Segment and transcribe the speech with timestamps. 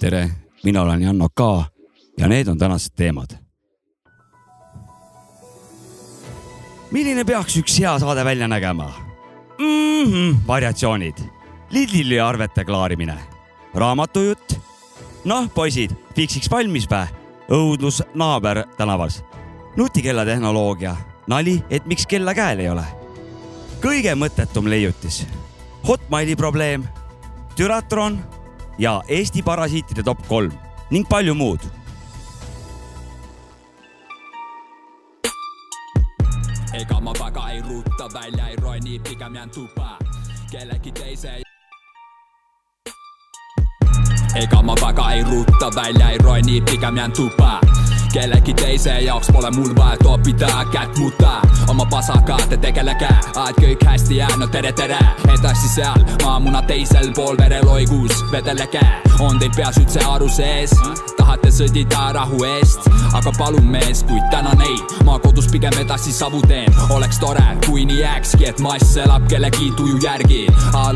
[0.00, 0.30] tere,
[0.64, 1.40] mina olen Janno K
[2.18, 3.36] ja need on tänased teemad.
[6.90, 8.92] milline peaks üks hea saade välja nägema
[9.58, 10.04] mm?
[10.04, 11.18] -hmm, variatsioonid,
[11.70, 13.18] Lidli arvete klaarimine,
[13.74, 14.52] raamatujutt.
[15.24, 17.06] noh, poisid, fiksiks valmis vä?
[17.52, 19.24] õudlus naaber tänavas,
[19.76, 20.96] nutikellatehnoloogia,
[21.26, 22.84] nali, et miks kella käel ei ole.
[23.80, 25.26] kõige mõttetum leiutis,
[25.88, 26.84] Hotmaili probleem,
[27.58, 28.18] Düratron
[28.78, 30.52] ja Eesti parasiitide top kolm
[30.90, 31.60] ning palju muud.
[36.72, 39.98] ega ma väga ei ruuta välja, ei roni, pigem jään tuppa
[40.50, 41.47] kellegi teise
[44.36, 47.60] ega ma väga ei ruuta välja, ei roni, pigem jään tuppa
[48.12, 53.84] kellegi teise jaoks pole mul vaja topida kätt mutta oma pasaga te tegelege, aeg kõik
[53.86, 54.98] hästi jää, no tere, tere.
[55.34, 58.84] Edasi seal maamuna teisel pool vereloigus vedelege,
[59.20, 60.74] on teil peas üldse aru sees?
[61.28, 66.40] tahate sõdida rahu eest, aga palun mees, kuid tänan ei, ma kodus pigem edasi savu
[66.48, 70.46] teen, oleks tore, kui nii jääkski, et mass elab kellegi tuju järgi.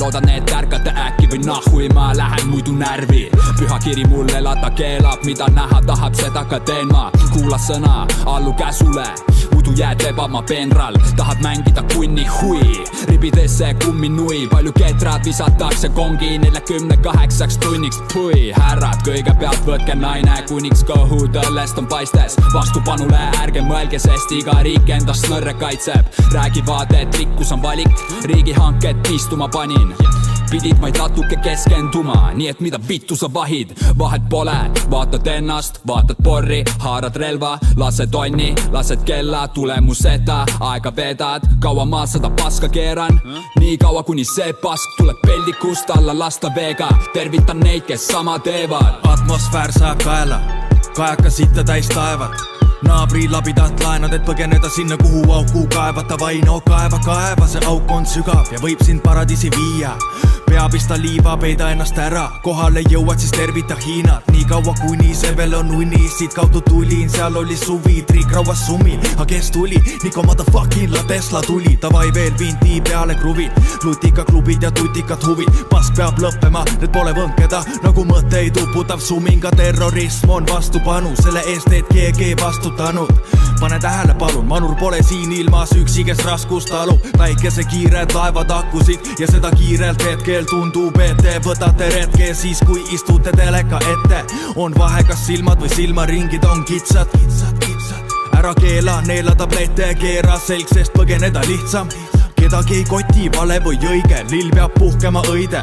[0.01, 3.29] loodan, et ärkate äkki või nahhui, ma lähen muidu närvi.
[3.59, 7.02] pühakiri mul elada keelab, mida näha tahad, seda ka teen ma,
[7.33, 9.07] kuula sõna, allu käsule.
[9.53, 16.97] Muidu jääd lebama peenral, tahad mängida kunni hui, ribidesse kumminui, palju ketrad visatakse kongi neljakümne
[17.05, 24.01] kaheksaks tunniks, pui, härrad, kõigepealt võtke naine, kuniks kõhud õllest on paistes, vastupanule ärge mõelge,
[24.03, 29.95] sest iga riik endast nõrre kaitseb, räägivad, et rikkus on valik, riigihanket istuma panin.
[30.53, 34.57] Pidid vaid natuke keskenduma, nii et mida vittu sa vahid, vahet pole,
[34.93, 36.59] vaatad ennast, vaatad porri,
[36.93, 43.21] haarad relva, lased tonni, lased kella, tulemuseta aega vedad, kaua ma seda paska keeran,
[43.61, 49.01] nii kaua kuni see pask tuleb peldikust alla lasta veega, tervitan neid, kes sama teevad.
[49.09, 50.41] atmosfäär sajab kaela,
[50.97, 57.01] kajakas sitta täis taevat naabri labidat laenad, et põgeneda sinna, kuhu auku kaevata, vaino kaeva,
[57.05, 59.97] kaeva, see auk on sügav ja võib sind paradiisi viia.
[60.53, 65.55] Pea pista liiva, peida ennast ära, kohale jõuad, siis tervita Hiinat, niikaua kuni see veel
[65.57, 70.93] on uni, siitkaudu tulin, seal oli suvi, triik rauas summil, aga kes tuli, Niko motherfucking
[70.93, 76.67] la Tesla tuli, davai veel vinti peale kruvid, lutikaklubid ja tutikad huvid, pask peab lõppema,
[76.83, 82.37] need pole võnkeda, nagu mõtteid uputav summinga terrorism on vastupanu, selle eest et keegi ei
[82.73, 83.09] vastutanud.
[83.61, 89.27] pane tähele, palun, manur pole siin ilmas üksi, kes raskust talub, päikesekiired laevad akkusid ja
[89.27, 94.25] seda kiirelt hetkel tundub, et te võtate retke siis, kui istute teleka ette.
[94.57, 98.19] on vahe, kas silmad või silmaringid on kitsad, kitsad, kitsad.
[98.39, 101.89] ära keela, neela tablette, keera selg, sest põgeneda lihtsam.
[102.35, 105.63] kedagi ei koti, vale või õige, lill peab puhkema õide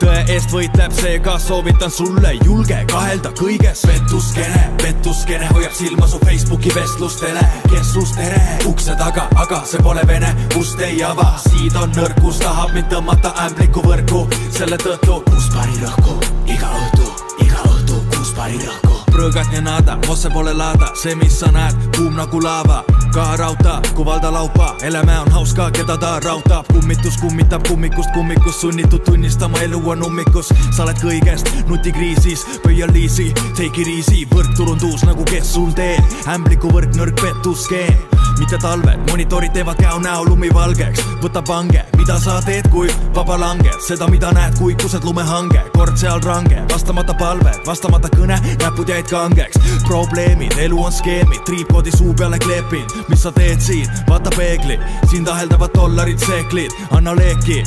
[0.00, 3.84] tõe eest võitleb, seega soovitan sulle julge kahelda kõiges.
[3.86, 7.44] pettuskene, pettuskene hoiab silma su Facebooki vestlustele.
[7.70, 11.38] keskus tere, ukse taga, aga see pole vene, ust ei ava.
[11.48, 17.08] siid on nõrkus, tahab mind tõmmata ämbliku võrku, selle tõttu kus pani rõhku iga õhtu,
[17.46, 21.76] iga õhtu kus pani rõhku prõõgat ja nada, osse pole laada, see, mis sa näed,
[21.96, 22.84] kuum nagu laava.
[23.14, 28.60] ka rauta, kui valda laupa, Heleme on hauska, keda ta rautab, kummitus kummitab kummikust kummikust,
[28.60, 30.52] sunnitud tunnistama, elu on ummikus.
[30.76, 36.68] sa oled kõigest nutikriisis, pöia liisi, take it easy, võrkturundus nagu kes sul teeb, ämbliku
[36.68, 42.68] võrk, nõrk pettuskeen mitte talved, monitorid teevad käo näo lumivalgeks, võta pange, mida sa teed,
[42.72, 48.10] kui vaba langed, seda, mida näed, kui kused lumehange, kord seal range, vastamata palved, vastamata
[48.12, 49.58] kõne, näpud jäid kangeks.
[49.86, 54.78] probleemid, elu on skeemid, triipkoodi suu peale kleepin, mis sa teed siin, vaata peegli,
[55.10, 57.62] siin taheldavad dollarid, seeklid, anna leeki.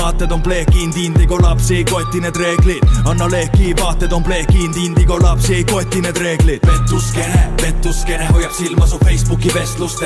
[0.00, 5.18] Vaated on pleekinud, indigo lapsi ei koti need reeglid, anna leeki, vaated on pleekinud, indigo
[5.20, 6.60] lapsi ei koti need reeglid.
[6.66, 9.52] pettuskene, pettuskene hoiab silma su Facebooki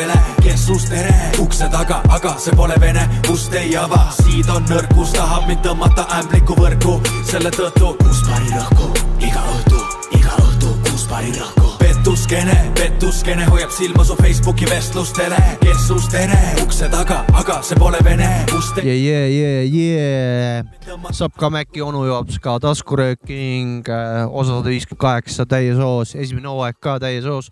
[0.04, 4.10] vestlustele, keskus tere, ukse taga, aga see pole vene, ust ei ava.
[4.12, 8.90] siid on nõrkus, tahab mind tõmmata ämbliku võrku, selle tõttu kus pani rõhku?
[9.20, 9.80] Iga õhtu,
[10.18, 11.72] iga õhtu, kus pani rõhku?
[11.80, 18.28] Pettuskene, pettuskene hoiab silma su Facebooki vestlustele, keskus tere, ukse taga, aga see pole vene,
[18.56, 21.10] ust ei yeah, yeah, yeah, yeah.
[21.12, 23.88] Sapka Mäkki onu joob ka taskurööking,
[24.28, 27.50] osa sada viiskümmend kaheksa täies hoos, esimene hooaeg ka täies hoos.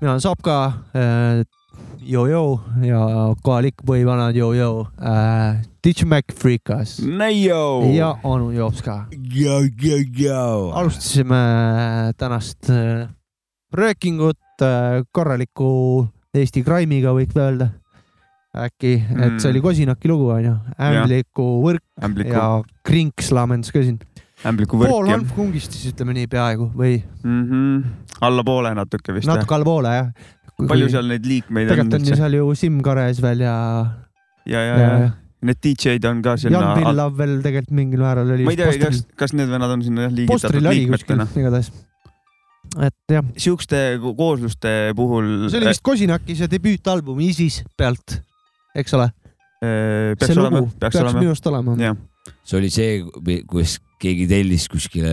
[0.00, 0.72] Mina olen Sapka
[2.04, 3.00] Jojo ja
[3.42, 5.62] kohalik põhivanad Jojo äh,,
[6.06, 7.82] Mac Freekas Neio.
[7.94, 9.06] ja onu Jopska.
[10.74, 11.36] alustasime
[12.16, 13.08] tänast äh,
[13.72, 17.70] röökingut äh, korraliku Eesti Crime'iga võiks öelda.
[18.54, 19.50] äkki, et see Mm.
[19.50, 23.98] oli Kosinaki lugu onju, ämbliku võrk ämbliku, ja Krinks laamendas ka siin.
[24.46, 27.42] ämbliku pool võrk jah halb kungistis, ütleme nii peaaegu või mm.
[27.48, 27.82] -hmm.
[28.20, 30.12] Allapoole natuke vist natuke allapoole jah.
[30.68, 33.58] palju seal neid liikmeid on tegelikult on ju seal ju Siim Kares veel ja,
[34.46, 35.12] ja, ja, ja ja
[35.44, 36.78] need DJ-d on ka sinna Jan.
[36.80, 38.46] Villav veel tegelikult mingil määral oli.
[38.46, 41.26] ma ei tea, kas, kas need vennad on sinna jah liigitatud liikmetena.
[41.40, 41.70] igatahes.
[42.80, 48.18] et jah, siukeste ko- koosluste puhul see oli vist Kosinaki see debüütalbumi Isis pealt,
[48.74, 49.10] eks ole?
[49.60, 51.94] peaks see olema lugu, peaks peaks minu arust olema.
[52.44, 52.96] see oli see,
[53.50, 55.12] kus keegi tellis kuskile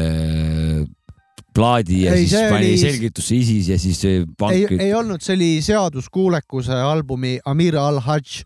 [1.62, 5.22] plaadi ja Ei, siis pani oli- selgitusse ISIS ja siis see pank ei, ei olnud,
[5.22, 8.42] see oli seaduskuulekuse albumi Amir al-Hajj.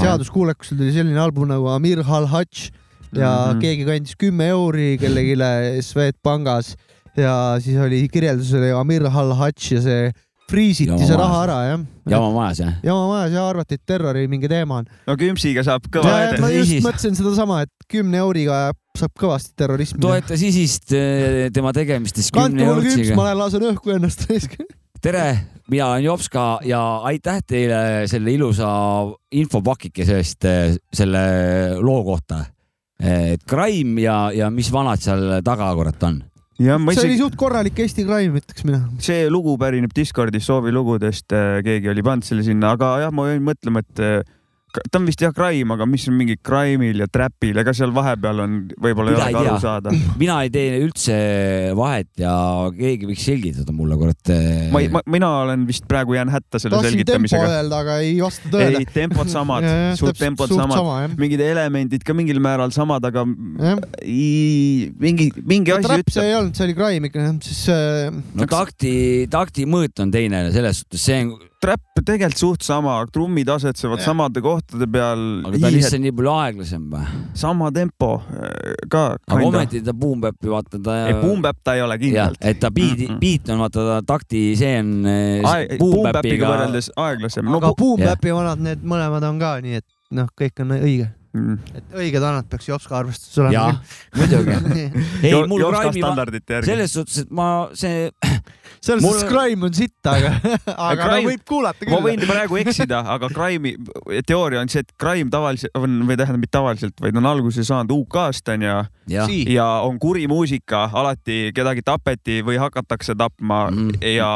[0.00, 2.68] seaduskuulekusel tuli selline album nagu Amir al-Hajj
[3.14, 3.52] ja mm.
[3.54, 3.60] -hmm.
[3.62, 5.38] keegi kandis kümme euri kellelegi
[5.82, 6.74] Swedbankis
[7.16, 10.10] ja siis oli kirjeldus oli Amir al-Hajj ja see
[10.50, 11.80] friisiti Jama see raha ära jah.
[12.10, 12.74] jama majas jah?
[12.86, 14.90] jama majas ja arvati, et terrori mingi teema on.
[15.06, 18.70] no Küpsiga saab kõva ja, ede- ma just mõtlesin sedasama, et kümne euriga
[19.00, 20.00] saab kõvasti terrorismi.
[20.02, 23.28] toetas ISIS-t eh, tema tegemistes kümne eurtsiga ma.
[23.28, 24.26] lähen lasen õhku ennast.
[25.06, 25.24] tere,
[25.72, 28.68] mina olen Jopska ja aitäh teile selle ilusa
[29.36, 31.24] infopakikese eest eh, selle
[31.80, 32.44] loo kohta.
[32.96, 36.22] et Crime ja, ja mis vanad seal taga kurat on?
[36.56, 38.86] ma see oli isegi, suht korralik Eesti crime, ütleks mina.
[39.04, 41.34] see lugu pärineb Discordis soovilugudest,
[41.66, 44.32] keegi oli pannud selle sinna, aga jah, ma jäin mõtlema, et
[44.90, 48.42] ta on vist jah crime, aga mis on mingi crime'il ja trap'il, ega seal vahepeal
[48.44, 49.94] on, võib-olla ei Mina ole ei ka aru saada.
[50.22, 51.16] mina ei tee üldse
[51.78, 52.34] vahet ja
[52.76, 54.32] keegi võiks selgitada mulle kurat.
[54.72, 57.50] ma ei, mina olen vist praegu jään hätta selle tahtsin tempo selgitamisega.
[57.58, 59.68] öelda, aga ei vasta tõele ei, tempod samad,
[60.00, 65.74] suht tempod samad, sama mingid elemendid ka mingil määral samad, aga jah, i, mingi, mingi
[65.74, 66.30] asi trap see ütleb.
[66.30, 68.94] ei olnud, see oli crime ikka, siis äh, no takti,
[69.32, 74.10] takti mõõt on teine selles suhtes, see on, Trap tegelikult suht sama, trummid asetsevad Jah.
[74.10, 77.04] samade kohtade peal, aga ta on lihtsalt nii palju aeglasem või?
[77.36, 79.04] sama tempo äh, ka.
[79.24, 80.98] aga ometi ta boom bap'i vaata ta.
[81.08, 83.86] ei, boom bap ta ei ole kindlalt., et ta beat'i Mm, mm., beat on vaata
[83.88, 87.48] ta takti, see on eh, boom bapiga võrreldes aeglasem.
[87.56, 88.04] aga Boom.
[88.04, 89.86] Bapi vanad, need mõlemad on ka nii, et
[90.16, 91.78] noh, kõik on õige, mm.
[91.80, 93.80] et õiged vanad peaks Jopska arvestuses olema jah,
[94.18, 94.86] muidugi.
[95.22, 96.70] ei, mul Jopska standardite järgi.
[96.72, 98.08] selles suhtes, et ma see,
[98.86, 100.32] selles Mul- suhtes crime on sitt, aga,
[100.90, 102.30] aga Crime- võib kuulata ma võin küll.
[102.32, 103.76] praegu eksida, aga Crime'i
[104.26, 107.92] teooria on see, et Crime tavaliselt on, või tähendab mitte tavaliselt, vaid on alguse saanud
[107.96, 108.74] UK-st onju
[109.12, 113.96] jah, ja on kuri muusika, alati kedagi tapeti või hakatakse tapma Mm.
[114.04, 114.26] ja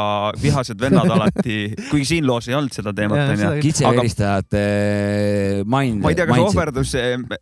[0.41, 4.61] vihased vennad alati, kuigi siin loos ei olnud seda teemat onju kitseveristajate
[5.65, 6.01] mind.
[6.03, 6.90] ma ei tea, kas ohverdus,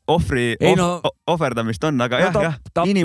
[0.09, 3.03] ohvri Ei no- oh, ohverdamist on, aga jah, jah, tapmine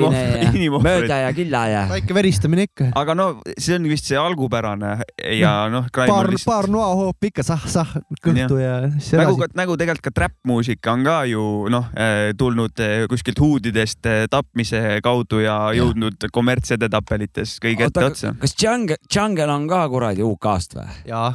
[0.50, 1.18] inimohvrid, ja mööda.
[1.24, 1.82] ja killa ja.
[1.90, 2.90] väike veristamine ikka.
[2.96, 4.94] aga no see on vist see algupärane
[5.38, 10.94] ja noh, paar paar noahoop ikka sah-sah kõhtu ja siis nagu nagu tegelikult ka trap-muusika
[10.94, 17.58] on ka ju noh eh, tulnud eh, kuskilt huudidest eh, tapmise kaudu ja jõudnud kommertsedetapelites
[17.62, 18.34] kõige ette otsa.
[18.40, 20.88] kas Jungle, Jungle on ka kuradi UK-st või?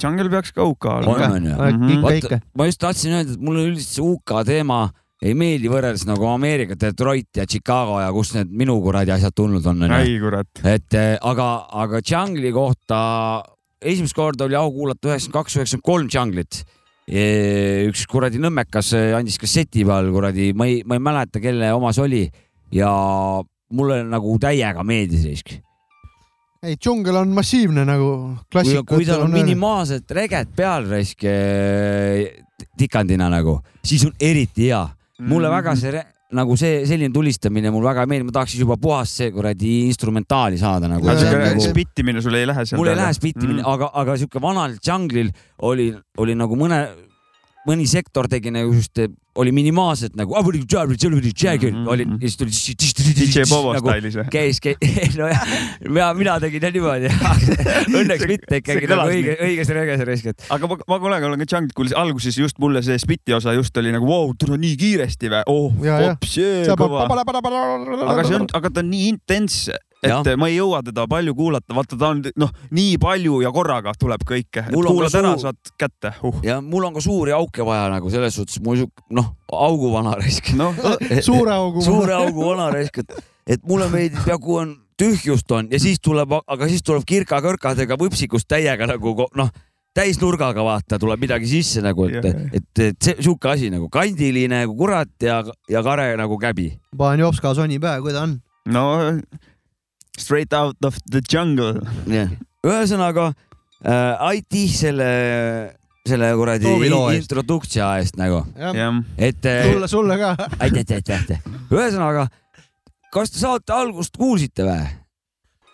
[0.04, 1.36] Jungle peaks ka UK on, olema.
[1.36, 1.58] on ju?
[1.90, 4.80] Ikka, Vaata ikka., ma just tahtsin öelda, et mulle üldiselt see UK teema
[5.20, 9.66] ei meeldi võrreldes nagu Ameerika Detroit ja Chicago ja kust need minu kuradi asjad tulnud
[9.68, 10.62] on, ai kurat.
[10.64, 11.50] et eh, aga,
[11.84, 13.00] aga Jungle'i kohta
[13.80, 16.62] esimest korda oli au kuulata üheksakümmend kaks, üheksakümmend kolm Jungle'it.
[17.90, 21.92] üks kuradi nõmmekas eh, andis kasseti peal kuradi, ma ei, ma ei mäleta, kelle oma
[21.96, 22.22] see oli
[22.72, 22.92] ja
[23.76, 25.58] mulle nagu täiega meeldis risk.
[26.64, 28.86] ei, džungel on massiivne nagu kui, klassika.
[28.94, 31.28] kui tal on minimaalselt reget peal risk
[32.80, 34.86] tikandina nagu, siis on eriti hea.
[35.20, 36.06] Mulle väga see re-
[36.38, 39.72] nagu see selline tulistamine mul väga ei meeldi, ma tahaks siis juba puhast see kuradi
[39.90, 41.08] instrumentaali saada nagu.
[41.08, 44.76] Nagu- spittimine sul ei lähe seal mul ei lähe spittimine mm., aga, aga sihuke vanal
[44.78, 45.32] džanglil
[45.66, 45.90] oli,
[46.22, 46.84] oli nagu mõne,
[47.68, 49.00] mõni sektor tegi nagu just,
[49.40, 50.62] oli minimaalselt nagu oli
[51.76, 51.88] Mhm.
[51.92, 52.30] oli ja
[52.82, 54.26] siis tuli DJ Bobo nagu stailis või?
[54.34, 55.44] käis, käis, nojah,
[55.88, 57.12] mina, mina tegin jah niimoodi.
[58.00, 61.50] Õnneks mitte ikkagi nagu õige, õiges reges risk, et aga ma, ma kunagi olen ka
[61.52, 65.32] Jungle kuulnud, alguses just mulle see spiti osa just oli nagu vau, tule nii kiiresti
[65.32, 65.70] või, oh,
[66.08, 66.36] hops,
[66.80, 67.06] kõva.
[68.16, 70.38] aga see on, aga ta on nii intense, et ja.
[70.40, 74.24] ma ei jõua teda palju kuulata, vaata ta on noh, nii palju ja korraga tuleb
[74.28, 76.42] kõike, ka kuulad ära, suur- saad kätte uh..
[76.46, 80.16] ja mul on ka suuri auke vaja nagu selles suhtes, mul sihuke noh, augu vana
[80.20, 80.54] risk.
[80.60, 80.76] noh,
[81.26, 81.84] suure augu.
[81.84, 86.00] suure augu vana risk, et, et mulle meeldib ja kui on tühjust on ja siis
[86.04, 89.52] tuleb, aga siis tuleb kirka-kõrkadega võpsikust täiega nagu noh,
[89.96, 94.76] täisnurgaga vaata tuleb midagi sisse nagu, et et, et see sihuke asi nagu kandiline nagu
[94.78, 96.72] kurat ja, ja kare nagu käbi.
[96.98, 98.38] panen Jopska soni pähe, kui ta on.
[98.70, 98.86] no
[100.20, 101.80] straight out of the jungle.
[102.66, 105.10] ühesõnaga äh, aitäh selle,
[106.08, 106.76] selle kuradi
[107.18, 110.36] introduktsia eest nagu, jah, et äh, sulle, sulle ka.
[110.64, 111.44] aitäh, aitäh, aitäh.
[111.72, 112.28] ühesõnaga,
[113.14, 114.88] kas te saate algust kuulsite või?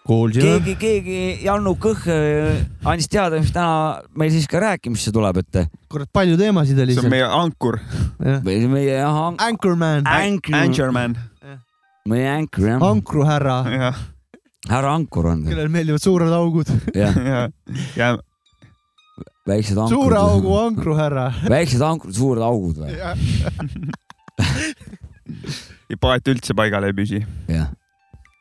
[0.06, 0.46] kuulsime.
[0.46, 5.66] keegi, keegi Jannu Kõh äh, andis teada, mis täna meil siis ka rääkimisse tuleb, et
[5.92, 7.80] kurat, palju teemasid oli see on meie ankur,
[8.20, 11.18] või meie jah, Anchorman, Anchorman,
[12.10, 14.04] meie Ankur jah, ankrухärra, jah,
[14.70, 16.72] härra Ankur on kellel meeldivad suured augud.
[16.96, 17.42] jah, ja,
[17.98, 18.16] ja
[19.48, 21.26] väiksed suure augu ankrud, ankruhärra.
[21.50, 22.96] väiksed ankrud, suured augud või?
[22.96, 23.14] ja
[26.02, 27.22] paat üldse paigal ei püsi.
[27.52, 27.70] jah.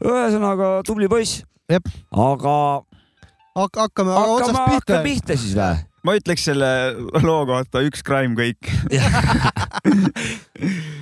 [0.05, 1.43] ühesõnaga tubli poiss.
[1.71, 1.89] Jep.
[2.11, 2.55] aga
[3.57, 5.05] hakka, hakkame aga otsast hakkame, pihta hakkame.
[5.09, 5.85] pihta siis või?
[6.05, 6.69] Ma ütleks selle
[7.25, 8.69] loo kohta üks crime kõik.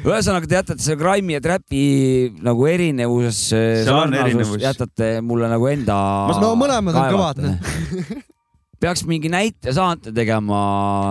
[0.07, 1.85] ühesõnaga te jätate selle Grime'i ja Trapi
[2.43, 3.51] nagu erinevuses,
[4.63, 5.97] jätate mulle nagu enda.
[6.43, 7.43] no mõlemad on kõvad,
[8.83, 10.63] peaks mingi näite saate tegema,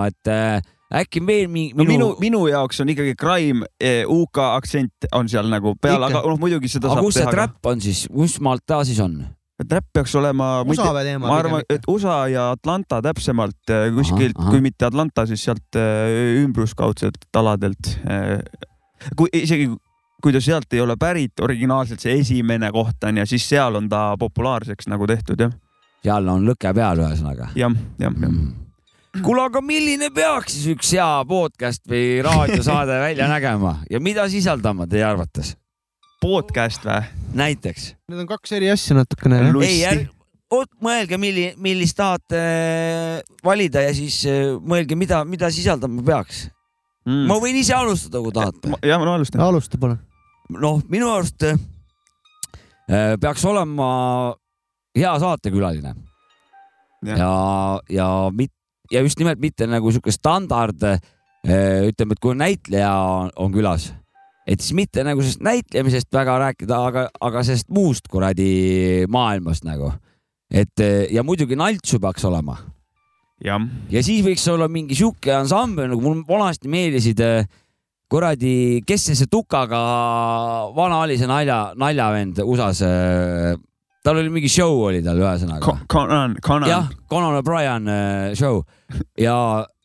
[0.07, 0.63] et äh,
[1.01, 3.67] äkki veel mingi no minu, minu jaoks on ikkagi crime,
[4.07, 7.35] UK aktsent on seal nagu peal, aga noh, muidugi seda aga saab kus see teha.
[7.37, 9.21] Trap on siis, kus maalt ta siis on?
[9.69, 14.39] Trap peaks olema, USA või teema ma arvan, et USA ja Atlanta täpsemalt eh, kuskilt,
[14.49, 17.95] kui mitte Atlanta, siis sealt eh, ümbruskaudselt aladelt.
[19.17, 19.69] kui isegi,
[20.21, 23.89] kui ta sealt ei ole pärit, originaalselt see esimene koht on ja siis seal on
[23.89, 25.53] ta populaarseks nagu tehtud jah,
[26.05, 27.51] seal on lõke peal, ühesõnaga.
[27.57, 29.21] jah, jah, jah.
[29.21, 34.87] kuule, aga milline peaks siis üks hea podcast või raadiosaade välja nägema ja mida sisaldama
[34.89, 35.55] teie arvates?
[36.21, 37.01] Podcast või?
[37.37, 37.91] näiteks.
[38.11, 39.39] Need on kaks eri asja natukene.
[39.65, 40.09] Ei, ärge,
[40.51, 46.45] oot, mõelge, milli-, millist tahate äh, valida ja siis äh, mõelge, mida, mida sisaldama peaks.
[47.07, 48.67] ma võin ise alustada, kui tahate.
[48.67, 48.83] Mm.
[48.85, 49.43] jah, no alustame.
[49.47, 49.99] alusta palun.
[50.53, 51.57] noh, minu arust äh,
[53.21, 53.89] peaks olema
[54.97, 55.95] hea saatekülaline
[57.01, 57.17] Jah.
[57.17, 57.31] ja,
[57.89, 58.53] ja mit-,
[58.91, 60.83] ja just nimelt mitte nagu sihuke standard,
[61.41, 63.87] ütleme, et kui näitleja on, on külas,
[64.47, 69.91] et siis mitte nagu sellest näitlemisest väga rääkida, aga, aga sellest muust kuradi maailmast nagu.
[70.51, 72.57] et äh, ja muidugi naltsu peaks olema
[73.89, 77.45] ja siis võiks olla mingi sihuke ansambel nagu mul vanasti meeldisid äh,
[78.11, 79.79] kuradi, kes see, see tukaga
[80.75, 82.83] vana oli see nalja, naljavend USA-s.
[84.03, 85.77] tal oli mingi show oli tal ühesõnaga.
[85.87, 87.87] Conan, Conan jah, Conan O'Brien
[88.35, 88.63] show
[89.15, 89.37] ja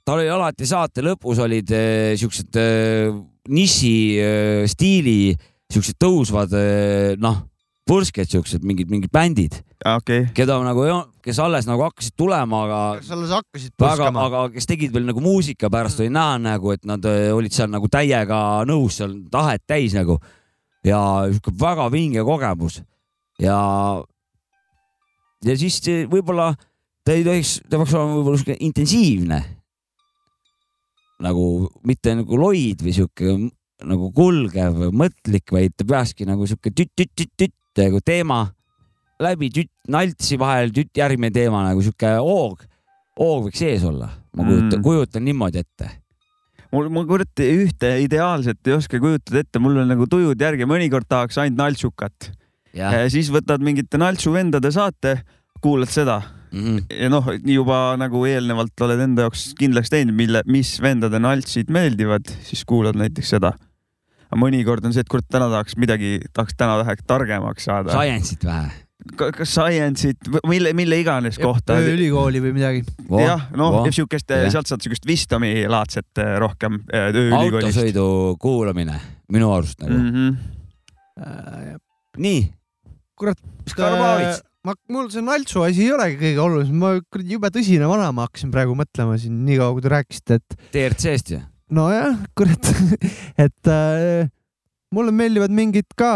[0.06, 3.10] tal oli alati saate lõpus olid äh, siuksed äh,
[3.50, 5.34] niši äh, stiili
[5.72, 7.42] siuksed tõusvad äh, noh,
[7.86, 10.86] pursked siuksed mingid, mingid bändid, okei, keda nagu,
[11.22, 14.24] kes alles nagu hakkasid tulema, aga sa alles hakkasid põskama.
[14.26, 17.70] aga kes tegid veel nagu muusika pärast oli näha nagu, et nad öö, olid seal
[17.70, 20.18] nagu täiega nõus, seal tahet täis nagu
[20.86, 22.80] ja sihuke väga vinge kogemus
[23.42, 23.58] ja,
[25.46, 25.78] ja siis
[26.10, 26.52] võib-olla
[27.06, 29.40] ta ei tohiks, ta peaks olema võib-olla sihuke intensiivne.
[31.22, 33.36] Nagu mitte nagu loid või sihuke
[33.86, 38.46] nagu kulgev, mõtlik, vaid ta peakski nagu sihuke tütt-tütt-tütt-tütt nagu teema
[39.22, 42.64] läbi tütt, naltsi vahel tütt, järgmine teema nagu sihuke hoog,
[43.20, 44.10] hoog võiks sees olla.
[44.36, 44.78] ma kujutan Mm.
[44.78, 45.90] mm., kujutan niimoodi ette.
[46.72, 51.08] mul, ma kurat ühte ideaalset ei oska kujutada ette, mul on nagu tujud järgi, mõnikord
[51.08, 52.32] tahaks ainult naltsukat.
[52.74, 55.22] jah, siis võtad mingite naltsuvendade saate,
[55.60, 56.86] kuulad seda Mhm.
[56.90, 62.30] ja noh, juba nagu eelnevalt oled enda jaoks kindlaks teinud, mille, mis vendade naltsid meeldivad,
[62.46, 63.52] siis kuulad näiteks seda.
[64.26, 67.94] aga mõnikord on see, et kurat, täna tahaks midagi, tahaks täna vähe targemaks saada.
[67.94, 68.70] Science'it vähe.
[69.16, 71.78] kas science'it, mille, mille iganes kohta.
[71.78, 72.84] ülikooli või midagi.
[73.22, 74.50] jah, noh, siukest, Jah.
[74.50, 78.08] sealt saad siukest wisdom'i laadset eh, rohkem eh, autosõidu
[78.42, 78.98] kuulamine
[79.32, 80.12] minu arust nagu mm.
[80.12, 80.36] -hmm.
[81.16, 81.76] Äh,
[82.20, 82.40] nii,
[83.16, 87.50] kurat, mis Karbavits, ma, mul see naltsu asi ei olegi kõige olulisem, ma kuradi jube
[87.54, 91.40] tõsine vanaema hakkasin praegu mõtlema siin niikaua, kui te rääkisite, et TRC-st ju.
[91.76, 92.70] nojah, kurat,
[93.46, 94.30] et äh,
[94.94, 96.12] mulle meeldivad mingid ka,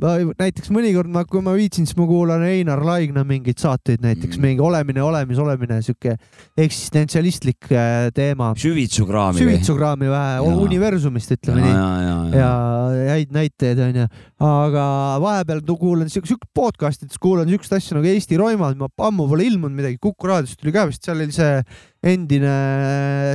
[0.00, 4.42] näiteks mõnikord ma, kui ma viitsin, siis ma kuulan Einar Laigna mingeid saateid, näiteks Mm.
[4.42, 6.16] mingi olemine, olemis, olemine, sihuke
[6.58, 11.74] eksistentsialistlik äh, teema, süvitsukraami süvitsukraami vähe universumist, ja, ütleme nii.
[11.74, 14.08] ja, ja, ja häid näiteid onju,
[14.48, 14.86] aga
[15.22, 19.78] vahepeal kuulan siukest siuk podcast'it, kuulan siukest asja nagu Eesti roimad, ma ammu pole ilmunud
[19.78, 21.62] midagi, Kuku raadiost tuli ka vist, seal oli see
[22.04, 22.54] endine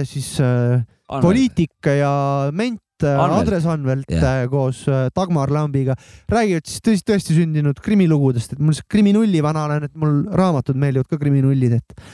[0.05, 1.21] siis äh, ja.
[1.23, 2.13] poliitik ja
[2.51, 3.39] ment äh, Anvelt.
[3.39, 4.47] Andres Anvelt yeah.
[4.51, 5.95] koos äh, Dagmar Lambiga
[6.31, 10.79] räägivad siis tõesti, tõesti sündinud krimilugudest, et mul see kriminulli vana olen, et mul raamatud
[10.79, 12.05] meeldivad ka kriminullid, et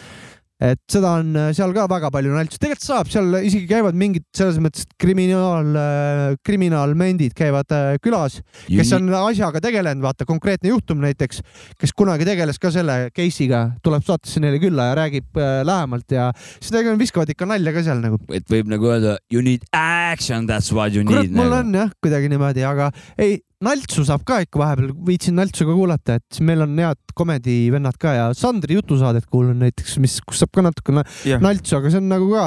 [0.63, 4.23] et seda on äh, seal ka väga palju naltsu, tegelikult saab seal isegi käivad mingid
[4.35, 5.73] selles mõttes kriminaal,
[6.47, 11.41] kriminaalmendid käivad äh, külas, kes on asjaga tegelenud, vaata konkreetne juhtum näiteks,
[11.79, 16.29] kes kunagi tegeles ka selle case'iga, tuleb saatesse neile külla ja räägib äh, lähemalt ja
[16.37, 18.21] siis tegelikult viskavad ikka nalja ka seal nagu.
[18.31, 21.35] et võib nagu öelda you need action, that's what you kurat, need.
[21.35, 21.67] mul Nagu.
[21.67, 26.17] on jah kuidagi niimoodi, aga ei, naltsu saab ka ikka vahepeal, viitsin naltsu ka kuulata,
[26.19, 30.65] et meil on head komedivennad ka ja Sandri jutusaadet kuulan näiteks, mis, kus saab ka
[30.65, 32.43] natukene jah, naltsu, aga see on nagu ka,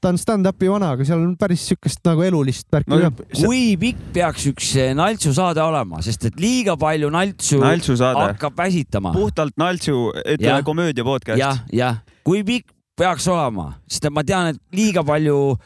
[0.00, 3.26] ta on stand-up'i vana, aga seal on päris siukest nagu elulist värki no ka.
[3.40, 8.22] kui pikk peaks üks eh, naltsu saade olema, sest et liiga palju naltsu Naltsu saade,
[8.30, 9.16] hakkab väsitama.
[9.16, 11.42] puhtalt naltsu, ütleme komöödia podcast.
[11.42, 15.56] jah, jah, kui pikk peaks olema, sest et ma tean, et liiga palju,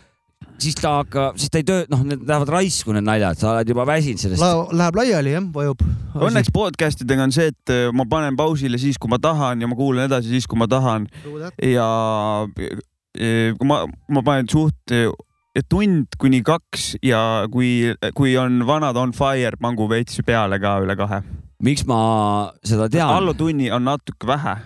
[0.62, 3.72] siis ta hakkab, siis ta ei töö, noh, need lähevad raisku, need naljad, sa oled
[3.72, 4.74] juba väsinud sellest.
[4.76, 5.82] Läheb laiali jah, vajub.
[6.20, 9.70] Õnneks podcast idega on see, et äh, ma panen pausile siis, kui ma tahan ja
[9.70, 11.08] ma kuulan edasi siis, kui ma tahan
[11.64, 11.88] ja
[12.46, 15.08] äh, kui ma, ma panen suht äh,
[15.70, 20.96] tund kuni kaks ja kui, kui on vanad on fire, pangu veits peale ka üle
[20.98, 21.22] kahe.
[21.62, 24.56] miks ma seda tean alla, tunni on natuke vähe.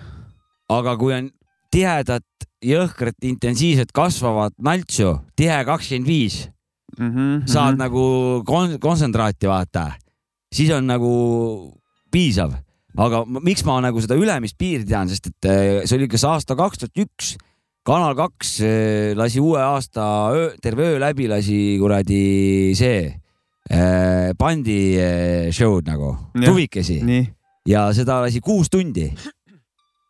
[0.68, 1.30] aga kui on
[1.74, 2.26] tihedat,
[2.64, 6.42] jõhkrat, intensiivset kasvavat naltsu, tihe kakskümmend viis,
[6.94, 9.88] Mhm, saad nagu kon-, kontsentraati vaata,
[10.54, 11.10] siis on nagu
[12.12, 12.52] piisav.
[12.96, 16.54] aga miks ma nagu seda ülemist piiri tean, sest et eh, see oli kas aasta
[16.54, 17.32] kaks tuhat üks,
[17.84, 23.10] Kanal kaks eh, lasi uue aasta öö,, terve öö läbi lasi kuradi see
[24.38, 26.14] bandi eh, show'd nagu,
[26.46, 27.00] tuvikesi.
[27.66, 29.08] Ja seda lasi kuus tundi.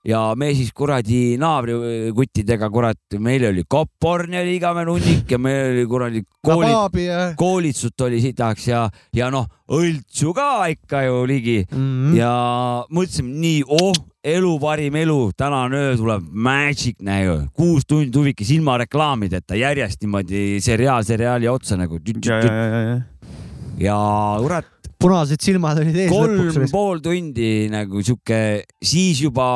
[0.05, 5.85] Ja me siis kuradi naabrikuttidega, kurat, meil oli Koporni oli igavene hunnik ja meil oli
[5.89, 8.83] kuradi kooli, Kabaabi ja koolitsut oli sitaks ja,
[9.17, 12.13] ja noh, õltsu ka ikka ju ligi mm..
[12.19, 12.35] ja
[12.93, 18.77] mõtlesime nii, oh, elu parim elu, tänane öö tuleb magic näju, kuus tundi huvikis ilma
[18.85, 22.01] reklaamideta järjest niimoodi seriaal seriaali otsa nagu.
[23.81, 23.99] ja
[24.41, 24.69] kurat,
[25.05, 28.41] punased silmad olid ees kolm pool tundi nagu sihuke,
[28.85, 29.47] siis juba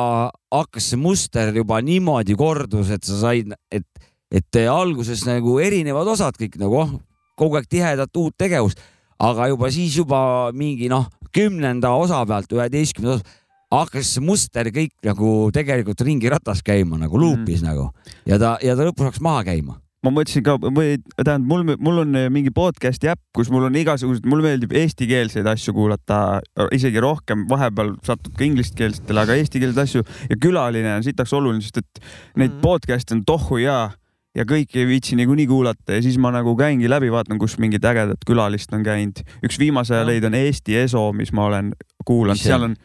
[0.53, 3.87] hakkas see muster juba niimoodi kordus, et sa said, et,
[4.31, 6.95] et alguses nagu erinevad osad kõik nagu oh,
[7.39, 8.81] kogu aeg tihedat uut tegevust,
[9.19, 10.21] aga juba siis juba
[10.55, 13.37] mingi noh, kümnenda osa pealt, üheteistkümnenda osa
[13.69, 17.67] hakkas see muster kõik nagu tegelikult ringiratas käima nagu luupis mm.
[17.67, 17.89] nagu
[18.29, 19.77] ja ta, ja ta lõpuks hakkas maha käima.
[20.05, 24.23] Ma mõtlesin ka või tähendab, mul, mul on mingi podcast'i äpp, kus mul on igasugused,
[24.29, 26.39] mulle meeldib eestikeelseid asju kuulata
[26.75, 31.81] isegi rohkem, vahepeal satud ka ingliskeelsetele, aga eestikeelseid asju ja külaline on sitaks oluline, sest
[31.83, 32.03] et
[32.39, 32.61] neid Mhm.
[32.63, 33.89] podcast'e on tohu ja
[34.37, 37.83] ja kõiki ei viitsi niikuinii kuulata ja siis ma nagu käingi läbi, vaatan, kus mingid
[37.83, 39.19] ägedad külalist on käinud.
[39.43, 41.73] üks viimase leid on Eesti Eso, mis ma olen
[42.05, 42.75] kuulanud, seal on,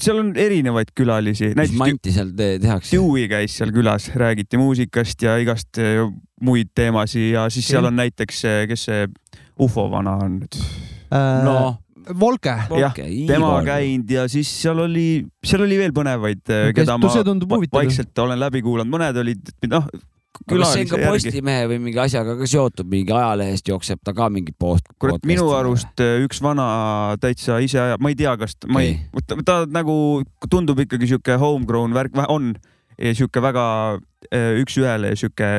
[0.00, 2.92] seal on erinevaid külalisi, mis manti seal te tehakse?
[2.94, 6.04] Dewey käis seal külas, räägiti muusikast ja igast eh,
[6.46, 9.06] muid teemasid ja siis seal on näiteks, kes see
[9.60, 10.60] ufo vana on nüüd,
[11.44, 11.56] no.
[11.68, 11.86] Äh,
[12.16, 12.94] Volke, Jah,
[13.28, 17.10] tema käinud ja siis seal oli, seal oli veel põnevaid, Kes- keda ma
[17.74, 19.86] vaikselt olen läbi kuulanud, mõned olid noh,
[20.48, 21.10] kas see on külalise ka järgi.
[21.10, 24.88] Postimehe või mingi asjaga ka seotud, mingi ajalehest jookseb ta ka mingi post.
[24.98, 28.98] kurat, minu arust eh, üks vana täitsa ise ajab, ma ei tea, kas ma ei,
[29.26, 29.96] ta, ta nagu
[30.50, 32.54] tundub ikkagi sihuke homegrown värk, on
[33.00, 33.66] sihuke väga
[34.30, 35.52] eh, üks-ühele sihuke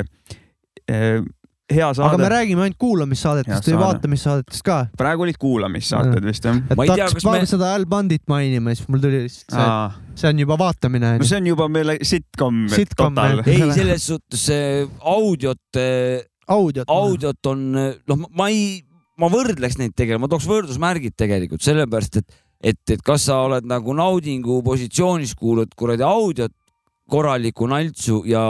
[1.71, 2.29] eh, hea aga saade me.
[2.35, 3.81] räägime ainult kuulamissaadetest või saade.
[3.85, 4.77] vaatamissaadetest ka.
[4.99, 6.59] praegu olid kuulamissaated vist jah?
[6.67, 10.43] et hakkas kas me- seda Al Bandit mainima, siis mul tuli lihtsalt see, see on
[10.43, 12.63] juba vaatamine no see on juba meile sitcom.
[12.71, 14.45] Sitcom, ei, selles suhtes
[14.99, 15.81] audiot,
[16.51, 16.87] audiot.
[16.91, 18.81] audiot on, noh, ma ei,
[19.21, 22.41] ma võrdleks neid tegelikult, ma tooks võrdusmärgid tegelikult sellepärast, et,
[22.73, 26.53] et, et kas sa oled nagu naudingu positsioonis, kuulad kuradi audiot,
[27.11, 28.43] korralikku naltsu ja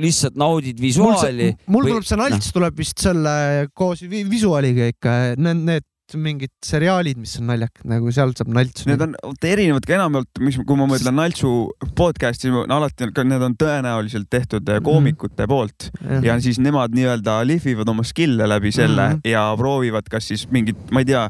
[0.00, 1.50] lihtsalt naudid mul, visuaali.
[1.72, 7.18] mul tuleb see nalts tuleb vist selle koos vi visuaaliga ikka, need, need mingid seriaalid,
[7.18, 8.86] mis on naljakad, nagu seal saab naltsu.
[8.86, 11.50] Need on erinevad ka enamjaolt, mis, kui ma mõtlen Naltsu
[11.98, 14.78] podcast'i, alati on, need on tõenäoliselt tehtud Mhm.
[14.78, 14.86] mm.
[14.86, 15.90] koomikute poolt
[16.22, 19.18] ja siis nemad nii-öelda lihvivad oma skill'e läbi selle mm.
[19.18, 19.30] -hmm.
[19.32, 21.26] ja proovivad, kas siis mingit, ma ei tea,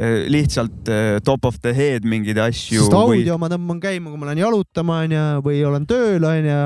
[0.00, 4.30] lihtsalt eh, top of the head mingeid asju sest audio ma tõmban käima, kui ma
[4.30, 6.60] lähen jalutama onju või olen tööl onju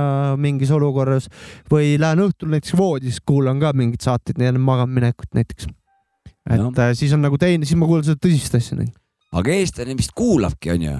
[0.44, 1.26] mingis olukorras
[1.72, 5.66] või lähen õhtul näiteks voodis, kuulan ka mingeid saateid enne magamaminekut näiteks.
[5.66, 6.70] et Jah.
[6.86, 8.94] äh, siis on nagu teine, siis ma kuulan seda tõsist asja nagu..
[9.34, 10.98] aga eestlane vist kuulabki, onju.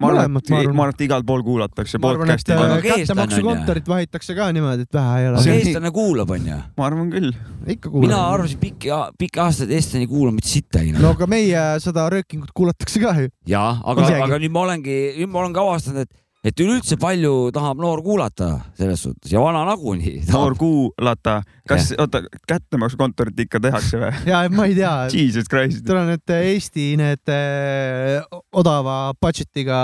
[0.00, 0.92] Ma arvan, et ma arvan.
[0.94, 5.34] et igal pool kuulatakse podcast'i, Aga äh, kättemaksukontorit vahitakse ka niimoodi, et vähe ei aga
[5.36, 5.44] ole.
[5.44, 6.58] See- eestlane kuulab, onju.
[6.78, 7.30] ma arvan küll.
[7.66, 8.08] ikka kuulan.
[8.08, 12.52] mina arvasin pikki, pikki aastaid eestlane ei kuula mitte sittagi no aga meie seda röökingut
[12.56, 13.30] kuulatakse ka ju.
[13.50, 17.48] jaa, aga aga nüüd ma olengi, nüüd ma olen ka avastanud, et, et üleüldse palju
[17.56, 20.58] tahab noor kuulata selles suhtes ja vana nagunii noor tahab.
[20.60, 21.36] kuulata,
[21.68, 24.10] kas, oota, kättemaksukontorit ikka tehakse või?
[24.32, 25.80] ja ma ei tea, Jesus Christ.
[25.88, 29.78] tuleb need Eesti need äh, odava budget'iga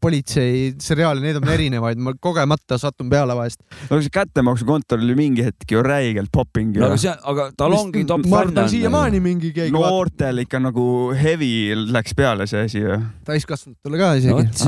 [0.00, 3.64] politsei seriaale, neid on erinevaid, ma kogemata satun peale vahest.
[3.90, 8.22] no see kättemaksukontor oli mingi hetk ju räigelt popping no see, aga tal ongi top
[8.30, 10.86] on siiamaani mingi keegi noortel ikka nagu
[11.18, 13.02] heavy läks peale see asi ju.
[13.26, 14.64] täiskasvanutele ka no isegi vot,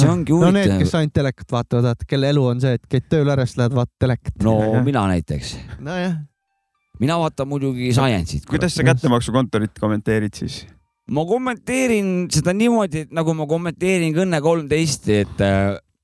[0.00, 0.96] see ongi no need, kes.
[1.00, 4.06] ainult telekat vaatavad, vaata, kelle elu on see, et käid tööl ära, siis lähed vaatad
[4.06, 4.34] telekat.
[4.46, 6.18] no mina näiteks, nojah,
[7.02, 8.48] mina vaatan muidugi Science'it.
[8.48, 10.62] kuidas sa kättemaksukontorit kommenteerid siis?
[11.10, 15.42] ma kommenteerin seda niimoodi, et nagu ma kommenteerin ka Õnne kolmteist, et,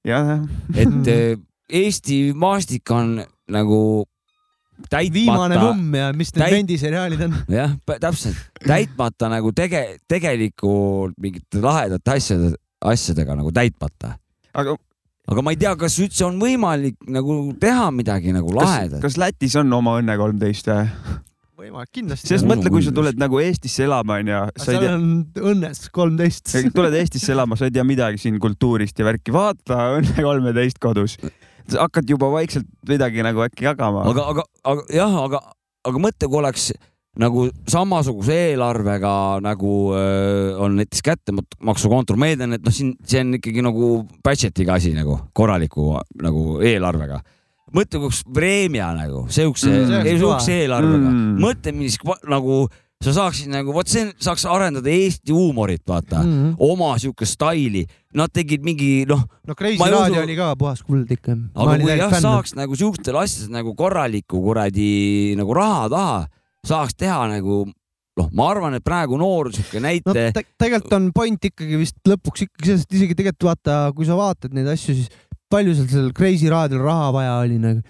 [0.09, 0.35] jah,
[0.75, 1.37] et äh,
[1.75, 3.17] Eesti maastik on
[3.53, 3.79] nagu
[5.13, 7.37] viimane täitmata, numm ja mis need täit- vendiseriaalid on.
[7.49, 14.19] jah, täpselt, täitmata nagu tege-, tegelikult mingite lahedate asjade, asjadega nagu täitmata.
[14.55, 14.77] Aga
[15.31, 19.05] aga ma ei tea, kas üldse on võimalik nagu teha midagi nagu kas, lahedat.
[19.05, 20.85] kas Lätis on oma Õnne kolmteist või?
[21.65, 22.29] võimalik kindlasti.
[22.29, 26.53] sest mõtle, kui sa tuled nagu Eestisse elama onju, seal tea, on õnnes kolmteist.
[26.77, 31.17] tuled Eestisse elama, sa ei tea midagi siin kultuurist ja värki, vaata Õnne kolmeteist kodus.
[31.65, 34.05] sa hakkad juba vaikselt midagi nagu äkki jagama.
[34.11, 35.41] aga, aga, aga jah, aga,
[35.89, 36.73] aga mõtle, kui oleks
[37.21, 43.37] nagu samasuguse eelarvega nagu öö, on näiteks kättemaksukontor, ma eeldan, et noh, siin see on
[43.39, 43.91] ikkagi nagu
[44.25, 47.21] budget'iga asi nagu korraliku nagu eelarvega.
[47.75, 50.19] mõtle, kui üks preemia nagu siukse Mm.
[50.21, 51.39] siukse eelarvega Mm.
[51.43, 51.97] mõtle, mis
[52.31, 52.69] nagu
[53.03, 57.85] sa saaksid nagu, vot see saaks arendada Eesti huumorit, vaata mm., no oma siukest staili.
[58.15, 61.35] Nad tegid mingi noh, Ma ei Raadio usu- oli ka puhas kuld ikka.
[61.55, 66.27] aga kui jah, saaks nagu siukestel asjadel nagu korraliku kuradi nagu raha taha,
[66.69, 67.65] saaks teha nagu
[68.19, 71.99] noh, ma arvan, et praegu noor sihuke no näite te tegelikult on point ikkagi vist
[72.09, 75.11] lõpuks ikkagi selles, et isegi tegelikult vaata, kui sa vaatad neid asju, siis
[75.53, 77.85] palju seal sellel Crazy Raadiol raha vaja oli nagu.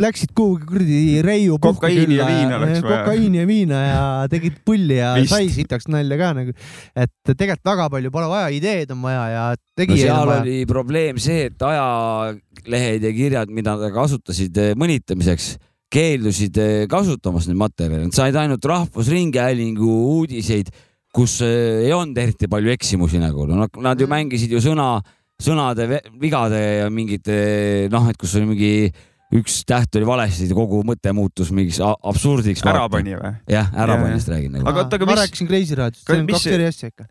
[0.00, 3.02] Läksid kuhugi kuradi Reiu Kokaiini ja viina oleks vaja.
[3.02, 5.34] kokaiini ja viina ja tegid pulli ja Vist.
[5.34, 6.54] sai sitaks nalja ka nagu.
[6.96, 10.46] et tegelikult väga palju pole vaja, ideed on vaja ja no tegijaid seal on vaja.
[10.46, 15.50] oli probleem see, et ajalehed ja kirjad, mida nad kasutasid eh, mõnitamiseks,
[15.92, 20.70] keeldusid eh, kasutamast neid materjale, nad said ainult Rahvusringhäälingu uudiseid,
[21.12, 24.10] kus eh, ei olnud eriti palju eksimusi nagu, no nad- ju Mm.
[24.16, 25.00] mängisid ju sõna,
[25.42, 25.88] sõnade
[26.20, 28.92] vigade ja mingite noh, et kus oli mingi
[29.32, 32.62] üks täht oli valesti, kogu mõte muutus mingiks absurdiks.
[32.64, 33.32] ära pani või?
[33.48, 34.68] jah, Jaa, ärapanist räägin nagu.
[34.68, 37.06] Aga oota, aga ma mis- rääkisin Crazy Raadiost, see on kaks eri asja ikka.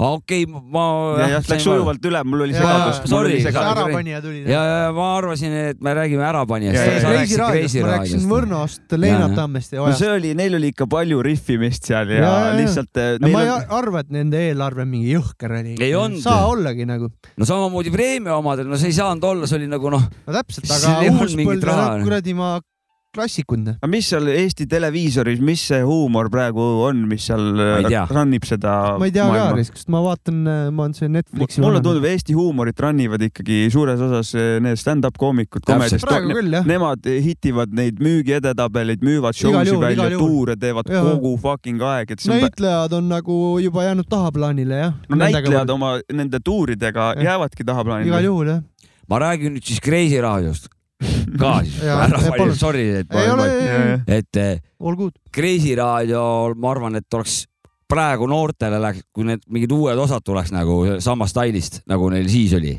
[0.00, 0.84] okei, ma.
[1.20, 4.42] jah, läks sujuvalt üle, mul oli segadus, sorry, ärapanija tuli.
[4.48, 7.04] ja, ja ma arvasin, et me räägime ärapanijast.
[7.04, 9.36] Ma rääkisin Võrnost, Leenart.
[9.36, 10.02] Tammest ja no Ojast.
[10.02, 13.44] see oli, neil oli ikka palju riffimist seal ja, Ja, ja, lihtsalt eh, no ma
[13.44, 15.76] ei on, arva, et nende eelarve mingi jõhker oli.
[15.82, 16.22] Ei olnud.
[16.24, 17.12] saa ollagi nagu.
[17.36, 20.68] no samamoodi Preemia omadel, no see ei saanud olla, see oli nagu noh, no täpselt,
[20.70, 21.88] aga olnud uus mingit põlv raha.
[21.96, 22.56] on kuradi ma
[23.12, 23.60] klassikud.
[23.60, 23.76] noh.
[23.78, 28.04] aga mis seal Eesti televiisoris, mis see huumor praegu on, mis seal tea.
[28.10, 30.40] run ib seda ma ei tea ka, sest ma vaatan,
[30.72, 31.62] ma olen see Netflixi.
[31.64, 35.68] mulle tundub, Eesti huumorit run ivad ikkagi suures osas eh, need stand-up koomikud.
[36.68, 41.04] Nemad hitivad neid müügiedetabeleid, müüvad show Igal si juhul, välja igal, tuure teevad Jaa.
[41.12, 45.00] kogu fucking aeg, et näitlejad on nagu juba jäänud tahaplaanile jah.
[45.08, 47.24] no näitlejad oma nende tuuridega Jah.
[47.32, 48.22] jäävadki igal tahaplaanile.
[48.24, 48.62] juhul jah.
[49.08, 50.70] ma räägin nüüd siis Kreisi raadiost
[51.38, 52.54] ka siis, ära palun.
[52.58, 53.48] sorry, et ma, ole,
[54.06, 55.16] et eh, all good.
[55.32, 56.22] Kreisi raadio,
[56.56, 57.42] ma arvan, et oleks
[57.92, 62.54] praegu noortele läheks, kui need mingid uued osad tuleks nagu samast stailist, nagu neil siis
[62.56, 62.76] oli.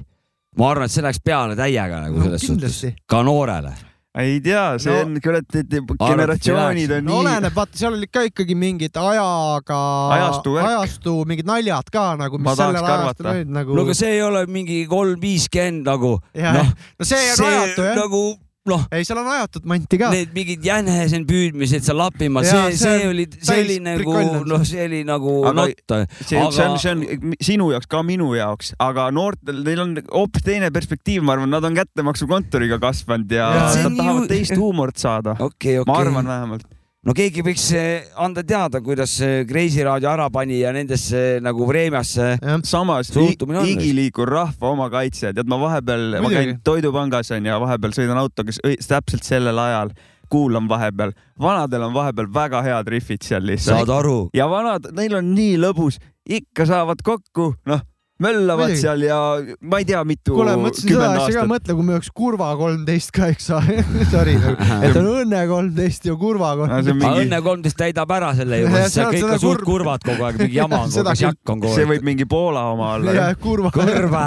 [0.58, 3.06] ma arvan, et see läheks peale täiega nagu no selles suhtes, kindlasti.
[3.10, 3.74] ka noorele.
[4.13, 5.56] Ei tea, see No- on, kurat,
[5.97, 7.19] generatsioonid on no nii.
[7.23, 9.80] oleneb, vaata, seal olid ka ikkagi mingid ajaga,
[10.17, 13.73] Ajastu ajastu mingid naljad ka nagu, mis sellel ajastul olid nagu.
[13.73, 17.95] no aga see ei ole mingi kolm viiskümmend nagu, noh, no see on ajatu jah.
[18.04, 18.23] nagu
[18.69, 20.10] noh, ei, seal on ajatud manti ka.
[20.13, 24.15] need mingid jänesed püüdmised seal Lapimaal, see, see see oli, see oli nagu
[24.47, 25.84] noh, see oli nagu Aga not.
[26.23, 30.45] see, see on, see on sinu jaoks ka minu jaoks, aga noortel, neil on hoopis
[30.47, 34.56] teine perspektiiv, ma arvan, nad on kättemaksukontoriga kasvanud ja, see nad on tahavad ju- teist
[34.60, 35.36] huumorit saada.
[35.39, 36.32] okei, ma okei arvan.
[36.32, 36.67] vähemalt.
[37.08, 41.68] No keegi võiks eh, anda teada, kuidas see Kreisi raadio ära pani ja nendesse nagu
[41.68, 42.38] preemiasse.
[42.68, 48.56] samas igiliikur rahva omakaitse, tead ma vahepeal, ma käin toidupangas on ja vahepeal sõidan autoga
[48.88, 49.94] täpselt sellel ajal,
[50.32, 53.96] kuulan vahepeal, vanadel on vahepeal väga head rifid seal lihtsalt saad.
[54.00, 54.18] aru?
[54.36, 57.84] ja vanad, neil on nii lõbus, ikka saavad kokku, noh,
[58.24, 58.82] möllavad Muidugi.
[58.82, 59.18] seal ja
[59.62, 63.12] ma ei tea, mitu kuule, mõtlesin seda asja ka, mõtle, kui meil oleks kurva kolmteist
[63.16, 63.84] ka, eks ole.
[64.14, 66.92] Sorry, et on õnne kolmteist ja kurva see kolmteist.
[67.04, 70.28] mingi- Õnne kolmteist täidab ära selle juba, see on kõik on suht kurb- kurvad kogu
[70.30, 71.92] aeg, mingi jama on kogu Seda aeg, žakk on kogu see aeg.
[71.96, 73.14] võib mingi Poola oma olla.
[73.20, 73.72] ja kurva.
[73.76, 74.26] kõrva,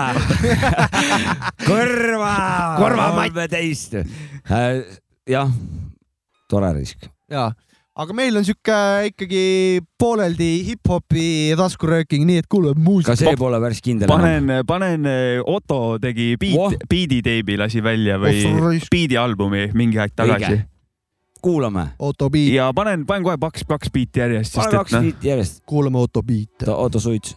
[1.66, 2.32] kõrva,
[2.80, 3.96] kolmeteist.
[5.26, 5.50] jah,
[6.50, 7.08] tore risk.
[7.30, 7.48] ja,
[7.96, 8.78] aga meil on sihuke
[9.10, 9.42] ikkagi
[9.98, 13.22] pooleldi hip-hopi taskurööking, nii et kuulame ka muusikat.
[13.22, 15.08] see pole päris kindel panen, panen,
[15.48, 20.64] Otto tegi beat, beat'i teibi lasi välja või Oh, beat'i albumi mingi aeg tagasi
[21.46, 21.86] kuulame.
[21.98, 25.62] Otto Beat, ja panen, panen kohe kaks, kaks beat'i järjest, pane kaks noh, biiti järjest.
[25.68, 26.68] kuulame Otto Beat.
[26.74, 27.36] Otto Suits.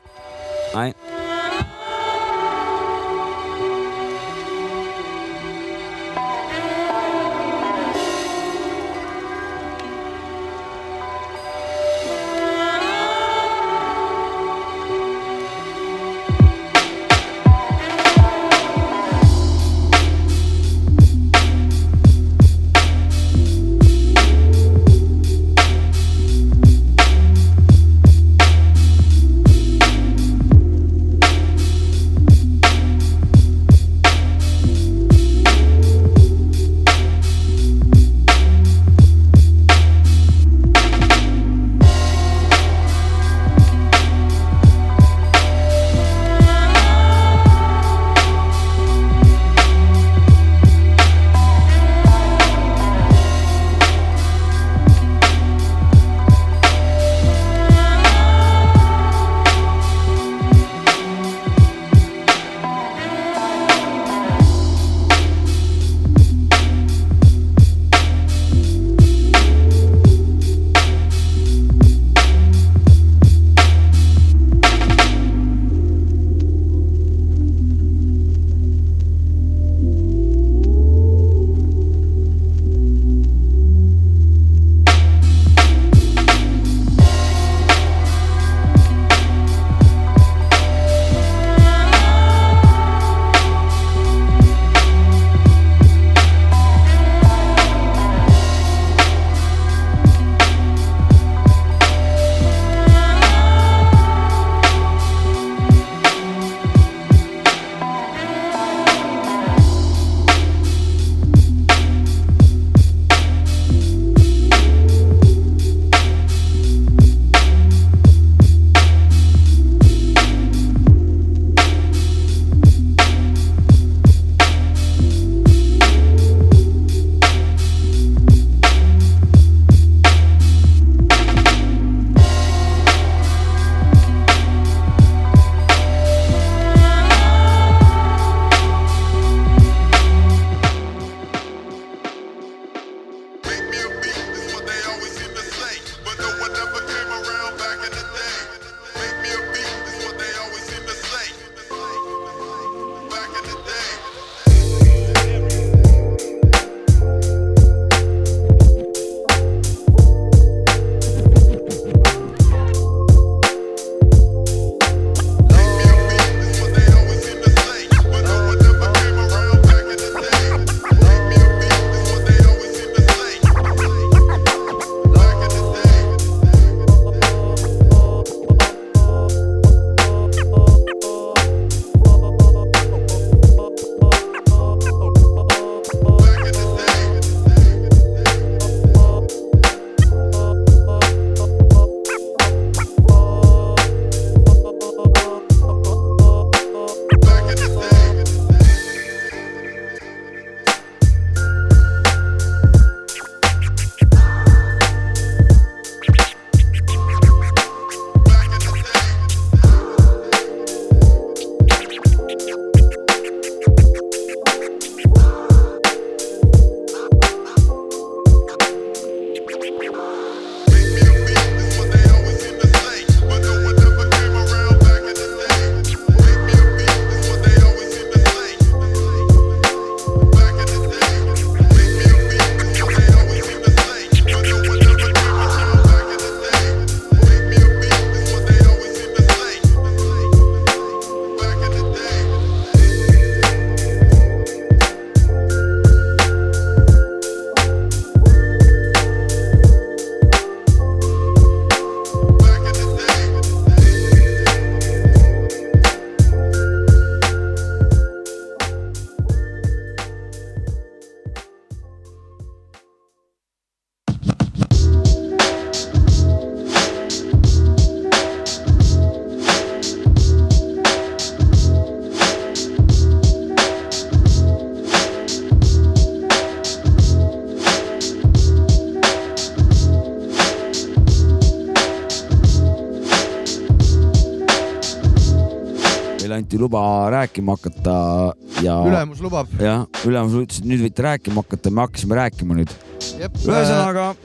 [286.59, 289.47] Anti luba rääkima hakata ja ülemus lubab.
[289.59, 292.71] jah, ülemus ütles, et nüüd võite rääkima hakata, me hakkasime rääkima nüüd.
[293.19, 294.15] ühesõnaga,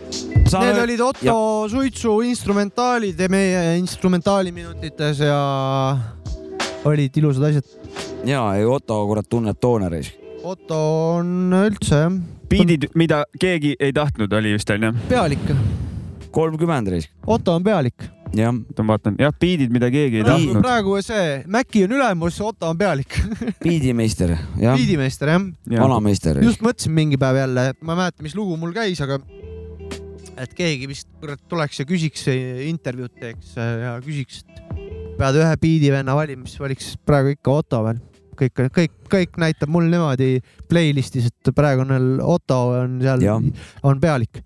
[0.49, 5.39] sa Need olid Otto Suitsu instrumentaalid ja meie instrumentaaliminutites ja
[6.85, 7.65] olid ilusad asjad.
[8.25, 10.13] ja, ja Otto kurat tunneb toonereis.
[10.43, 10.81] Otto
[11.15, 12.19] on üldse jah,
[12.51, 14.93] biidid, mida keegi ei tahtnud, oli vist onju.
[15.09, 15.55] pealik.
[16.31, 18.14] kolmkümmend reis, Otto on pealik.
[18.39, 18.55] jah.
[18.55, 20.61] ma vaatan, jah, biidid, mida keegi ei tahtnud.
[20.65, 23.19] praegu see Maci on ülemus, Otto on pealik.
[23.65, 25.81] biidimeister, jah, biidimeister jah.
[25.81, 26.43] vanameister.
[26.45, 29.21] just mõtlesin mingi päev jälle, et ma ei mäleta, mis lugu mul käis, aga
[30.41, 32.27] et keegi vist kurat tuleks ja küsiks,
[32.69, 34.65] intervjuud teeks ja küsiks, et
[35.19, 38.03] pead ühe biidivenna valima, siis valiks praegu ikka Otto veel.
[38.35, 43.23] kõik, kõik, kõik näitab mul niimoodi playlist'is, et praegu on veel Otto on seal
[43.87, 44.43] on pealik.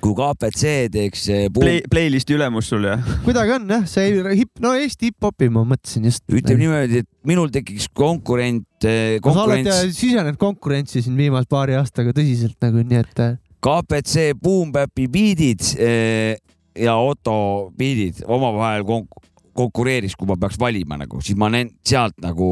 [0.00, 3.02] Kui KPC teeks eh, puum- Play, playlist'i ülemus sul jah?
[3.24, 6.24] kuidagi on jah, see hip, no Eesti hip-hopi ma mõtlesin just.
[6.28, 11.76] ütleme niimoodi, et minul tekiks konkurent, sa oled konkurents äh, sisenenud konkurentsi siin viimase paari
[11.78, 13.24] aastaga tõsiselt nagu nii, et
[13.60, 16.38] KPC Boom Bapi biidid eh,
[16.80, 17.34] ja Otto
[17.76, 19.18] biidid omavahel konk-
[19.60, 22.46] konkureeriks, kui ma peaks valima nagu, siis ma näen sealt nagu,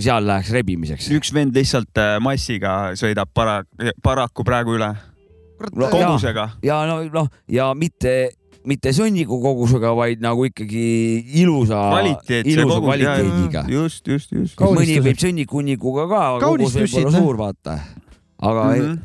[0.00, 1.10] seal läheks rebimiseks.
[1.18, 3.64] üks vend lihtsalt massiga sõidab para-,
[4.02, 4.94] paraku praegu üle.
[5.56, 6.50] Kurat No, äh, kogusega.
[6.64, 8.14] ja no, noh ja mitte,
[8.66, 10.86] mitte sõnniku kogusega, vaid nagu ikkagi
[11.42, 13.64] ilusa, ilusa kogus, kvaliteediga.
[13.70, 14.60] just, just, just.
[14.60, 17.22] Mõni võib sõnnikunnikuga ka, aga kogus võib olla noh.
[17.22, 17.78] suur, vaata.
[18.42, 18.80] aga mm.
[18.80, 19.04] -hmm.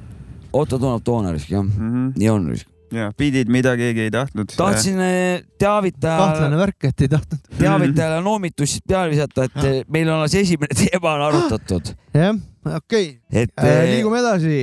[0.51, 2.49] Otto tunneb toonerisk, jah, nii on.
[2.91, 4.51] ja biidid, mida keegi ei tahtnud.
[4.57, 7.45] tahtsin eh, teavitada kahtlane värk, et ei tahtnud.
[7.61, 12.35] teavitajale noomitust peale visata, et eh, meil on alles esimene teema on arutatud, jah,
[12.75, 14.57] okei et okay., eh, liigume edasi.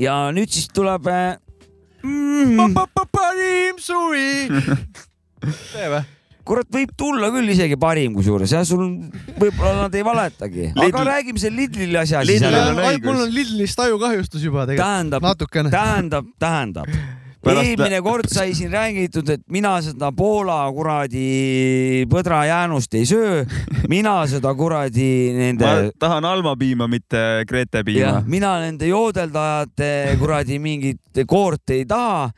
[0.00, 1.36] Ja nüüd siis tuleb eh,
[2.02, 2.74] mm,,
[3.12, 4.48] parim suvi.
[5.72, 6.02] see või?
[6.44, 8.84] kurat, võib tulla küll isegi parim kusjuures ja sul
[9.40, 12.66] võib-olla nad ei valetagi, aga räägime selle Lidli asja siis ära
[13.04, 16.90] mul on Lidlist ajukahjustus juba tegelikult, tähendab, tähendab, tähendab.
[17.44, 23.44] Pärast- eelmine kord sai siin räägitud, et mina seda Poola kuradi põdra jäänust ei söö,
[23.88, 30.58] mina seda kuradi nende ma tahan Alma piima, mitte Grete piima., mina nende joodeldajate kuradi
[30.58, 32.30] mingit koort ei taha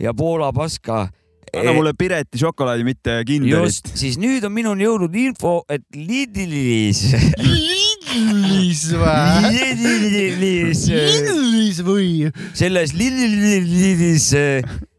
[0.00, 1.08] ja Poola paska.
[1.58, 3.92] Anna mulle Pireti šokolaadi, mitte Kinderit just,.
[3.98, 7.04] siis nüüd on minuni jõudnud info, et Lidlis,
[7.42, 9.52] Lidlis või?
[9.82, 12.10] Lidlis, Lidlis või?
[12.56, 14.32] selles Lidlis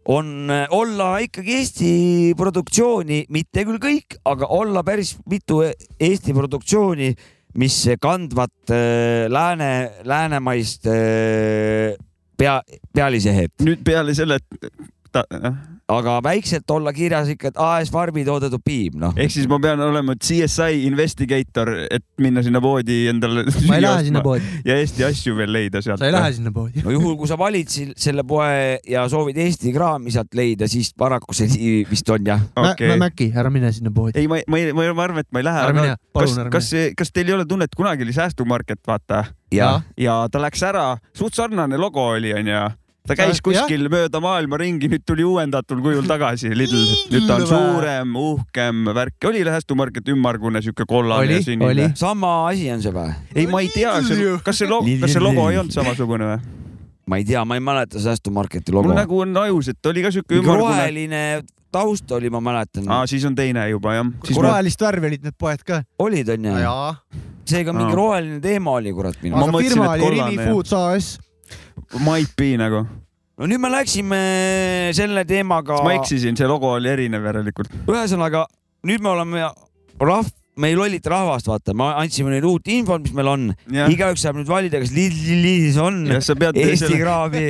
[0.06, 1.94] on äh, olla ikkagi Eesti
[2.38, 7.12] produktsiooni, mitte küll kõik, aga olla päris mitu Eesti produktsiooni,
[7.62, 9.72] mis kandvad äh, lääne,
[10.06, 11.96] läänemaist äh,
[12.38, 12.60] pea,
[12.94, 14.70] pealisehet, nüüd peale selle, et
[15.12, 15.26] ta,
[15.92, 19.14] aga väikselt olla kirjas ikka, et AS Farmi toodetud piim, noh.
[19.22, 23.46] ehk siis ma pean olema CSI investigator, et minna sinna poodi endale.
[23.70, 26.02] ma ei lähe sinna poodi, ja Eesti asju veel leida sealt.
[26.02, 26.82] sa ei lähe sinna poodi.
[26.86, 27.70] no juhul, kui sa valid
[28.02, 32.42] selle poe ja soovid Eesti kraami sealt leida, siis paraku see nii vist on jah.
[32.64, 32.96] okei.
[33.02, 34.18] Mäki, ära mine sinna poodi.
[34.20, 35.66] ei, ma, ma, ma, ma arvan, et ma ei lähe.
[35.68, 39.28] Ära mine, palun kas ära, kas, kas teil ei ole tunnet, kunagi oli säästumarket, vaata
[39.54, 39.70] ja
[40.02, 42.66] ja ta läks ära, suht sarnane logo oli, onju.
[43.08, 46.84] Ta käis kuskil mööda maailma ringi, nüüd tuli uuendatud kujul tagasi, Lidl.
[47.14, 52.36] nüüd ta on suurem, uhkem värk, oli säästumarket ümmargune, siuke kollane Oli, ja sinine sama
[52.50, 53.16] asi on see või?
[53.36, 53.98] ei, ma ei tea,
[54.46, 56.64] kas see logo, kas see logo ei olnud samasugune või?
[57.06, 58.98] ma ei tea, ma ei mäleta säästumarketi mul logo.
[58.98, 60.74] nagu on ajus, et oli ka siuke mingi ümmargune.
[60.74, 61.22] roheline
[61.76, 62.88] taust oli, ma mäletan.
[62.90, 64.10] aa, siis on teine juba jah.
[64.26, 65.84] siis ma, rohelist värvi olid need poed ka.
[66.00, 66.56] olid onju?
[67.46, 71.16] seega mingi roheline teema oli, kurat aga firma oli Rimi ja- Foods AS.
[72.00, 72.86] Might be nagu.
[73.38, 74.22] no nüüd me läksime
[74.96, 75.82] selle teemaga.
[75.84, 77.72] ma eksisin, see logo oli erinev järelikult.
[77.88, 78.46] ühesõnaga
[78.86, 79.48] nüüd me oleme
[80.00, 83.48] rahv-, me ei lollita rahvast, vaata, me andsime neile uut infot, mis meil on.
[83.92, 87.48] igaüks saab nüüd valida, kas Lidlis on Eesti selle- kraavi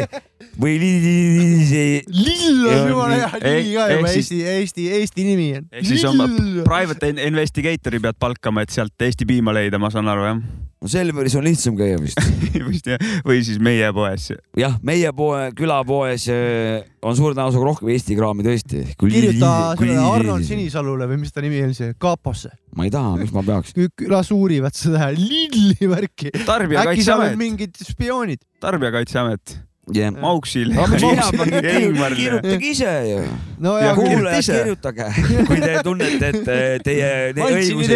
[0.59, 1.95] või Lidlis ei.
[2.11, 5.67] Lill on jumala hea nimi ka ehk juba, siis- Eesti, Eesti, Eesti nimi on.
[5.71, 6.21] ehk siis on
[6.67, 10.39] private in- investigator'i pead palkama, et sealt Eesti piima leida, ma saan aru jah?
[10.85, 12.19] no Selveris on lihtsam käia vist.
[12.69, 14.27] vist jah, või siis meie poes.
[14.59, 18.83] jah, meie poe, külapoes äh, on suure tõenäosusega rohkem Eesti kraami tõesti.
[18.99, 20.45] kirjuta sellele Arnold.
[20.45, 22.51] Sinisalule või mis ta nimi oli, see Kaaposse.
[22.75, 23.73] ma ei taha, miks ma peaks.
[24.11, 26.33] las uurivad seda Lidli värki.
[26.35, 28.43] äkki seal on mingid spioonid.
[28.61, 29.57] tarbijakaitseamet.
[29.93, 30.11] jah.
[30.21, 30.71] Mauksil.
[30.73, 33.19] kirjutage kirjutage ise ju.
[33.59, 35.09] no Ja kuulajad kirjutage,
[35.49, 37.91] kui te tunnete, et eh, teie õigused,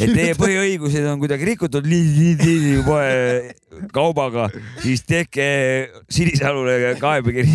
[0.00, 1.86] et teie põhiõigused on kuidagi rikutud
[2.86, 3.54] poe
[3.92, 4.48] kaubaga,
[4.80, 5.46] siis tehke
[6.10, 7.48] Sinisalule kaebekiri.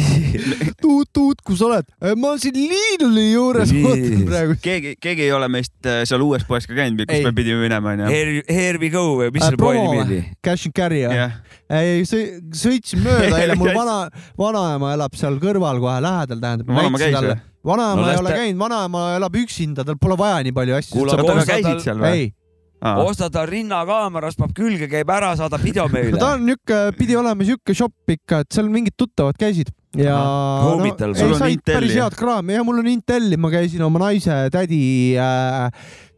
[0.81, 1.87] tuut-tuut, kus oled?
[2.19, 4.57] ma siin Lidli juures ootan praegu.
[4.61, 7.25] keegi, keegi ei ole meist äh, seal uues poes ka käinud, kus Ei.
[7.25, 8.09] me pidime minema onju.
[8.11, 10.19] Here, here we go või mis Äh, selle poe nimi oli?
[10.45, 11.15] Cash and carry jah?
[11.17, 11.37] jah,
[11.79, 13.97] ei, sõitsin mööda eile, mul vana,
[14.39, 16.69] vanaema elab seal kõrval kohe lähedal, tähendab.
[16.71, 17.39] vanaema käis või?
[17.71, 20.95] vanaema No no, ei ole käinud, vanaema elab üksinda, tal pole vaja nii palju asju.
[20.95, 22.23] Kuule, aga osta käisid seal või?
[22.23, 22.31] ei,
[23.05, 26.23] osta ta rinnakaameras, paneb külge, käib ära, saadab video no ta meile.
[26.31, 30.85] on niuke, pidi olema siuke shop ikka, et seal mingid tuttavad käisid ja no, Sul
[30.87, 34.37] ei on said Intelli, päris head kraami ja mul on Intelli, ma käisin oma naise
[34.53, 34.81] tädi
[35.19, 35.67] äh,,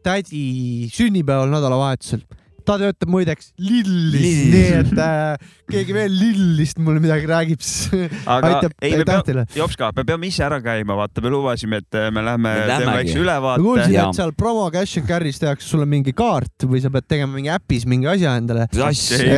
[0.04, 2.22] tädi sünnipäeval nädalavahetusel.
[2.64, 4.52] Ta töötab muideks Lillis, Lillis.
[4.54, 9.44] nii et äh, keegi veel Lillist mulle midagi räägib, siis aga aitab ei, tähtile.
[9.56, 12.96] Jopska, me peame ise ära käima, vaata, me lubasime, et äh, me lähme Me teeme
[12.98, 14.08] väikse ma ülevaate kuulsin, Jaa.
[14.10, 17.52] et seal promo cash and carry's tehakse sulle mingi kaart või sa pead tegema mingi
[17.54, 18.90] äpis mingi asja endale, et sa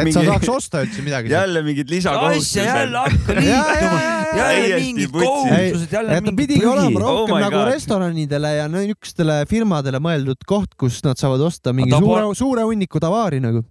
[0.05, 1.33] mingi- saaks osta üldse midagi.
[1.35, 2.65] jälle mingid lisakohustused.
[2.65, 4.01] jälle hakka liituma,
[4.37, 7.01] jälle mingid kohustused, jälle mingid pidigi olema.
[7.01, 11.95] Oh rohkem my nagu restoranidele ja niisugustele firmadele mõeldud koht, kus nad saavad osta mingi
[11.97, 13.65] suure suure hunniku tavaari nagu.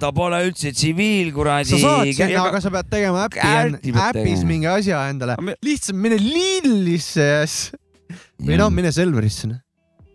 [0.00, 1.82] ta pole üldse tsiviil, kuradi sa.
[1.84, 6.20] saad sinna, aga sa pead tegema äpi, äpis mingi asja endale lihtsalt mine
[6.96, 7.72] siis,
[8.42, 9.48] või noh, mine Selverisse.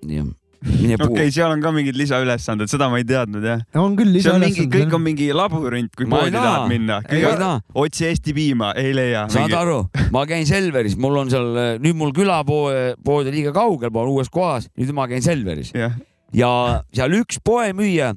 [0.06, 3.64] mine puu okei, seal on ka mingid lisaülesanded, seda ma ei teadnud jah.
[3.82, 5.06] on küll see on mingi, kõik on lisaülesanded.
[5.08, 6.52] mingi labürint, kui Ma ei poodi taha.
[6.52, 7.52] tahad minna.
[7.84, 9.26] otsi Eesti piima, ei leia.
[9.34, 9.80] saad aru,
[10.16, 11.50] ma käin Selveris, mul on seal,
[11.82, 15.74] nüüd mul külapoe, pood on liiga kaugel, ma olen uues kohas, nüüd ma käin Selveris
[15.78, 15.98] jah,
[16.36, 16.52] ja
[16.94, 18.14] seal üks poemüüja,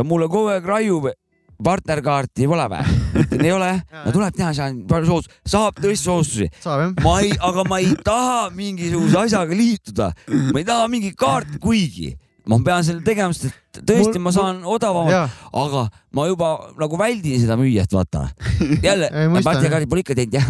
[0.00, 1.10] ta mulle kogu aeg raiub,
[1.60, 2.96] partnerkaarti pole või?
[3.20, 6.06] ütlen ei ole, no tuleb teha, see on soodus, saab tõesti
[6.64, 6.94] jah?
[7.04, 10.10] ma ei, aga ma ei taha mingisuguse asjaga liituda,
[10.54, 12.14] ma ei taha mingit kaarti, kuigi
[12.48, 15.26] ma pean selle tegema, sest et tõesti Mul- ma saan odavamalt, jaa,
[15.60, 15.82] aga
[16.16, 16.48] ma juba
[16.80, 18.24] nagu väldin seda müüjat, vaata.
[18.82, 19.10] jälle
[19.46, 20.48] partnerkaardi pole ikka teinud jah.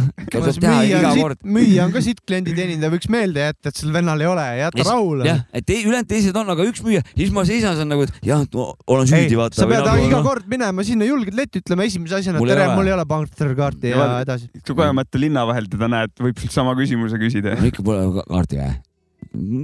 [1.57, 4.87] müüja on ka siit kliendi teenindaja, võiks meelde jätta, et sel vennal ei ole, jäta
[4.89, 5.29] rahule.
[5.29, 8.21] jah, et te- ülejäänud teised on, aga üks müüja, siis ma seisan seal nagu, et
[8.27, 8.45] jah,
[8.89, 9.61] olen süüdi, vaata.
[9.61, 12.77] sa pead iga kord minema sinna julgelt letti ütlema esimese asjana, Mul ei tere, ole.
[12.81, 14.49] mul ei ole partnerkaarti ja edasi.
[14.63, 17.57] kui kogemata linna vahel teda näed, võib sama küsimuse küsida.
[17.61, 18.79] mul ikka pole ka- kaarti või?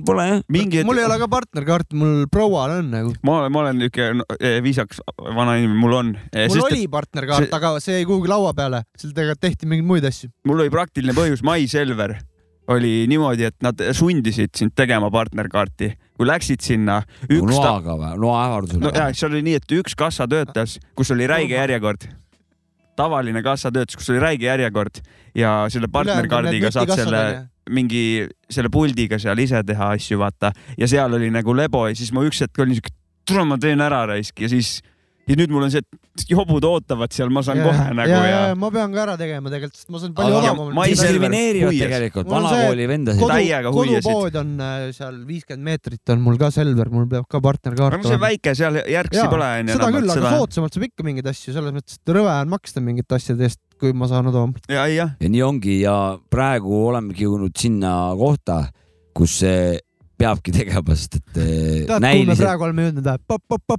[0.06, 0.42] Pole jah.
[0.52, 3.14] mingi mul ei ole ka partnerkaarti, mul proual on nagu.
[3.26, 6.12] ma olen, ma olen niuke no, eh, viisakas vana inimene, mul on.
[6.52, 10.30] mul oli partnerkaart, see- aga see jäi kuhugi laua peale, tegelikult tehti mingeid muid asju.
[10.46, 12.14] mul oli praktiline põhjus, Mai Selver
[12.68, 17.00] oli niimoodi, et nad sundisid sind tegema partnerkaarti, kui läksid sinna.
[17.30, 18.12] noaga või?
[18.22, 22.06] noa ähvardusel no ja seal oli nii, et üks kassa töötas, kus oli räige järjekord.
[22.96, 25.02] tavaline kassa töötas, kus oli räige järjekord
[25.34, 27.26] ja selle partnerkaardiga saad selle
[27.72, 30.52] mingi selle puldiga seal ise teha asju, vaata.
[30.78, 32.94] ja seal oli nagu lebo ja siis ma üks hetk olin siuke,
[33.26, 34.78] tule ma teen ära raisk ja siis,
[35.26, 38.38] ja nüüd mul on see, et jobud ootavad seal, ma saan kohe nagu ja, ja,
[38.52, 40.92] ja ma pean ka ära tegema tegelikult, sest ma saan palju odavamalt.
[40.92, 46.92] diskrimineerivad tegelikult vanakooli vendasid kodu, kodupood on äh, seal viiskümmend meetrit on mul ka Selver,
[46.94, 49.74] mul peab ka partnerkaart aga see väike seal järgsi pole onju.
[49.74, 53.18] seda küll, aga soodsamalt saab ikka mingeid asju, selles mõttes, et rõve on maksta mingite
[53.18, 54.64] asjade eest, kui ma saan odavamalt.
[54.70, 55.96] ja, jah, ja nii ongi ja
[56.32, 58.62] praegu olemegi jõudnud sinna kohta,
[59.16, 59.76] kus see
[60.16, 62.44] peabki tegema, sest et eh, tead, kuhu me näiliselt.
[62.46, 63.08] praegu oleme jõudnud?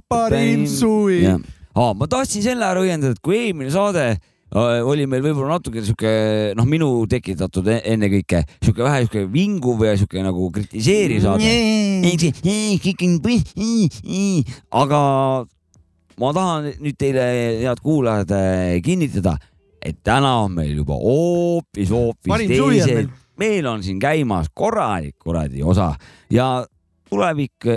[0.08, 1.22] parim suvi.
[1.28, 5.82] aa, ma tahtsin selle ära õiendada, et kui eelmine saade äh, oli meil võib-olla natuke
[5.82, 6.14] sihuke
[6.58, 11.42] noh, minu tekitatud e- ennekõike sihuke vähe sihuke vinguv ja sihuke nagu kritiseeriv saade.
[14.70, 15.02] aga
[16.18, 17.28] ma tahan nüüd teile,
[17.62, 18.32] head kuulajad,
[18.82, 19.36] kinnitada,
[19.82, 25.92] et täna on meil juba hoopis, hoopis teised meil., on siin käimas korralik kuradi osa
[26.30, 26.66] ja
[27.10, 27.68] tulevik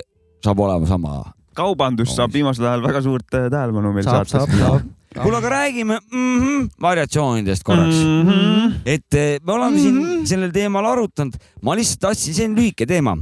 [0.43, 1.33] saab olema sama.
[1.53, 4.59] kaubandus saab viimasel ajal väga suurt äh, tähelepanu meil saab, saab, saates.
[4.59, 4.89] saab.
[5.23, 8.29] kuule, aga räägime mm -hmm, variatsioonidest korraks mm.
[8.29, 8.71] -hmm.
[8.85, 10.25] et eh, me oleme siin mm -hmm.
[10.25, 13.17] sellel teemal arutanud, ma lihtsalt tahtsin, see on lühike teema.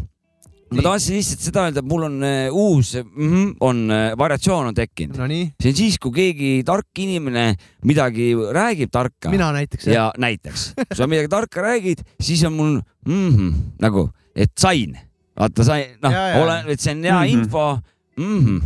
[0.69, 4.69] Ma tahtsin lihtsalt seda öelda, et mul on eh, uus mm, -hmm, on eh, variatsioon
[4.69, 5.17] on tekkinud.
[5.17, 7.53] Nonii, see on siis, kui keegi tark inimene
[7.89, 9.87] midagi räägib tarka mina näiteks.
[9.89, 14.97] ja näiteks, kui sa midagi tarka räägid, siis on mul mm -hmm, nagu, et sain,
[15.39, 16.13] vaata sain, noh
[16.43, 17.39] olen, et see on hea mm -hmm.
[17.39, 17.79] info
[18.17, 18.39] mm.
[18.39, 18.61] -hmm.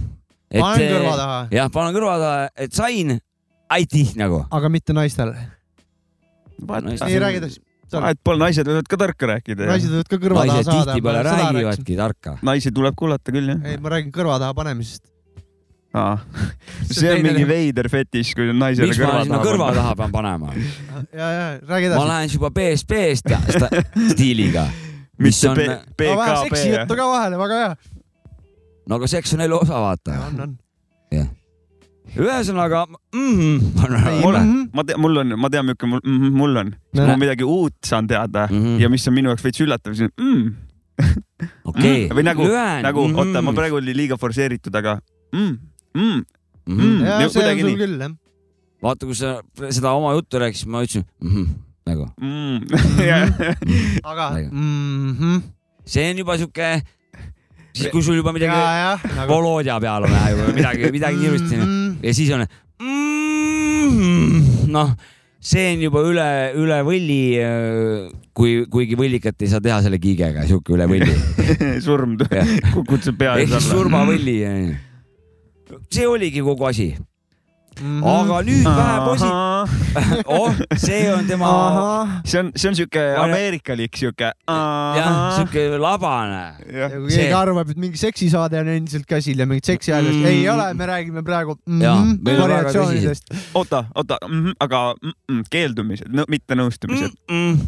[0.60, 3.20] panen kõrva taha, jah, panen kõrva taha, et sain,
[3.70, 4.46] aitäh nagu.
[4.52, 5.38] aga mitte naistele.
[7.08, 7.73] ei räägi edasi.
[8.02, 9.68] Vahet pole, naised võivad ka tarka rääkida.
[9.70, 10.86] naised võivad ka kõrva taha naised saada.
[10.94, 12.36] tihtipeale räägivadki tarka.
[12.42, 13.66] naisi tuleb kuulata küll jah.
[13.70, 15.10] ei, ma räägin kõrva taha panemisest.
[16.90, 19.82] see on mingi veider fetiš, kui on naisele ma kõrva taha kõrva panna.
[19.82, 20.56] taha pean panema?
[21.22, 22.10] ja, ja räägi ma edasi.
[22.14, 23.84] lähen siis juba BSB-st ja sta-
[24.16, 24.66] stiiliga,
[25.22, 27.78] mis on, vähe PKP seksi juttu ka vahele, väga hea.
[28.90, 30.20] no aga seks on elu osa, vaata.
[30.28, 30.60] on, on.
[32.18, 32.84] Ühesõnaga
[33.14, 33.58] mm,,
[34.24, 36.70] mul on, ma tean, mul on, ma tean, milline mul, mm, mul on.
[36.94, 37.08] No.
[37.08, 38.60] ma midagi uut saan teada mm.
[38.64, 38.80] -hmm.
[38.82, 40.54] ja mis on minu jaoks veits üllatav, siis mm,
[41.72, 42.46] okei või nagu,
[42.86, 43.18] nagu Mhm.
[43.20, 45.00] oota, ma praegu oli liiga forsseeritud, aga
[45.34, 45.58] mm,
[45.98, 46.24] mm,
[46.68, 47.00] mm..
[47.02, 47.78] ja see on kuidagi sul nii.
[47.82, 48.14] küll jah.
[48.84, 49.36] vaata, kui sa
[49.70, 51.48] seda oma juttu rääkisid, ma ütlesin mm -hmm,
[51.90, 52.58] nagu mm.
[53.10, 53.28] Ja-
[54.04, 54.50] aga Väga.
[54.52, 55.42] mhm.
[55.86, 56.82] see on juba sihuke,
[57.74, 61.58] siis kui sul juba midagi ja nagu Volodja peal on juba midagi, midagi nii ilusti
[61.58, 61.83] Mhm.
[62.04, 62.46] Ja siis on
[62.84, 64.40] mm,
[64.74, 64.94] noh,
[65.44, 66.28] see on juba üle,
[66.60, 67.22] üle võlli.
[68.36, 71.14] kui, kuigi võllikat ei saa teha selle kiigega, sihuke üle võlli
[71.86, 72.18] surm
[72.74, 74.38] kukud su pea ehk siis surmavõlli.
[75.90, 76.94] see oligi kogu asi,
[77.82, 78.04] Mhm.
[78.04, 79.30] aga nüüd vähe posi-,
[80.38, 81.52] oh, see on tema,
[82.26, 84.32] see on, see on siuke ameerikalik siuke.
[84.48, 86.42] jah, sihuke labane.
[86.72, 90.22] ja kui See- keegi arvab, et mingi seksisaade on endiselt käsil ja mingit seksihäälest Mm.
[90.22, 93.24] mm., ei ole, me räägime praegu mm -hmm, variatsioonidest.
[93.54, 94.18] oota, oota,
[94.60, 97.60] aga mm -mm, keeldumised no,, mitte nõustumised Mm,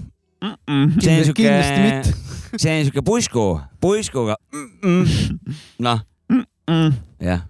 [0.44, 0.54] mm.
[0.70, 1.02] -mm.
[1.02, 2.14] see on mitte.,
[2.58, 4.36] see on sihuke pusku, puskuga.
[5.86, 6.00] noh,
[6.70, 7.42] Mm jah.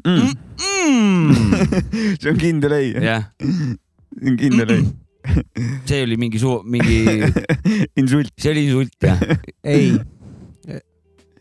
[0.00, 1.34] -mm.
[2.20, 4.84] see on kindel ei, jah, see on kindel ei.
[5.88, 7.00] see oli mingi suu, mingi,
[8.00, 8.32] insult.
[8.38, 9.20] see oli insult jah.
[9.74, 9.94] ei,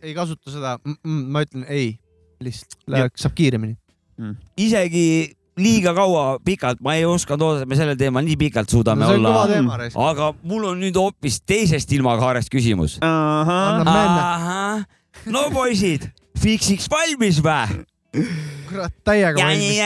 [0.03, 1.95] ei kasuta seda mm, -mm, ma ütlen ei,
[2.43, 3.77] lihtsalt läheks, saab kiiremini.
[4.57, 9.05] isegi liiga kaua, pikalt, ma ei osanud oodata, et me sellel teemal nii pikalt suudame
[9.05, 9.89] see on kõva olla.
[10.09, 12.97] aga mul on nüüd hoopis teisest ilmakaarest küsimus.
[15.29, 16.07] no poisid,
[16.41, 17.67] fiksiks valmis vä?
[18.69, 19.77] kurat, täiega valmis.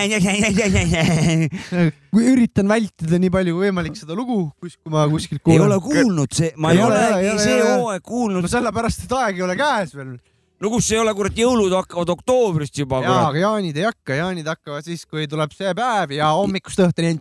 [2.17, 6.07] üritan vältida nii palju kui võimalik seda lugu, kus, kui ma kuskilt ei ole kuulen.
[6.07, 7.75] kuulnud see, ma Ei ei ole, ole, see ei ole.
[7.78, 8.51] hooaeg kuulnud no.
[8.51, 10.15] sellepärast, et aeg ei ole käes veel.
[10.59, 14.49] no kus ei ole, kurat, jõulud hakkavad oktoobrist juba, jaa, aga jaanid ei hakka, jaanid
[14.51, 17.15] hakkavad siis, kui tuleb see päev ja hommikust õhtuni.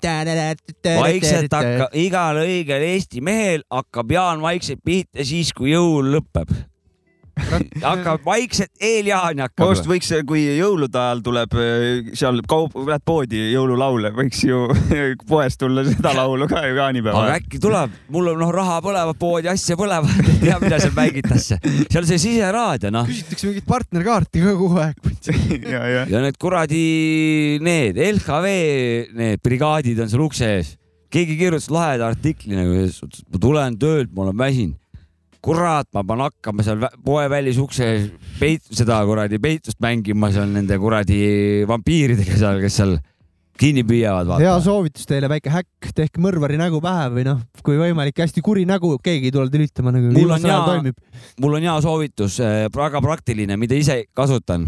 [0.97, 6.51] vaikselt hakka, igal õigel Eesti mehel hakkab jaan vaikselt pihta siis, kui jõul lõpeb.
[7.37, 9.87] Hakkab vaikselt, eeljaan hakkab vast.
[9.89, 14.63] võiks, kui jõulude ajal tuleb äh, seal kaup, lähed poodi jõululaule, võiks ju
[15.31, 17.37] poest tulla seda laulu ka ju jaanipäeval aga.
[17.41, 21.61] äkki tuleb, mul on noh, raha põlevad, poodi asja põlevad, ei tea, mida seal mängitakse.
[21.93, 23.11] seal see siseraadio, noh.
[23.11, 25.13] küsitakse mingit partnerkaarti ka kogu aeg.
[25.75, 26.83] ja, ja, ja need kuradi,
[27.65, 28.57] need LHV,
[29.21, 30.75] need brigaadid on seal ukse ees.
[31.13, 32.83] keegi kirjutas laheda artikli nagu,
[33.29, 34.81] ma tulen töölt, ma olen väsinud.
[35.47, 38.07] kurat, ma pean hakkama seal poe välis ukse ees
[38.41, 41.21] peit-, seda kuradi peitust mängima seal nende kuradi
[41.71, 42.97] vampiiridega seal, kes seal
[43.57, 48.19] kinni püüavad, hea soovitus teile, väike häkk, tehke mõrvari nägu pähe või noh, kui võimalik,
[48.21, 50.93] hästi kuri nägu, keegi ei tule tülitama nagu Mul on hea-
[51.41, 52.37] mul on hea soovitus,
[52.77, 54.67] väga praktiline, mida ise kasutan.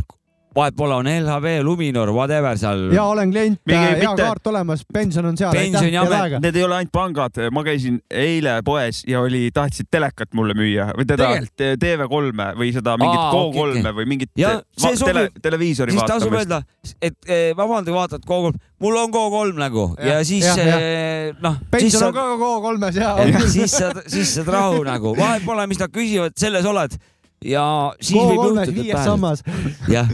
[0.59, 2.89] Vahet pole, on LHV, Luminor, whatever seal.
[2.93, 5.53] ja olen klient, hea mitte- kaart olemas, pension on seal.
[5.55, 10.57] Pensioniamet- need ei ole ainult pangad, ma käisin eile poes ja oli, tahtsid telekat mulle
[10.59, 11.67] müüa või teda Tegelikult?
[11.85, 13.93] TV3-e või seda mingit Aa, Go3-e okei, okei.
[14.01, 16.51] või mingit Ja see va- tele, sobib- televiisori siis tasub vaatamist.
[16.51, 21.57] öelda, et eh, vabandage, vaatad Go3, mul on Go3 nagu ja, ja siis eh, noh,
[21.71, 23.15] pension on, ka Go3-s ja
[23.49, 26.99] siis sa, siis saad rahu nagu, vahet pole, mis nad küsivad, selles oled
[27.47, 27.65] ja
[28.01, 29.11] siis võib Go3-s juhtuda, viies et pääsed.
[29.13, 29.43] sammas.
[29.89, 30.09] jah,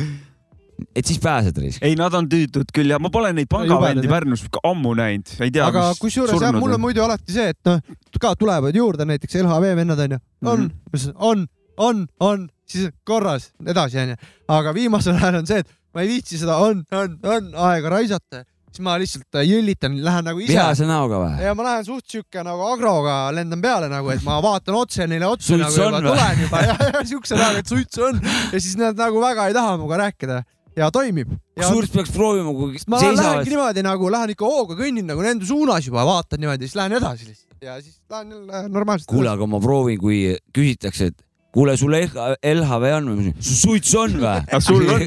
[0.95, 1.83] et siis pääsed risk.
[1.85, 4.09] ei, nad on tüütud küll ja ma pole neid pangavendi.
[4.11, 5.67] Pärnus ammu näinud, ei tea.
[5.69, 7.81] aga kusjuures jah, mul on muidu alati see, et noh,
[8.21, 11.47] ka tulevad juurde näiteks LHV vennad onju, on Mhm., on,
[11.77, 14.17] on, on, siis korras edasi onju.
[14.49, 18.43] aga viimasel ajal on see, et ma ei viitsi seda on, on, on aega raisata,
[18.71, 20.53] siis ma lihtsalt äh, jõllitan, lähen nagu ise.
[20.53, 21.45] vihase näoga või?
[21.47, 25.29] ja ma lähen suht siuke nagu agroga lendan peale nagu, et ma vaatan otse neile
[25.31, 26.11] otsa Suits nagu juba on või?
[26.11, 29.57] tulen juba ja, ja siukse näoga, et suits on ja siis nad nagu väga ei
[29.57, 30.43] taha minuga rääkida
[30.77, 31.35] ja toimib.
[31.59, 35.87] kusjuures peaks proovima, kui ma lähengi niimoodi nagu lähen ikka hooga kõnnin nagu nende suunas
[35.87, 39.11] juba, vaatan niimoodi, siis lähen edasi lihtsalt ja siis lähen jälle normaalselt.
[39.11, 40.19] kuule, aga ma proovin, kui
[40.55, 41.23] küsitakse, et
[41.55, 43.35] kuule, sul LHV on või?
[43.39, 44.61] su suits on või?
[44.69, 45.07] sul on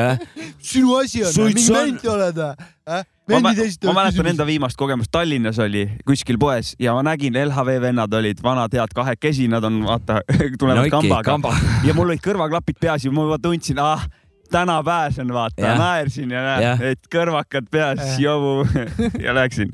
[0.70, 3.04] sinu asi on, mingi vend oled või?
[3.28, 4.28] Ma, ma mäletan küsimusi.
[4.30, 8.94] enda viimast kogemust Tallinnas oli kuskil poes ja ma nägin LHV vennad olid vanad head
[8.94, 10.20] kahekesi, nad on vaata
[10.60, 11.56] tulevad no kambaga kamba.
[11.84, 14.06] ja mul olid kõrvaklapid peas ja ma juba tundsin, ah
[14.50, 18.66] täna pääsen, vaata naersin ja näed et kõrvakad peas jobu
[19.24, 19.72] ja läksin.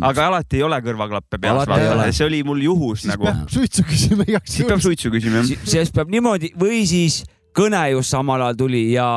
[0.00, 3.28] aga alati ei ole kõrvaklappe peas, vaata see oli mul juhus siis nagu.
[3.52, 4.86] suitsu küsima igaks siis peab juhuks.
[4.88, 5.68] suitsu küsima jah.
[5.68, 7.22] sellest peab niimoodi või siis
[7.56, 9.08] kõne just samal ajal tuli ja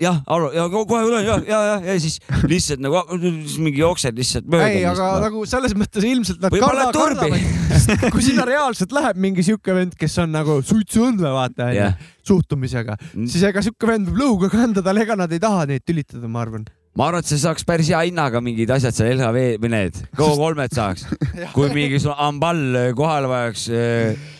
[0.00, 0.20] jah,
[0.56, 4.48] ja ko- kohe tulen ja, ja, ja, ja siis lihtsalt nagu siis mingi jooksed lihtsalt
[4.50, 4.70] mööda.
[4.72, 9.76] ei, aga nagu selles mõttes ilmselt nad karda- kardavad, kui sinna reaalselt läheb mingi siuke
[9.76, 11.96] vend, kes on nagu suitsuõndle vaata Jah.
[12.26, 12.96] suhtumisega,
[13.26, 16.42] siis ega siuke vend võib lõuga kanda tal, ega nad ei taha neid tülitada, ma
[16.46, 16.64] arvan.
[16.96, 20.74] ma arvan, et see saaks päris hea hinnaga mingid asjad seal LHV või need Go3-d
[20.74, 21.04] saaks,
[21.54, 23.68] kui mingi amball kohale vajaks,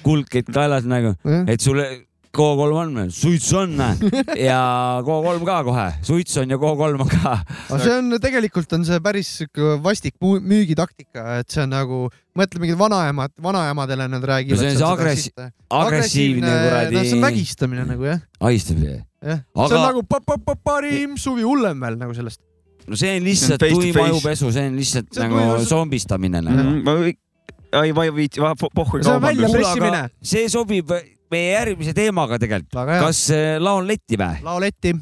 [0.07, 1.15] kuldkett kaelas nagu,
[1.47, 1.87] et sulle
[2.31, 3.73] Go3 on meil, suits on
[4.39, 4.59] ja
[5.03, 7.33] Go3 ka kohe, suits on ja Go3 on ka.
[7.69, 9.31] aga see on tegelikult on see päris
[9.83, 11.99] vastik muu- müügitaktika, et see on nagu,
[12.39, 14.61] mõtle mingid vanaemad, vanaemadele nad räägivad.
[14.61, 15.49] No see on see agressi-
[15.81, 18.79] agressiivne kuradi- no see on vägistamine nagu jah, ahistab.
[18.87, 19.03] jah.
[19.57, 22.39] Aga- see on nagu pa- pa- pa- parim suvi hullem veel nagu sellest.
[22.87, 27.11] no see on lihtsalt tuim ajupesu, see on lihtsalt See nagu zombistamine nagu.
[27.71, 28.43] Ma ei, ma ei viitsi,
[28.75, 29.57] pohhu See on välja kaubandus.
[29.57, 30.03] pressimine.
[30.23, 30.91] see sobib
[31.31, 32.75] meie järgmise teemaga tegelikult.
[32.75, 34.43] kas äh, laon letti või?
[34.47, 34.97] laoletti.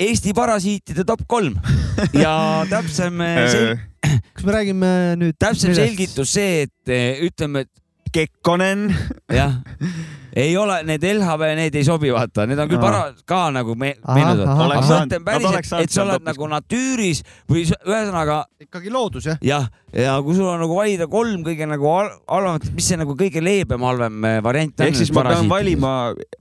[0.00, 1.58] Eesti parasiitide top kolm
[2.24, 2.32] ja
[2.70, 5.36] täpsem, kas me räägime nüüd?
[5.36, 7.76] täpsem selgitus see, et äh, ütleme, et
[8.10, 8.88] Kekkonen,
[9.30, 9.60] jah,
[10.36, 13.96] ei ole need LHV, need ei sobi, vaata, need on küll para- ka nagu me-
[14.14, 14.74] meenutavad.
[14.74, 19.40] ma mõtlen päriselt et sa seal oled nagu natüüris või ühesõnaga ikkagi loodus jah?
[19.42, 23.16] jah, ja kui sul on nagu valida kolm kõige nagu hal- halvemat, mis see nagu
[23.18, 24.86] kõige leebem halvem eh, variant on?
[24.86, 25.94] ehk siis ma pean valima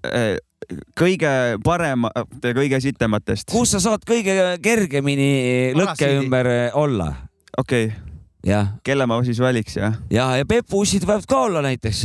[0.03, 0.37] eh,
[0.99, 1.31] kõige
[1.63, 3.49] paremate, kõige sitematest.
[3.51, 7.13] kus sa saad kõige kergemini lõkke ümber olla,
[7.57, 8.09] okei okay.,
[8.45, 9.93] jah, kelle ma siis valiks ja?
[10.13, 12.03] ja, ja pepussid võivad ka olla näiteks,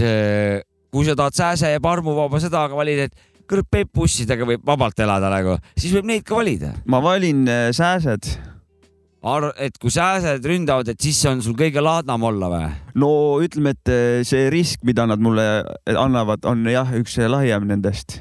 [0.94, 5.30] kui sa tahad sääse ja parmuvaba seda aga valida, et kurat pepussidega võib vabalt elada
[5.32, 6.74] nagu, siis võib neid ka valida.
[6.86, 8.30] ma valin eh, sääsed.
[9.24, 12.68] Ar-, et kui sääsed ründavad, et siis on sul kõige laadnam olla või?
[13.00, 13.10] no
[13.44, 18.20] ütleme, et eh, see risk, mida nad mulle annavad, on jah, üks lahjem nendest.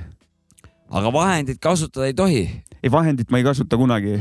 [0.94, 2.44] Aga vahendit kasutada ei tohi.
[2.84, 4.14] ei, vahendit ma ei kasuta kunagi,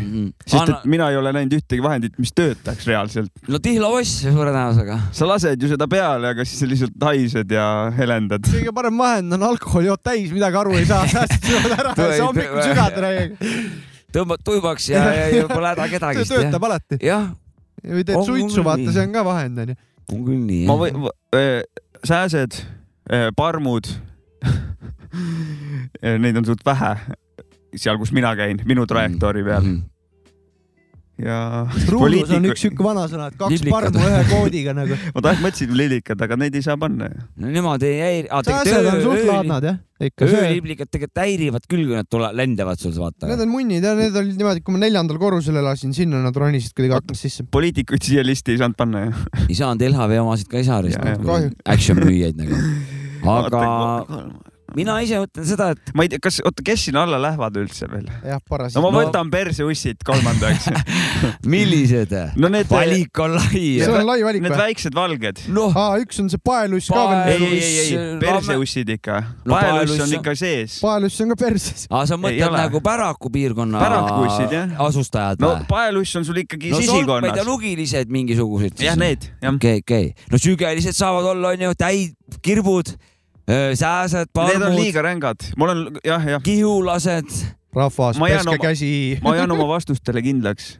[0.47, 3.31] sest Anna et, mina ei ole näinud ühtegi vahendit, mis töötaks reaalselt.
[3.51, 4.99] no tihlaoss suure tõenäosusega.
[5.18, 7.66] sa lased ju seda peale, aga siis sa lihtsalt haised ja
[7.97, 8.49] helendad.
[8.49, 12.11] kõige parem vahend on alkohol, jood täis, midagi aru ei saa, säästad sööd ära ja
[12.16, 13.51] sa hommikul sügad räägid.
[14.16, 16.25] tõmbad tuimaks ja, ja, ja pole häda kedagi.
[16.25, 17.01] see töötab alati.
[17.05, 17.33] jah,
[17.85, 19.77] või teed suitsu, vaata, see on ka vahend onju.
[20.14, 20.64] on küll nii.
[20.70, 20.95] ma või,
[22.07, 22.62] sääsed,
[23.37, 23.91] parmud.
[26.26, 26.94] Neid on suht vähe
[27.76, 29.80] seal, kus mina käin, minu trajektoori peal Mhm.
[31.22, 31.36] ja
[31.92, 33.92] ruudus on üks siuke vanasõna, et kaks Liblikad.
[33.94, 34.96] parmu ühe koodiga nagu.
[35.14, 37.08] ma tahtsin, mõtlesin lillikad, aga neid ei saa panna.
[37.36, 38.28] no nemad ei häiri.
[38.48, 43.28] sääsed on suht laadnad jah, ööliblikad tegelikult häirivad küll, kui nad tule-, lendavad sul, vaata
[43.30, 43.44] Need.
[43.44, 46.98] on munnid ja need olid niimoodi, kui ma neljandal korrusel elasin, sinna nad ronisid kuidagi
[46.98, 47.46] aknast sisse.
[47.46, 49.12] poliitikuid siia listi ei saanud panna ju.
[49.46, 50.82] ei saanud LHV omasid ka ei saa.
[50.82, 51.52] Kahju.
[51.76, 52.58] action müüjaid nagu.
[53.36, 53.62] aga
[54.77, 57.89] mina ise mõtlen seda, et ma ei tea, kas, oota, kes sinna alla lähevad üldse
[57.91, 58.07] veel?
[58.27, 60.68] jah, parasid no ma No- võtan perseussid kolmandaks.
[61.55, 63.62] millised no need, valik on lai.
[63.83, 64.61] see on lai valik need või?
[64.66, 65.43] väiksed valged.
[65.55, 67.45] noh, aa, üks on see paeluss ka ei, veel.
[67.49, 69.18] ei, ei, ei, perseussid ikka.
[69.47, 70.79] No paeluss on ikka sees.
[70.85, 71.87] paeluss on ka perses.
[71.91, 75.66] aa, sa Ei mõtled nagu Päraku piirkonna Pärakussid, asustajad no või?
[75.70, 77.47] paeluss on sul ikkagi no solkmed ja sisikonnas.
[77.49, 78.83] nugilised mingisugused.
[78.83, 79.55] jah, need, jah.
[79.55, 80.12] okei, okei.
[80.33, 82.14] no sügelised saavad olla, onju, täid,
[82.45, 82.95] kirbud,
[83.74, 85.36] sääsed, Need on liiga rängad.
[85.57, 87.30] mul on jah, jah, kihulased.
[87.74, 89.18] rahvas, peske käsi.
[89.22, 90.78] ma jään oma vastustele kindlaks.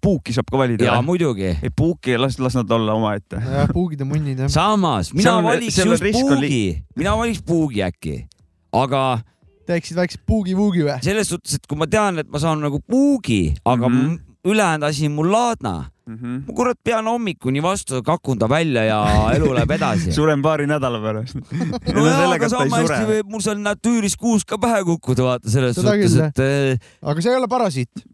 [0.00, 1.06] puuki saab ka valida ja või?
[1.12, 1.56] muidugi.
[1.62, 3.36] ei, puuki, las, las nad olla omaette.
[3.36, 4.50] jah, puugid ja munnid jah.
[4.50, 8.26] samas, mina on- valiks on just on puugi, mina valiks puugi äkki.
[8.72, 9.20] aga
[9.66, 10.98] teeksid väikse puugi-vuugi või?
[11.04, 14.00] selles suhtes, et kui ma tean, et ma saan nagu puugi, aga mm.
[14.00, 14.20] -hmm.
[14.44, 16.44] ülejäänud asi on mul laadna, Mhm.
[16.48, 18.98] ma kurat pean hommikuni vastu kakunda välja ja
[19.36, 20.12] elu läheb edasi.
[20.16, 21.36] suren paari nädala pärast.
[21.94, 25.76] no jaa, aga sama hästi võib mul seal natüüris kuusk ka pähe kukkuda, vaata selles
[25.78, 28.06] Seda suhtes, et eh, aga see ei ole parasiit.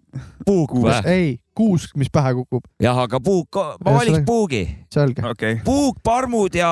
[0.44, 0.92] puuk või?
[1.08, 1.26] ei,
[1.56, 4.62] kuusk, mis pähe kukub, jah, aga puuk, ma Ja valiks puugi.
[4.92, 5.24] selge.
[5.24, 6.70] okei, puuk, parmud ja,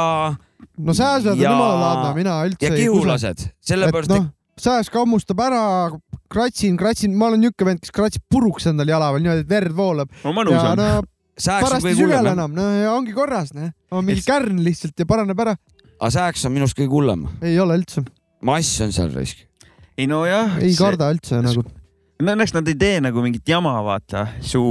[0.79, 4.29] no sääsed on Ja- jumala laadne, mina üldse ja kihulased, sellepärast et noh,
[4.61, 5.63] sääs kammustab ära,
[6.33, 9.77] kratsin, kratsin, ma olen niuke vend, kes kratsib puruks endal jala veel niimoodi, et verd
[9.77, 10.81] voolab no mõnus ja on.
[10.81, 11.03] no
[11.37, 13.73] pärast ei sügele enam, no ja ongi korras, noh.
[13.93, 15.57] on mingi Et- kärn lihtsalt ja paraneb ära.
[16.01, 17.27] aga sääks on minust kõige hullem.
[17.43, 18.05] ei ole üldse,
[18.41, 19.45] mass on seal risk.
[19.99, 20.57] ei nojah.
[20.63, 21.65] ei karda üldse nagu.
[22.21, 24.63] no õnneks nad ei tee nagu mingit jama, vaata, su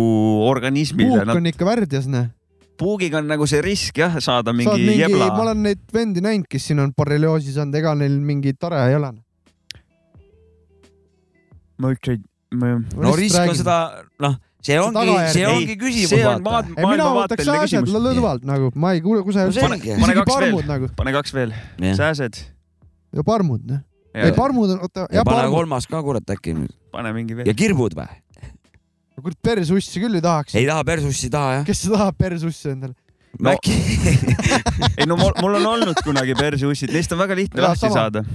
[0.48, 1.22] organismile.
[1.22, 2.32] puuk on ikka värdjas, noh.
[2.76, 5.44] puugiga on nagu see risk jah, saada saad mingi, mingi, jebla ma.
[5.46, 9.14] olen neid vendi näinud, kes siin on borrelioosi saanud, ega neil mingi tore ei ole.
[11.82, 12.22] Ma üldse ei,
[12.56, 12.82] ma ei.
[13.06, 13.78] no risk on seda,
[14.24, 16.72] noh, see ongi, see Ei, ongi küsimus, see on maad-.
[16.72, 18.06] ei, mina võtaks maailmavaateline sääsed küsimus.
[18.08, 19.98] lõdvalt nagu, ma ei kuule, kus sa selge.
[20.02, 20.36] pane kaks veel.
[20.36, 21.56] parmud nagu pane kaks veel,
[22.00, 22.42] sääsed
[23.16, 23.86] ja parmud, noh.
[24.16, 26.58] ei, parmud on, oota, ja ja pane kolmas ka kurat äkki
[26.96, 27.58] pane mingi ja veel.
[27.64, 28.22] kirbud või?
[29.22, 30.58] kurat persussi küll ei tahaks.
[30.58, 31.68] ei taha persussi taha jah?
[31.68, 32.98] kes tahab persussi endale?
[33.40, 33.76] no äkki
[35.00, 38.26] ei no mul, mul on olnud kunagi perseussid, neist on väga lihtne lahti saada.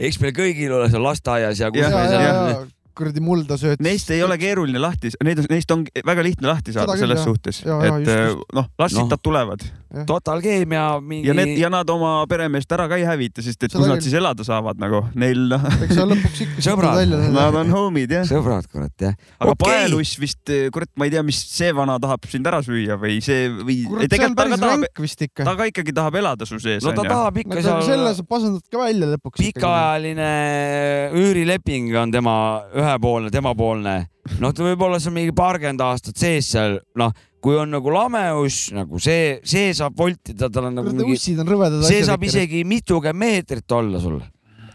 [0.00, 3.82] Eks meil kõigil ole seal lasteaias ja kus me ja, ja seal, kuradi mulda sööd.
[3.84, 8.10] Neist ei ole keeruline lahti, neid, neist on väga lihtne lahti saada selles suhtes, et
[8.56, 9.06] noh, las Noh.
[9.06, 9.64] sitad tulevad
[10.06, 13.72] Total Keemia mingi ja need ja nad oma peremeest ära ka ei hävita, sest et
[13.74, 17.00] kus nad siis elada saavad nagu neil noh, eks sa lõpuks ikka Sõbrad.
[17.00, 18.26] välja nad on homid jah.
[18.28, 19.16] sõbrad, kurat jah.
[19.40, 19.64] aga Okei.
[19.64, 23.48] paeluss vist, kurat, ma ei tea, mis see vana tahab sind ära süüa või see
[23.50, 25.48] või kurat, see on päris ränk vist ikka.
[25.48, 27.10] ta ka ikkagi tahab elada su sees no ta onju.
[27.10, 29.42] tahab ikka no ta- selle seal sa pasandad ka välja lõpuks.
[29.42, 30.30] pikaajaline
[31.18, 32.36] üürileping on tema
[32.74, 33.96] ühepoolne, temapoolne.
[34.38, 37.12] noh, ta võib olla seal mingi paarkümmend aastat sees seal, noh,
[37.42, 42.26] kui on nagu lameus nagu see, see saab voltida, tal on nagu mingi, see saab.
[42.28, 44.20] isegi mitukümmend meetrit olla sul.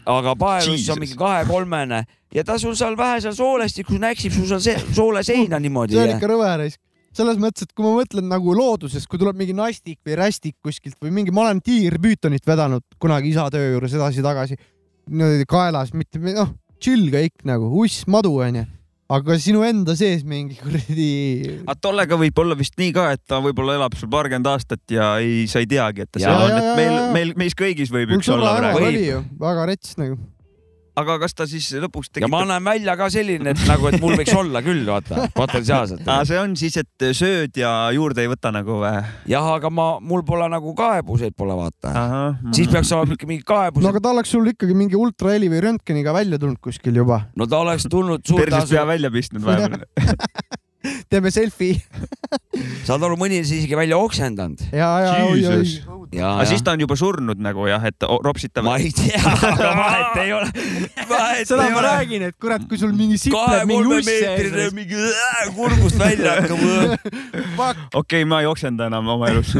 [0.06, 0.94] aga paelus Jesus.
[0.94, 2.04] on mingi kahe-kolmene
[2.34, 6.04] ja ta sul seal vähe seal soolestikus näksib sul seal see, soole seina niimoodi see
[6.04, 6.12] on.
[6.18, 6.80] ikka rõve raisk.
[7.16, 10.98] selles mõttes, et kui ma mõtlen nagu looduses, kui tuleb mingi nastik või rästik kuskilt
[11.00, 14.58] või mingi, ma olen tiirpüütonit vedanud kunagi isa töö juures edasi-tagasi.
[15.08, 16.52] niimoodi kaelas, mitte noh,
[16.82, 18.66] chill kõik nagu, uss, madu onju.
[19.12, 21.10] Aga sinu enda sees mingi kuradi.
[21.62, 25.14] aga tollega võib olla vist nii ka, et ta võib-olla elab sul paarkümmend aastat ja
[25.22, 28.22] ei, sa ei teagi, et ta seal on, et meil meil, meis kõigis võib mul
[28.22, 30.18] üks olla väga rets nagu.
[31.00, 33.98] Aga kas ta siis lõpuks ja ma tekitab, näen välja ka selline, et nagu, et
[34.02, 36.08] mul võiks olla küll, vaata, potentsiaalselt.
[36.28, 38.92] see on siis, et sööd ja juurde ei võta nagu või?
[39.30, 41.94] jah, aga ma, mul pole nagu kaebuseid pole, vaata.
[42.56, 45.64] Siis peaks olema ikka mingi kaebus no aga ta oleks sul ikkagi mingi ultraheli või
[45.68, 47.24] röntgeniga välja tulnud kuskil juba.
[47.36, 49.84] no ta oleks tulnud suurde persest pea asu, välja pistnud vahepeal.
[51.12, 51.82] teeme selfie.
[52.88, 54.68] saad aru, mõni on siis isegi välja oksendanud.
[54.72, 58.64] ja, ja, oi, oi aga siis ta on juba surnud nagu jah, et ropsitab.
[58.66, 59.20] ma ei tea,
[59.50, 60.50] aga vahet ei ole.
[61.10, 61.88] vahet seda ma ole.
[61.88, 64.76] räägin, et kurat, kui sul mingi sipp läheb mingi kahe-kolme uss meetrine sees.
[64.76, 67.82] mingi äh, kurgust välja hakkab.
[68.00, 69.52] Okei, ma ei oksenda enam oma elus.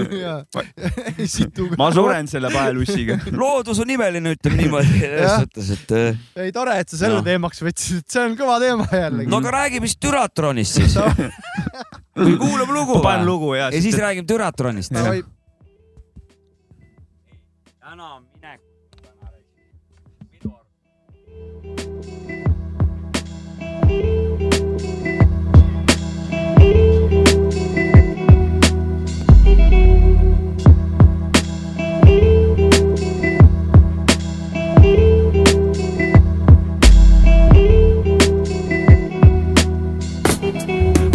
[1.79, 3.19] ma suren selle paelussiga.
[3.33, 7.63] loodus on imeline, ütleme niimoodi, selles mõttes, et äh, ei, tore, et sa selle teemaks
[7.67, 9.31] võtsid, et see on kõva teema jällegi.
[9.33, 10.97] no aga räägime siis Düratronist siis.
[12.25, 13.31] või kuulame lugu panen või?
[13.31, 14.95] lugu ja ja siis räägime Düratronist.
[14.95, 15.23] Davai.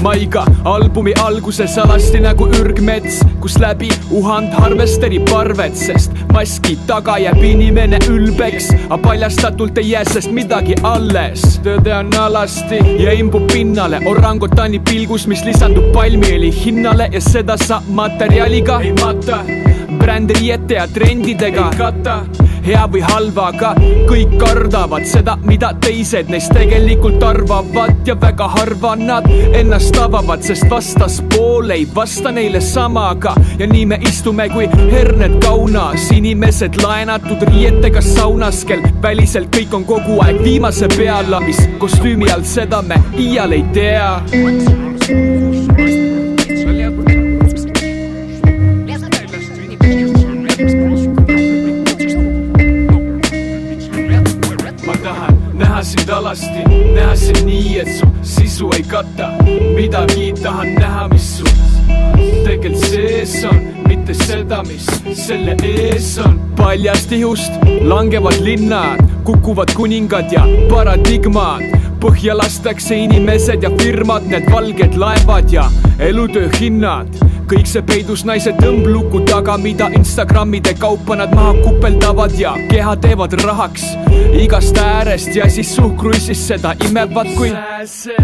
[0.01, 7.41] Maiga albumi alguses alasti nagu ürgmets, kus läbi uhand harvesteri parved, sest maski taga jääb
[7.45, 11.59] inimene ülbeks, aga paljastatult ei jää sest midagi alles.
[11.65, 17.89] tõde on alasti ja imbub pinnale orangutani pilgus, mis lisandub palmiõli hinnale ja seda saab
[17.89, 19.43] materjaliga ei mata
[20.01, 22.21] brändiriiete ja trendidega ei kata
[22.65, 23.71] hea või halva, aga
[24.09, 27.93] kõik kardavad seda, mida teised neist tegelikult arvavad.
[28.05, 33.99] Ja väga harva nad ennast avavad, sest vastaspool ei vasta neile samaga ja nii me
[34.07, 40.89] istume kui herned kaunas, inimesed laenatud riietega saunas, kel väliselt kõik on kogu aeg viimase
[40.97, 46.00] peal, mis kostüümi all, seda me iial ei tea
[56.11, 56.63] alasti,
[56.95, 59.31] näha sind nii, et su sisu ei kata.
[59.75, 61.45] Midagi, tahan näha, mis su
[62.45, 64.85] tegelikult sees on, mitte seda, mis
[65.17, 66.37] selle ees on.
[66.57, 71.63] paljast ihust langevad linnad, kukuvad kuningad ja paradigmad,
[72.03, 75.67] põhja lastakse inimesed ja firmad, need valged laevad ja
[75.99, 82.53] elutöö hinnad kõik see peidus naise tõmbluku taga, mida Instagrammide kaupa nad maha kupeldavad ja
[82.69, 83.83] keha teevad rahaks.
[84.39, 87.51] Igast äärest ja siis suhkruissis seda imevad, kui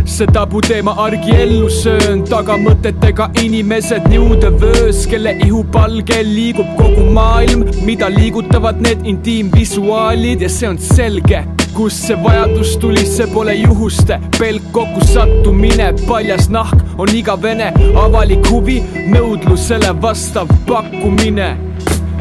[0.08, 8.80] see tabuteema argiellu söön, tagamõtetega inimesed niude vöös, kelle ihupalgel liigub kogu maailm, mida liigutavad
[8.84, 10.48] need intiimvisuaalid?
[10.48, 11.44] Ja see on selge
[11.78, 17.68] kust see vajadus tuli, see pole juhuste pelk kokkusattumine, paljas nahk on igavene,
[18.02, 18.80] avalik huvi,
[19.14, 21.52] nõudlusele vastav pakkumine.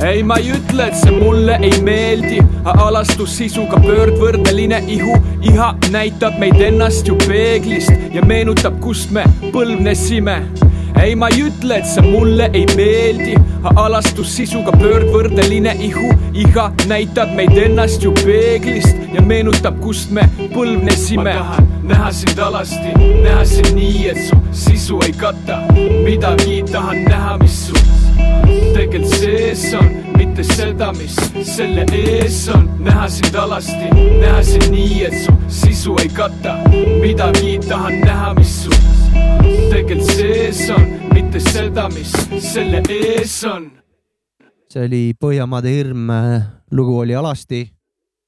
[0.04, 5.16] Ei, ma ei ütle, et see mulle ei meeldi, alastussisuga pöördvõrdeline ihu,
[5.48, 9.24] iha näitab meid ennast ju peeglist ja meenutab, kust me
[9.56, 10.42] põlvnesime
[11.02, 13.36] ei, ma ei ütle, et see mulle ei meeldi,
[13.76, 21.34] alastussisuga pöördvõrdeline ihu, iga näitab meid ennast ju peeglist ja meenutab, kust me põlvnesime.
[21.34, 25.60] ma tahan näha sind alasti, näha sind nii, et su sisu ei kata.
[26.04, 27.74] Midagi, tahan näha, mis su
[28.74, 29.90] tegelikult sees on,
[30.36, 31.14] mitte seda, mis
[31.48, 32.66] selle ees on.
[32.84, 33.86] näha sind alasti,
[34.20, 36.58] näha sind nii, et su sisu ei kata
[37.00, 38.72] midagi, tahan näha, mis su
[39.72, 40.84] tegelikult sees on,
[41.14, 42.12] mitte seda, mis
[42.44, 43.70] selle ees on.
[44.68, 46.10] see oli Põhjamaade hirm,
[46.68, 47.62] lugu oli Alasti,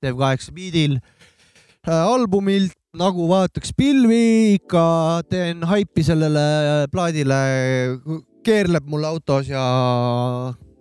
[0.00, 4.86] Dev8 biidil äh, albumilt nagu vaataks pilvi, ikka
[5.28, 7.42] teen haipi sellele plaadile,
[8.48, 9.66] keerleb mul autos ja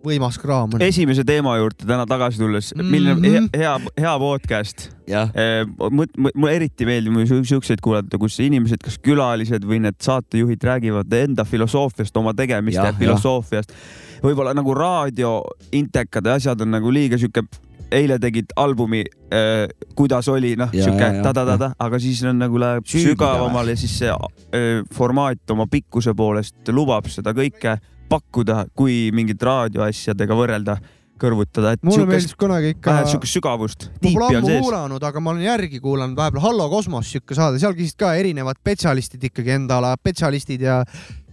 [0.05, 0.81] võimas kraam on.
[0.81, 3.49] esimese teema juurde täna tagasi tulles, milline Mhm.
[3.55, 4.89] hea, hea podcast.
[6.35, 12.17] mulle eriti meeldib siukseid kuulata, kus inimesed, kas külalised või need saatejuhid räägivad enda filosoofiast,
[12.17, 12.97] oma tegemiste jah.
[12.97, 13.73] filosoofiast.
[14.23, 15.41] võib-olla nagu raadio
[15.71, 17.43] intekad ja asjad on nagu liiga sihuke,
[17.91, 22.39] eile tegid albumi äh, Kuidas oli, noh Ja, sihuke ja, ja, ta-ta-ta-ta, aga siis on
[22.39, 27.77] nagu läheb sügavamale, siis see äh, formaat oma pikkuse poolest lubab seda kõike
[28.10, 30.78] pakkuda, kui mingit raadioasjadega võrrelda,
[31.18, 35.34] kõrvutada, mulle siukest meeldis kunagi ikka vähe siukest sügavust, ma pole ammu kuulanud, aga ma
[35.34, 39.80] olen järgi kuulanud vahepeal Hallo Kosmos siuke saade, seal käisid ka erinevad spetsialistid ikkagi enda
[39.82, 40.84] ala spetsialistid ja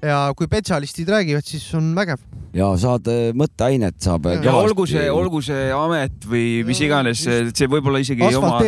[0.05, 2.22] ja kui spetsialistid räägivad, siis on vägev.
[2.55, 4.28] ja saad äh, mõtteainet saab.
[4.30, 8.59] Ja ja olgu see, olgu see amet või mis iganes, see võib-olla isegi ei oma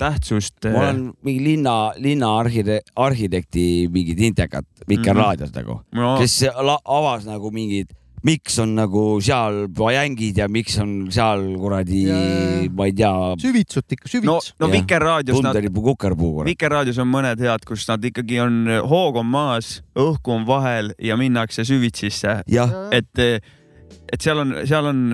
[0.00, 0.58] tähtsust.
[0.66, 7.52] ma olen mingi linna, linna arhide-, arhitekti mingid intekat Vikerraadios nagu, no, kes avas nagu
[7.54, 7.92] mingid,
[8.26, 12.18] miks on nagu seal vajängid ja miks on seal kuradi Ja,
[12.76, 14.74] ma ei tea, süvitsut ikka, no süvits, no Jah.
[14.76, 15.56] Vikerraadios nad.
[16.48, 18.60] Vikerraadios on mõned head, kus nad ikkagi on,
[18.90, 22.40] hoog on maas, õhku on vahel ja minnakse süvitsisse,
[22.92, 23.24] et,
[24.12, 25.04] et seal on, seal on,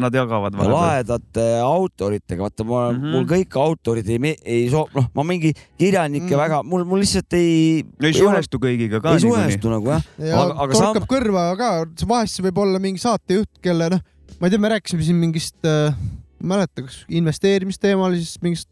[0.00, 0.76] nad jagavad ja vahepeal.
[0.76, 3.04] lahedate autoritega, vaata ma mm, Mhm.
[3.04, 3.12] -hmm.
[3.14, 6.34] mul kõik autorid ei, ei soo-, noh, ma mingi kirjanikke Mhm.
[6.34, 6.42] mm.
[6.44, 7.84] väga, mul, mul lihtsalt ei.
[8.02, 11.70] ei suhestu kõigiga ka ei suhestu nagu jah, ja aga- aga torkab sam- kõrva ka,
[12.08, 14.00] vahest see võib olla mingi saatejuht, kelle noh,
[14.40, 15.94] ma ei tea, me rääkisime siin mingist äh,,
[16.42, 18.68] ma ei mäleta, kas investeerimisteemalisest mingist.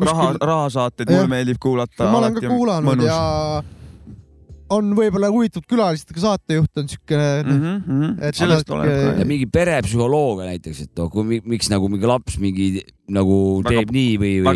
[0.00, 2.10] raha, rahasaateid mulle meeldib kuulata.
[2.10, 3.62] ma olen ka kuulanud ja
[4.70, 7.60] on võib-olla huvitatud külalistega saatejuht on siukene mm.
[7.60, 8.12] -hmm.
[8.28, 9.28] Et sellest natuke- oleneb ka.
[9.28, 13.90] mingi perepsühholoogia näiteks, et noh, kui mi- miks nagu mingi laps mingi nagu Väga- teeb
[13.90, 14.46] nii või, või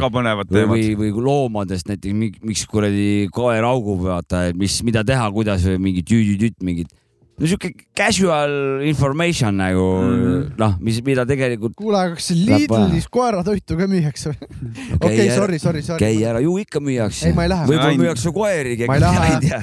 [0.71, 5.65] või, või või loomadest näiteks, miks kuradi koer augub, vaata, et mis, mida teha, kuidas
[5.67, 6.93] või mingi tüüdi-tütt mingit.
[7.39, 10.53] No siuke casual information nagu Mhm.
[10.59, 12.29] noh, mis, mida tegelikult kuule, aga kas.
[12.31, 14.49] Lidlis koeratoitu ka müüakse või?
[15.07, 15.99] okei, sorry, sorry, sorry.
[15.99, 17.27] käi ära, ju ikka müüakse.
[17.27, 17.67] Ei, ma ei lähe.
[17.67, 19.61] võib-olla müüakse koeri, Ma ei tea.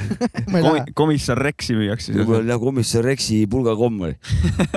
[1.01, 4.15] komissar Rexi müüakse võib-olla komissar Rexi pulgakomm oli.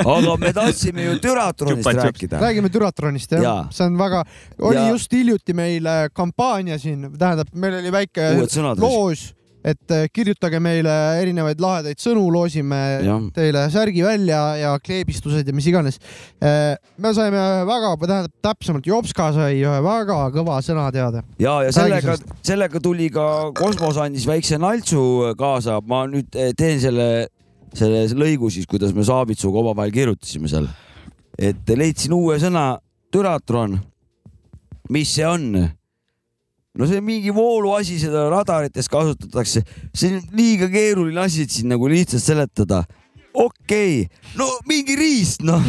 [0.05, 2.03] aga me tahtsime ju Chupa-chups.
[2.05, 2.41] rääkida.
[2.41, 4.25] räägime Türatronist jah Jaa., see on väga,
[4.61, 8.31] oli Ja- just hiljuti meil äh, kampaania siin, tähendab, meil oli väike
[8.79, 9.35] loos,
[9.65, 15.57] et äh, kirjutage meile erinevaid lahedaid sõnu, loosime jah, teile särgi välja ja kleebistused ja
[15.57, 16.01] mis iganes.
[16.41, 21.25] me saime väga, tähendab täpsemalt Jopska sai ühe väga kõva sõna teada.
[21.39, 26.81] ja, ja sellega sellega tuli ka Kosmos andis väikse naltsu kaasa, ma nüüd eh, teen
[26.83, 27.09] selle,
[27.77, 30.69] selle lõigu siis, kuidas me Saavitsuga omavahel kirjutasime seal.
[31.39, 32.75] et leidsin uue sõna,
[33.13, 33.79] türatron.
[34.91, 35.71] mis see on?
[36.75, 39.63] No see on mingi vooluasi, seda radarites kasutatakse,
[39.95, 42.83] see on liiga keeruline asi, et siin nagu lihtsalt seletada
[43.35, 45.63] okei okay., no mingi riist, noh.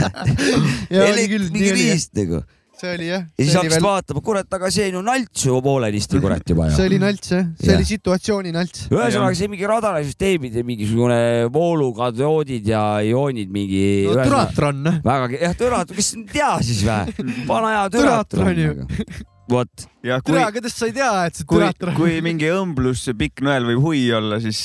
[0.90, 2.40] ja mingi riist nagu.
[2.80, 3.26] see oli jah.
[3.36, 6.76] ja siis hakkasid vaatama, kurat, aga see on ju nalts ju poolenisti kurat juba ju.
[6.78, 7.76] see oli nalts jah, see Jah.
[7.76, 8.86] oli situatsiooni nalts.
[8.88, 11.18] ühesõnaga see mingi radarisüsteemid ja mingisugune
[11.52, 16.80] vooluga dioodid ja ioonid mingi no ühesõnaga- Türatron, väga, jah, türatron, kes ei tea siis
[16.88, 17.18] või?
[17.50, 19.28] vana hea türatron Türatron ju..
[19.50, 23.08] vot, ja kui türa, kuidas sa ei tea, et see kui Türatron, kui mingi õmblus,
[23.18, 24.64] pikk nõel võib hui olla, siis.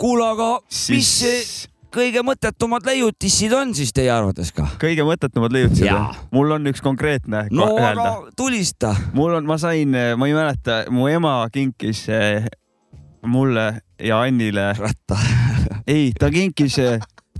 [0.00, 1.52] Kuule, aga mis see siis
[1.92, 4.64] kõige mõttetumad leiutissid on siis teie arvates ka?
[4.80, 6.08] kõige mõttetumad leiutised Jaa..
[6.32, 8.32] mul on üks konkreetne no öelda aga.
[8.36, 8.94] tulista.
[9.16, 12.48] mul on, ma sain, ma ei mäleta, mu ema kinkis eh,
[13.26, 13.66] mulle
[14.02, 15.18] ja Annile, ratta.
[15.86, 16.78] ei, ta kinkis,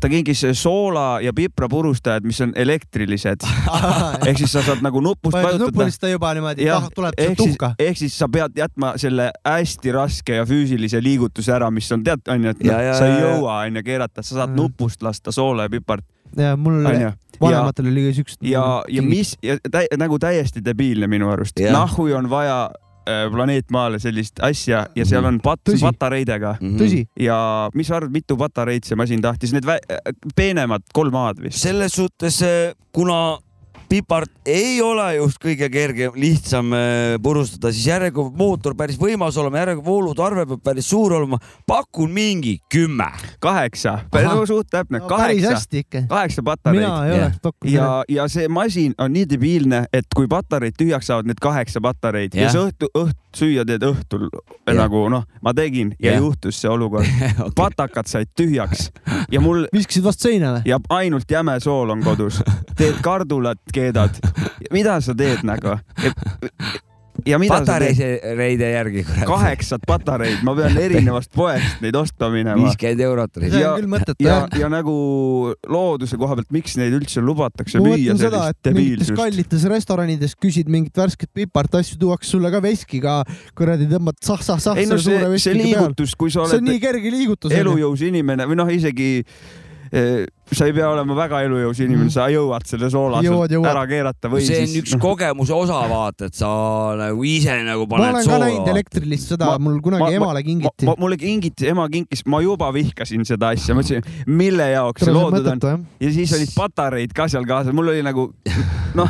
[0.03, 3.47] ta kinkis soola ja piprapurustajad, mis on elektrilised.
[4.27, 8.01] ehk siis sa saad nagu nupust vajutada nupulista juba niimoodi, jah, tuleb sealt tuhka., ehk
[8.03, 12.51] siis sa pead jätma selle hästi raske ja füüsilise liigutuse ära, mis on tead onju,
[12.57, 13.31] et Ja, noh ja,, sa ei ja, ja.
[13.37, 14.57] jõua onju keerata, sa saad Mhm.
[14.57, 16.05] nupust lasta soola ja pipart
[16.37, 18.43] ja mul ja, vanematel oli siukest.
[18.43, 22.71] ja, ja mis ja tä, nagu täiesti debiilne minu arust nahhui on vaja
[23.05, 26.77] planeet Maale sellist asja ja seal on pat- Tõsi., patareidega Mhm.
[26.79, 29.81] tõsi, ja mis sa arvad, mitu patareid see masin tahtis, need vä-
[30.37, 31.59] peenemad kolm A-d vist?
[31.59, 32.41] selles suhtes,
[32.93, 33.39] kuna
[33.93, 39.61] pipart ei ole just kõige kergem, lihtsam äh, purustada, siis järelikult mootor päris võimas olema,
[39.61, 41.37] järelikult voolutarve peab päris suur olema.
[41.69, 43.11] pakun mingi kümme.
[43.41, 43.99] kaheksa,
[44.49, 45.59] suht täpne, no, kaheksa,
[46.09, 47.19] kaheksa mina patareid ei jah.
[47.19, 47.75] oleks pakkunud.
[47.75, 52.35] ja, ja see masin on nii debiilne, et kui patareid tühjaks saavad need kaheksa patareid
[52.35, 54.77] ja, ja sa õhtu, õht-, süüa teed õhtul Jah.
[54.77, 56.23] nagu noh, ma tegin ja Jah.
[56.23, 57.09] juhtus see olukord.
[57.61, 58.91] patakad said tühjaks
[59.33, 60.65] ja mul viskasid vastu seina või?
[60.69, 62.43] ja ainult jäme sool on kodus.
[62.79, 64.23] teed kardulat, keedad.
[64.73, 65.77] mida sa teed nagu?
[67.27, 67.99] ja mida sa teed?
[67.99, 69.25] patareide järgi, kurat.
[69.29, 72.57] kaheksat patareid, ma pean erinevast poest neid ostma minema.
[72.59, 74.95] viiskümmend eurot Ja- on küll mõttetu ja jah., ja nagu
[75.69, 79.17] looduse koha pealt, miks neid üldse lubatakse ma müüa sellist debiilsust?
[79.19, 83.21] kallites restoranides küsid mingit värsket pipart, asju tuuakse sulle ka veskiga,
[83.59, 87.13] kuradi tõmbad sah-sah-sah ei no see, see liigutus, kui sa see on oled nii kerge
[87.13, 87.55] liigutus.
[87.55, 89.13] elujõus inimene või noh, isegi
[89.93, 92.13] sa ei pea olema väga elujõus inimene, Mhm.
[92.15, 93.67] sa jõuad selle soola Jõuad, jõuad.
[93.71, 96.49] ära keerata või see on siis üks kogemuse osa, vaata, et sa
[96.97, 98.73] nagu ise nagu ma paned olen ka näinud soola.
[98.73, 100.95] elektrilist seda Ma-, mul kunagi ma- ma- emale kingiti ma,.
[100.99, 105.59] mulle kingiti, ema kinkis, ma juba vihkasin seda asja, mõtlesin, mille jaoks see loodud on
[105.59, 105.81] mõttetu jah.
[106.01, 108.33] ja siis olid patareid ka seal kaasas, mul oli nagu
[108.95, 109.09] noh,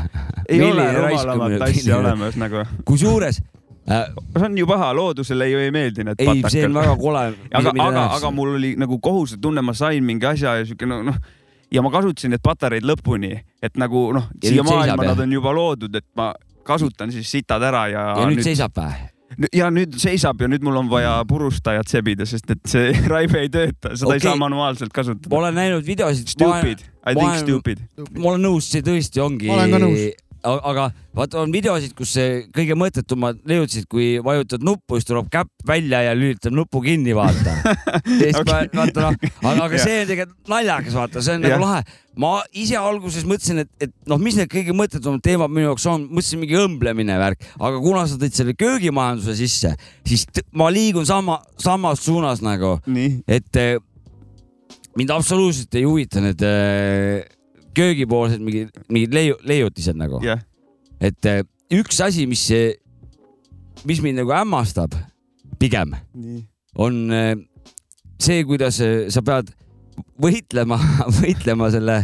[0.48, 2.66] ei ole rumalamat asja olemas nagu.
[2.84, 6.74] kusjuures äh,, see on ju paha, loodusele ju ei meeldi need ei, see on patakad.
[6.80, 7.22] väga kole.
[7.50, 11.16] aga, aga, aga mul oli nagu kohusetunne, ma sain mingi asja ja siuke noh
[11.72, 15.54] ja ma kasutasin need patareid lõpuni, et nagu noh, siia nüüd maailma nad on juba
[15.56, 16.32] loodud, et ma
[16.66, 19.08] kasutan siis sitad ära ja, ja nüüd seisab või?
[19.56, 23.52] ja nüüd seisab ja nüüd mul on vaja purustajat sebida, sest et see raive ei
[23.52, 24.20] tööta, seda okay.
[24.20, 25.40] ei saa manuaalselt kasutada ma.
[25.40, 26.28] olen näinud videosid.
[26.34, 27.86] Stupid, I think stupid.
[28.18, 29.48] ma olen nõus, see tõesti ongi.
[29.50, 30.04] Ma olen ka nõus.
[30.42, 32.14] Aga vaata, on videosid, kus
[32.54, 37.54] kõige mõttetumad leiutasid, kui vajutad nuppu, siis tuleb käpp välja ja lülitab nupu kinni, vaata.
[38.20, 38.70] siis okay.
[38.72, 39.84] Vaata noh, aga, aga Jah.
[39.84, 41.54] see on tegelikult naljakas, vaata, see on Jah.
[41.54, 42.00] nagu lahe.
[42.22, 46.08] ma ise alguses mõtlesin, et, et noh, mis need kõige mõttetumad teemad minu jaoks on,
[46.10, 49.72] mõtlesin mingi õmblemine värk, aga kuna sa tõid selle köögimajanduse sisse,
[50.08, 50.26] siis
[50.58, 52.76] ma liigun sama, samas suunas nagu,
[53.28, 53.78] et eh,
[54.98, 57.22] mind absoluutselt ei huvita need eh,
[57.76, 60.20] köögipoolsed mingid, mingid leiu-, leiutised nagu.
[60.24, 60.42] jah,
[61.00, 61.42] et eh,
[61.72, 62.44] üks asi, mis,
[63.88, 64.96] mis mind nagu hämmastab
[65.60, 65.96] pigem,
[66.74, 67.34] on eh,
[68.22, 69.52] see, kuidas eh, sa pead
[70.22, 70.78] võitlema,
[71.20, 72.02] võitlema selle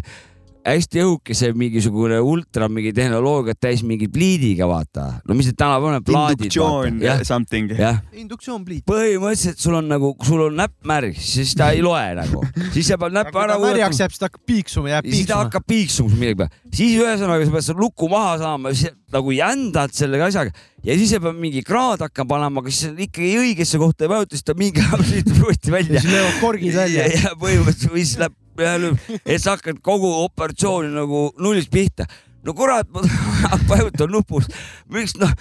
[0.75, 5.09] hästi õhukese mingisugune ultra mingi tehnoloogiat täis mingi pliidiga, vaata.
[5.27, 6.47] no mis need tänapäeval on, plaadid.
[6.47, 7.75] induktsioon jah, something.
[8.13, 8.85] induktsioon pliit.
[8.89, 12.43] põhimõtteliselt sul on nagu, sul on näpp märg, siis ta ei loe nagu,
[12.75, 15.07] siis sa pead aga näppu kui ära ta märjaks jääb, siis ta hakkab piiksuma, jääb
[15.09, 15.45] siis ta piiksuma.
[15.45, 18.75] hakkab piiksuma millegi peale, siis ühesõnaga sa pead selle luku maha saama,
[19.15, 20.53] nagu jändad selle asjaga
[20.85, 24.37] ja siis sa pead mingi kraad hakkama panema, aga siis ikkagi õigesse kohta ei vajuta,
[24.37, 27.09] siis ta mingi ajal lülitub uuesti välja ja siis löövad korgid välja.
[27.15, 28.93] ja põhimõtteliselt või siis läheb jälle,
[29.25, 32.07] et sa hakkad kogu operatsiooni nagu nullist pihta.
[32.47, 33.03] no kurat, ma
[33.71, 34.55] vajutan nupust,
[34.93, 35.33] miks noh,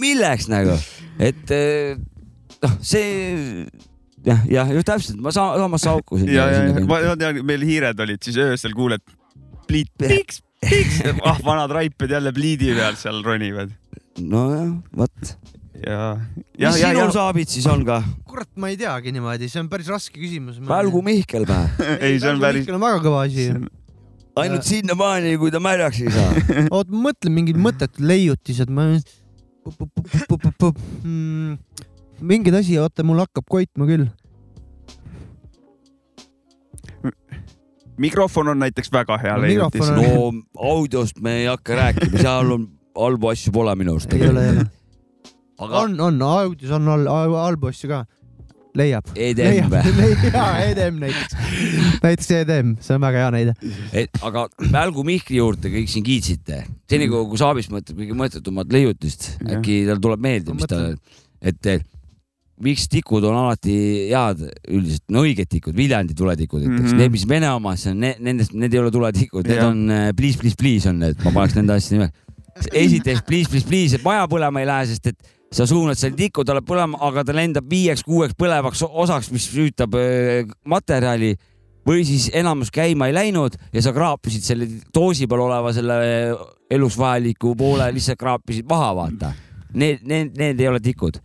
[0.00, 0.76] milleks nagu,
[1.18, 1.96] et eh,
[2.62, 3.66] noh, see
[4.26, 8.00] jah, jah, just täpselt, ma saan samasse auku ja, ja, ma ma tean, meil hiired
[8.04, 9.02] olid, siis öösel kuuled
[9.68, 13.72] pliit, piks, piks, ah vanad raiped jälle pliidi peal seal ronivad.
[14.20, 15.34] Nojah, vot.
[15.86, 18.00] ja, mis ja, ja, sinul ja saabid siis on ka?
[18.28, 20.60] kurat, ma ei teagi niimoodi, see on päris raske küsimus.
[20.68, 21.70] Välgu Mihkel pähe.
[22.06, 23.50] ei, see on päris, on väga kõva asi.
[24.42, 26.32] ainult sinnamaani, kui ta märjaks ei saa.
[26.76, 28.88] oot, ma mõtlen mingid mõttetud leiutised, ma.
[29.62, 31.58] Hmm,
[32.18, 34.10] mingid asi, oota, mul hakkab koitma küll.
[38.02, 42.64] mikrofon on näiteks väga hea No leiutis no audiost me ei hakka rääkima, seal on
[42.98, 44.14] halbu asju pole minu arust.
[44.16, 44.64] ei ole, ei ole.
[45.66, 47.06] Aga on, on, audios on all,
[47.36, 48.02] halbu asju ka.
[48.78, 49.08] leiab.
[49.20, 50.10] EDM või?
[50.32, 51.34] jaa, EDM näiteks.
[52.00, 53.56] näiteks EDM, see on väga hea näide.
[53.92, 56.62] et aga Välgu Mihkli juurde kõik siin kiitsite.
[56.90, 60.86] senikaua kui Saabis mõtleb kõige mõttetumat leiutist, äkki tal tuleb meelde, mis ta
[61.42, 61.84] et
[62.62, 63.76] miks tikud on alati
[64.12, 66.90] head üldiselt, no õiged tikud, Viljandi tuletikud, ütleks mm.
[66.92, 67.00] -hmm.
[67.00, 69.80] need, mis Vene omas on, nendest, need ei ole tuletikud, need on
[70.16, 72.10] please, please, please on need, ma paneks nende asja nime.
[72.84, 76.44] esiteks please, please, please, et maja põlema ei lähe, sest et sa suunad selle tiku
[76.48, 81.34] talle põlema, aga ta lendab viieks-kuueks põlevaks osaks, mis süütab öö, materjali
[81.86, 85.98] või siis enamus käima ei läinud ja sa kraapisid selle doosi peal oleva selle
[86.72, 89.32] elus vajaliku poole lihtsalt kraapisid maha, vaata.
[89.74, 91.18] Need, need, need ei ole tikud,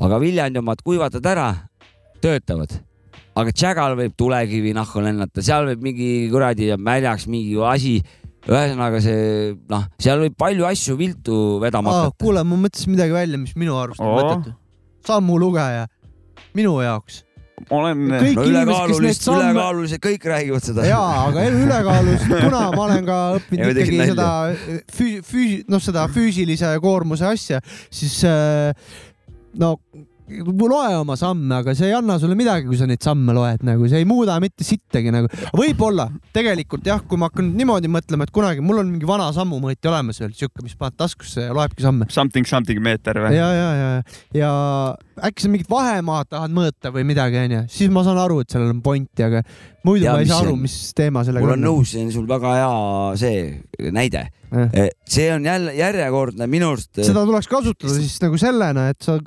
[0.00, 1.50] aga Viljandi omad kuivatad ära,
[2.20, 2.72] töötavad.
[3.40, 8.00] aga Tšägal võib tulekivi nahku lennata, seal võib mingi kuradi märjaks mingi asi
[8.48, 12.04] ühesõnaga see noh, seal oli palju asju viltu vedama ah,.
[12.06, 12.24] hakata.
[12.24, 14.54] kuule, ma mõtlesin midagi välja, mis minu arust on mõttetu.
[15.06, 15.88] sammulugeja,
[16.56, 17.20] minu jaoks.
[17.68, 20.86] olen, kõik no ülekaalulised, samme, ülekaalulised kõik räägivad seda.
[20.88, 24.30] jaa, aga ülekaalus, kuna ma olen ka Ja õppinud ikkagi seda
[24.96, 27.60] füü-, füü-, noh, seda füüsilise koormuse asja,
[27.92, 28.72] siis äh,
[29.60, 29.76] no
[30.38, 33.88] loe oma samme, aga see ei anna sulle midagi, kui sa neid samme loed nagu,
[33.90, 35.30] see ei muuda mitte sittagi nagu.
[35.56, 39.92] võib-olla tegelikult jah, kui ma hakkan niimoodi mõtlema, et kunagi mul on mingi vana sammumõõtja
[39.92, 42.08] olemas veel siuke, mis paned taskusse ja loebki samme.
[42.10, 43.34] something something meeter või?
[43.36, 43.90] ja, ja, ja,
[44.36, 44.52] ja
[45.28, 48.72] äkki sa mingit vahemaad tahad mõõta või midagi, onju, siis ma saan aru, et sellel
[48.74, 49.42] on pointi, aga
[49.86, 52.26] muidu Ja ma ei saa aru mis teema sellega mul on nõus, see on sul
[52.28, 54.26] väga hea see näide.
[55.08, 59.18] see on jälle järjekordne minu arust seda tuleks kasutada siis nagu sellena, et sa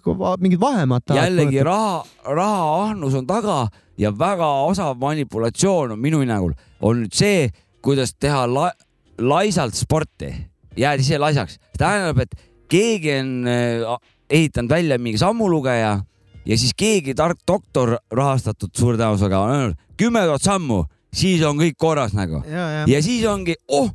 [0.42, 1.70] mingid vahemaad tahad jällegi mõõta.
[1.70, 3.60] raha, rahaahnus on taga
[3.98, 7.48] ja väga osav manipulatsioon on minu hinnangul on nüüd see,
[7.84, 8.72] kuidas teha la
[9.22, 10.32] laisalt sporti,
[10.78, 11.60] jääd ise laisaks.
[11.78, 12.36] tähendab, et
[12.72, 13.98] keegi on äh,
[14.30, 16.00] ehitanud välja mingi sammulugeja
[16.46, 20.84] ja siis keegi tark doktor rahastatud suure tõenäosusega on öelnud kümme tuhat sammu,
[21.14, 22.44] siis on kõik korras nagu.
[22.50, 23.90] ja, ja, ja siis ongi, oh,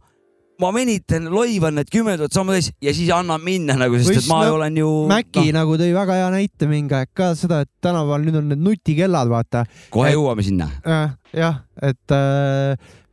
[0.62, 4.20] ma venitan, loivan need kümme tuhat sammu täis ja siis annan minna nagu, sest Või
[4.22, 4.92] et ma no, olen ju.
[5.10, 5.56] Mäki no.
[5.60, 9.30] nagu tõi väga hea näite mingi aeg ka seda, et tänapäeval nüüd on need nutikellad,
[9.32, 9.64] vaata.
[9.94, 10.70] kohe et- jõuame sinna.
[10.86, 13.07] jah, jah, et, et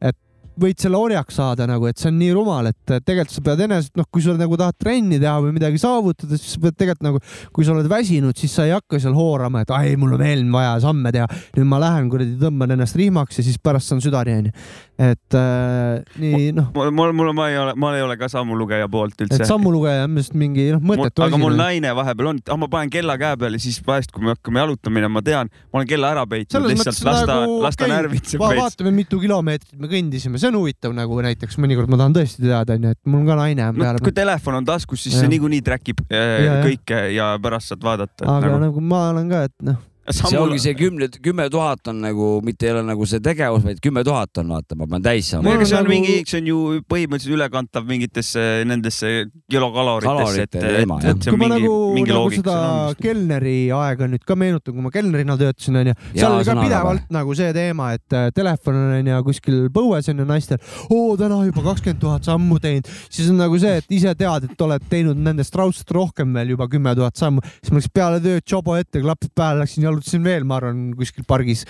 [0.62, 3.94] võid selle orjaks saada nagu, et see on nii rumal, et tegelikult sa pead eneselt,
[4.00, 7.22] noh, kui sa nagu tahad trenni teha või midagi saavutada, siis sa pead tegelikult nagu,
[7.56, 10.46] kui sa oled väsinud, siis sa ei hakka seal hoorama, et ai, mul on veel
[10.54, 11.28] vaja samme teha.
[11.58, 14.56] nüüd ma lähen kuradi, tõmban ennast rihmaks ja siis pärast saan südani onju.
[14.96, 19.20] Et äh, nii noh, mul, mul, ma ei ole, ma ei ole ka sammulugeja poolt
[19.26, 19.48] üldse et.
[19.50, 21.42] sammulugeja on lihtsalt mingi noh, mõttetu aga asi.
[21.42, 24.62] mul naine vahepeal on, ah ma panen kella käe peale, siis vahest, kui me hakkame
[24.64, 27.90] jalutama minema, ma tean, ma olen kella ära peitnud lihtsalt las ta nagu, las ta
[27.92, 32.16] närvitseb va vaatame, mitu kilomeetrit me kõndisime, see on huvitav nagu näiteks mõnikord ma tahan
[32.16, 34.16] tõesti teada onju, et mul on ka naine on no peale kui.
[34.16, 35.26] telefon on taskus, siis Jah.
[35.26, 36.56] see niikuinii track ib Ja, äh, ja.
[36.64, 38.24] kõike ja pärast saad vaadata.
[38.30, 39.82] aga Nagu, nagu ma olen ka, et noh,
[40.14, 43.80] see ongi see kümne, kümme tuhat on nagu mitte ei ole nagu see tegevus, vaid
[43.84, 45.56] kümme tuhat on, vaata, ma pean täis saama.
[45.66, 46.60] See on nagu- mingi, see on ju
[46.92, 49.14] põhimõtteliselt ülekantav mingitesse nendesse
[49.52, 53.56] kilokaloritesse, et, et, et see kui on ma mingi nagu, mingi nagu loogika seda kelneri
[53.76, 57.50] aega nüüd ka meenutan, kui ma kelnerina töötasin onju, seal oli ka pidevalt nagu see
[57.56, 62.30] teema, et äh, telefon on onju kuskil põues onju naistel, oo täna juba kakskümmend tuhat
[62.30, 66.34] sammu teinud, siis on nagu see, et ise tead, et oled teinud nendest raudselt rohkem
[66.36, 69.86] veel juba kümme tuhat sammu, siis ma läks peale tööd jobo ette, klapid peale, läksin
[69.96, 71.66] jalutasin veel, ma arvan, kuskil pargis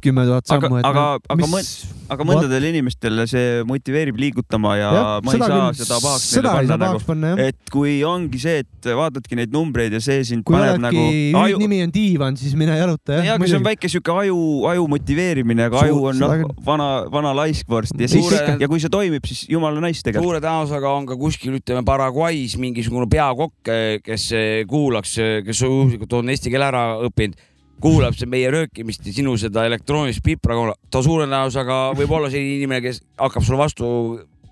[0.00, 4.74] kümme tuhat aga sammu, et, aga, aga mis- mõt-, aga mõndadel inimestel see motiveerib liigutama
[4.78, 7.50] ja jah, ma ei saa küll- seda pahaks seda ei neile panna nagu, panna jah.
[7.50, 11.42] et kui ongi see, et vaatadki neid numbreid ja see sind kui paneb nagu aju...,
[11.44, 13.38] aju, nimi on diivan, siis mine jaluta ja jah.
[13.38, 14.38] aga see on väike sihuke aju,
[14.72, 16.34] aju motiveerimine, aga aju on noh
[16.66, 20.28] vana, vana laisk vorst ja siis Suure-, ja kui see toimib, siis jumala nice tegelikult.
[20.28, 23.72] suure tõenäosusega on ka kuskil, ütleme Paraguay's mingisugune peakokk,
[24.06, 24.30] kes
[24.70, 27.38] kuulaks, kes juhuslikult on eesti keele ära õppinud,
[27.80, 30.56] kuulab see meie röökimist ja sinu seda elektroonilist pipra,
[30.90, 33.90] ta suure tõenäosusega võib olla selline inimene, kes hakkab sulle vastu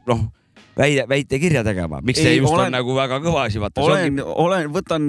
[0.09, 0.27] noh,
[0.79, 3.83] väide, väitekirja tegema, miks see just olen- on nagu väga kõva asi, vaata.
[3.83, 5.09] olen, olen, võtan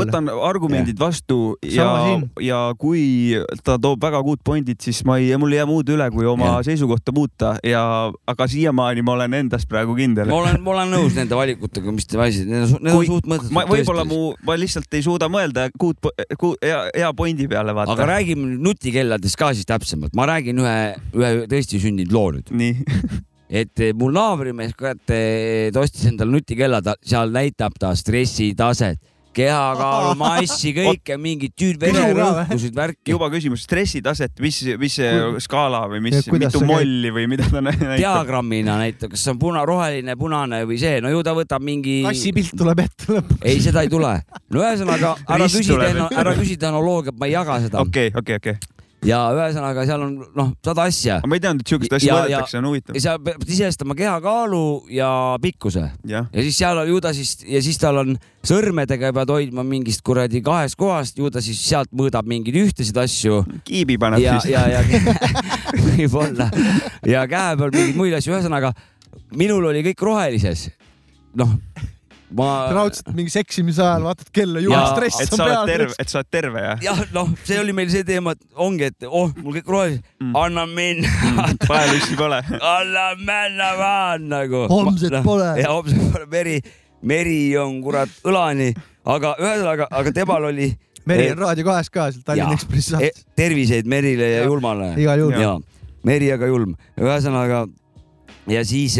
[0.00, 3.34] võtan argumendid vastu ja Sama siin., ja kui
[3.64, 6.46] ta toob väga good point'id, siis ma ei, mul ei jää muud üle, kui oma
[6.46, 6.60] Jah.
[6.70, 7.82] seisukohta muuta ja,
[8.26, 10.40] aga siiamaani ma olen endas praegu kindel ma.
[10.42, 13.54] olen, ma olen nõus nende valikutega, mis te valisite, need on, need on suht mõttetud.
[13.56, 15.98] ma võib-olla mu, ma lihtsalt ei suuda mõelda good,
[16.36, 18.08] good, hea, hea point'i peale aga vaata.
[18.14, 20.78] räägime nüüd nutikelladest ka siis täpsemalt, ma räägin ühe,
[21.16, 22.54] ühe tõesti sündinud loo nüüd.
[22.54, 22.76] nii,
[23.50, 27.90] et eh, mul naabrimees ka, et eh, ta ostis endale nutikella, ta seal näitab ta
[27.98, 29.00] stressitaset,
[29.34, 33.12] kehakaalu, massi, kõike, mingit tüüd, vererõhkusid, värki.
[33.12, 34.96] juba küsimus, stressitaset, mis, mis
[35.44, 37.94] skaala või mis mitu molli või mida ta näitab?
[37.98, 42.00] diagrammina näitab, kas see on puna, roheline, punane või see, no ju ta võtab mingi.
[42.06, 43.46] kassipilt tuleb ette lõpuks.
[43.46, 44.16] ei, seda ei tule.
[44.50, 47.86] no ühesõnaga, ära küsi ära küsi tehnoloogiat, ma ei jaga seda.
[47.86, 48.79] okei, okei, okei.
[49.06, 51.20] Ja ühesõnaga seal on noh, sada asja.
[51.26, 53.02] ma ei teadnud, et siukest asja Ja- mõõdetakse, on huvitav ja.
[53.06, 54.62] seal peab sisestama kehakaalu
[54.92, 55.10] ja
[55.42, 58.14] pikkuse jah, ja siis seal ju ta siis ja siis tal on
[58.46, 63.42] sõrmedega pead hoidma mingist kuradi kahest kohast, ju ta siis sealt mõõdab mingeid ühtesid asju
[63.64, 64.52] kiibi paneb ja, siis.
[64.54, 64.84] ja, ja
[65.88, 66.50] võib-olla
[67.08, 68.74] ja käe peal mingeid muid asju, ühesõnaga
[69.36, 70.68] minul oli kõik rohelises.
[71.38, 71.56] noh,
[72.36, 75.94] ma raudselt mingi seksimise ajal vaatad kella, Ja- et stress sa on oled terve peal.,
[76.04, 79.08] et sa oled terve jah jah, noh, see oli meil see teema, et ongi, et
[79.08, 80.36] oh, mul kõik rohelised Mm.
[80.36, 81.56] anna minna mm..
[81.66, 82.38] paelussi pole.
[82.60, 84.66] anna minna vaan nagu.
[84.70, 85.48] Homset pole.
[85.58, 86.60] ja homset pole, meri,
[87.02, 88.70] meri on kurat õlani,
[89.08, 90.68] aga ühesõnaga, aga temal oli
[91.08, 92.52] meri on Raadio kahes ka seal Tallinna.
[92.54, 93.24] Ekspressi saates.
[93.34, 94.50] terviseid Merile ja Jah.
[94.52, 94.92] Julmale.
[95.00, 95.40] igal juhul.
[95.40, 95.56] ja
[96.06, 97.64] meri aga julm, ühesõnaga
[98.50, 98.96] ja siis,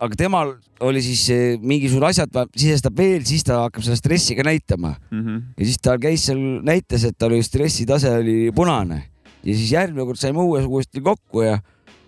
[0.00, 0.54] aga temal
[0.84, 4.94] oli siis eh, mingisugused asjad, sisestab veel, siis ta hakkab seda stressi ka näitama.
[5.10, 5.42] Mhm.
[5.58, 9.04] ja siis ta käis seal, näitas, et tal oli stressitase oli punane.
[9.40, 11.58] Ja siis järgmine kord saime uues uuesti kokku ja,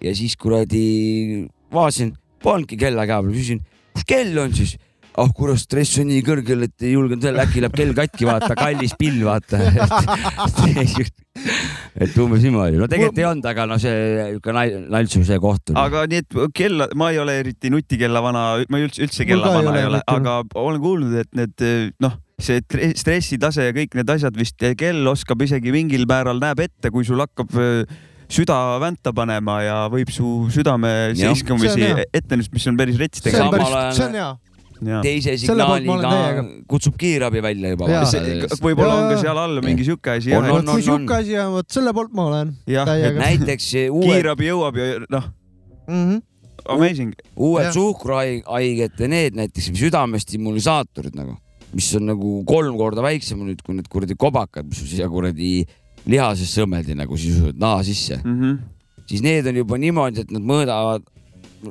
[0.04, 2.12] ja siis kuradi vaatasin,
[2.42, 3.62] polnudki kella käe peal, küsisin,
[3.94, 4.76] kus kell on siis
[5.12, 8.26] ah oh, kurat, stress on nii kõrgel, et ei julgenud veel, äkki läheb kell katki,
[8.28, 9.60] vaata, kallis pill, vaata.
[12.02, 15.72] et umbes niimoodi, no tegelikult ei olnud, aga no see niisugune nal- naltsu see koht
[15.76, 19.74] aga nii, et kella, ma ei ole eriti nutikella-vana, ma ei üldse, üldse Mul kellavana
[19.80, 21.66] ei ole aga olen kuulnud, et need
[22.04, 26.64] noh, see tre- stressitase ja kõik need asjad vist kell oskab isegi mingil määral näeb
[26.64, 27.84] ette, kui sul hakkab öö,
[28.32, 33.34] süda vänta panema ja võib su südame seiskumisi ette näha, mis on päris rets see
[33.36, 33.68] on tegelikult.
[33.68, 34.30] päris, see on hea.
[35.02, 36.42] Teise signaaliga täiega.
[36.68, 37.86] kutsub kiirabi välja juba.
[38.62, 40.82] Võib-olla on ka seal all mingi sihuke asi On, on, vot kui on.
[40.88, 44.90] sihuke asi on, vot selle poolt ma olen jah, et näiteks uued, kiirabi jõuab ja
[45.10, 45.30] noh,
[45.88, 46.20] Mhm.
[46.70, 47.14] amazing.
[47.36, 51.36] uued suhkruhaiged ja need näiteks südamestimulisaatorid nagu,
[51.74, 55.64] mis on nagu kolm korda väiksem nüüd kui need kuradi kobakad, mis sul siia kuradi
[56.06, 58.58] lihasesse õmmeldi nagu sisuliselt naha sisse, Mhm.
[59.06, 61.02] siis need on juba niimoodi, et nad mõõdavad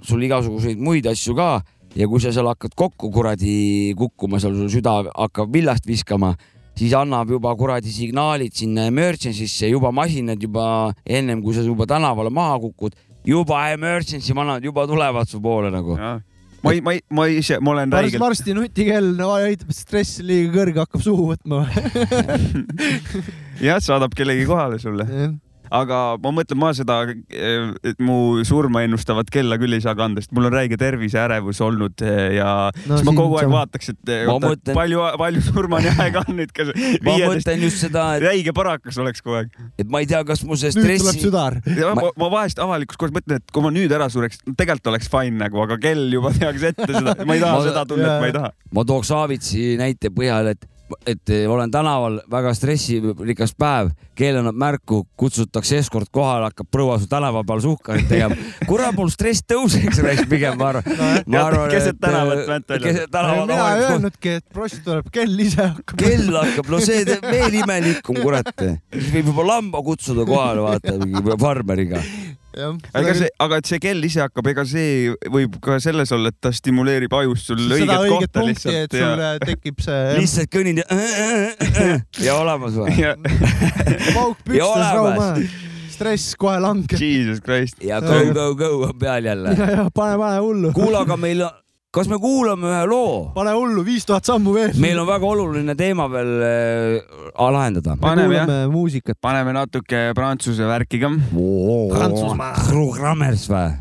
[0.08, 1.62] sul igasuguseid muid asju ka
[1.96, 6.34] ja kui sa seal hakkad kokku kuradi kukkuma, seal sul süda hakkab villast viskama,
[6.78, 10.66] siis annab juba kuradi signaalid sinna emergency'sse, juba masinad juba
[11.06, 12.96] ennem kui sa juba tänavale maha kukud,
[13.28, 15.98] juba emergency manad juba tulevad su poole nagu.
[16.62, 20.22] ma ei, ma ei, ma ise, ma olen varsti, räigelt, varsti nutikell no, aitab, stress
[20.22, 21.64] liiga kõrge hakkab suhu võtma.
[23.68, 25.08] jah, saadab kellegi kohale sulle,
[25.72, 26.98] aga ma mõtlen, ma seda,
[27.32, 32.04] et mu surma ennustavat kella küll ei saa kanda, sest mul on räige terviseärevus olnud
[32.04, 32.50] eh, ja
[32.90, 33.62] No siis ma kogu aeg sama.
[33.62, 36.74] vaataks, et eh, Ma oota, mõtlen- palju, palju surmani aega on nüüd, kas
[37.06, 39.56] ma viieteist, mõtlen just seda, et, räige parakas oleks kogu aeg.
[39.80, 41.60] et ma ei tea, kas mu see nüüd tuleb stressi, südar.
[41.78, 44.92] ja Ma- ma, ma vahest avalikus kohas mõtlen, et kui ma nüüd ära sureks, tegelikult
[44.94, 48.14] oleks fine nagu, aga kell juba tehakse ette seda, ma ei taha Ma- seda tunnet,
[48.20, 48.52] ma ei taha.
[48.76, 50.68] ma tooks Aavitsi näite põhjal, et,
[51.08, 57.10] et olen tänaval väga stressirikas päev, keel annab märku, kutsutakse eskord kohale, hakkab proua su
[57.12, 58.38] tänava peal suhkarit tegema.
[58.70, 61.24] kurat, mul stress tõuseks, raisk pigem ma arvan.
[61.26, 62.88] ma arvan, keset tänavat vänt välja.
[62.88, 65.96] keset tänavat mina ei öelnudki, et prost tuleb, kell ise hakkab.
[66.02, 68.52] kell hakkab, no see teeb veel imelikum, kurat.
[68.94, 72.04] siis võib juba lamba kutsuda kohale, vaata, mingi farmeriga.
[72.52, 76.40] aga see, aga et see kell ise hakkab, ega see võib ka selles olla, et
[76.44, 80.18] ta stimuleerib ajus sul õiget õiget kohta punkti, et lihtsalt sul ja, äh, tekib see
[80.20, 80.88] lihtsalt kõnnin ja,
[82.28, 82.92] ja olemas või?
[84.14, 84.94] Pauk pükstes olemas.
[84.96, 85.48] rahumaja.
[85.92, 87.00] stress kohe langeb.
[87.00, 87.82] Jesus Christ.
[87.84, 89.56] ja go, go, go on peal jälle.
[89.58, 90.72] ja, ja pane, pane hullu.
[90.74, 91.44] kuule, aga meil,
[91.92, 93.32] kas me kuulame ühe loo?
[93.36, 94.74] pane hullu, viis tuhat sammu veel.
[94.82, 97.96] meil on väga oluline teema veel äh, lahendada.
[97.96, 98.68] me Paneme, jah.
[98.72, 99.20] muusikat.
[99.22, 101.14] paneme natuke prantsuse värki ka.
[101.94, 102.54] Prantsusmaa.
[102.98, 103.72] Grammers või?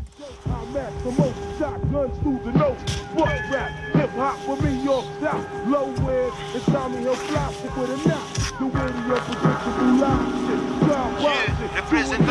[0.51, 2.77] I'm at the most shotguns through the nose.
[3.13, 5.45] Fuck rap, hip hop for me, York South.
[5.67, 8.25] Low end, it's Tommy Hill plastic with a knock.
[8.57, 9.40] The radio predictable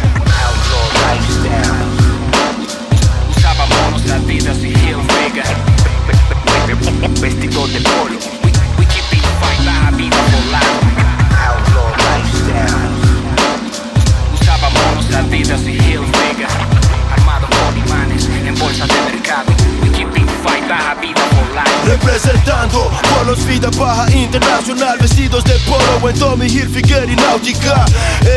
[0.45, 1.89] outlaw lifestyle.
[3.31, 5.45] Usábamos las vidas y heel figure.
[7.21, 8.19] Vestido de polo.
[8.45, 10.88] We, we keep it fight la vida por
[23.59, 27.85] vida baja internacional Vestidos de polo en Tommy Hilfiger y Náutica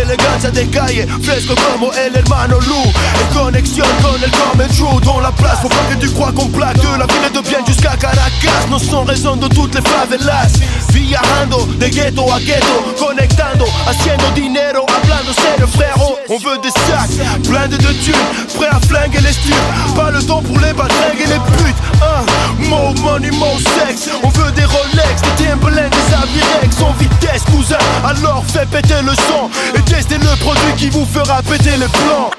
[0.02, 5.22] Elegancia de calle, fresco como el hermano Lou En conexión con el Common True Dans
[5.22, 6.78] la place, faut pas que tu crois qu'on plaque.
[6.78, 10.54] De la ville de bien jusqu'à Caracas Nos son raison de toutes les favelas.
[10.92, 16.18] Viajando de ghetto a ghetto Conectando, haciendo dinero Hablando serio frérot.
[16.30, 18.16] On veut des sacs, blindés de thunes
[18.56, 19.56] Prêts à flinguer les stupes.
[19.96, 22.26] Pas le temps pour les badringues et les putes hein.
[22.70, 24.66] More money, more sex On veut des
[25.12, 30.18] Rolex, des Timberland, des Avirex En vitesse cousin, alors fais péter le son Et testez
[30.18, 32.32] le produit qui vous fera péter les plans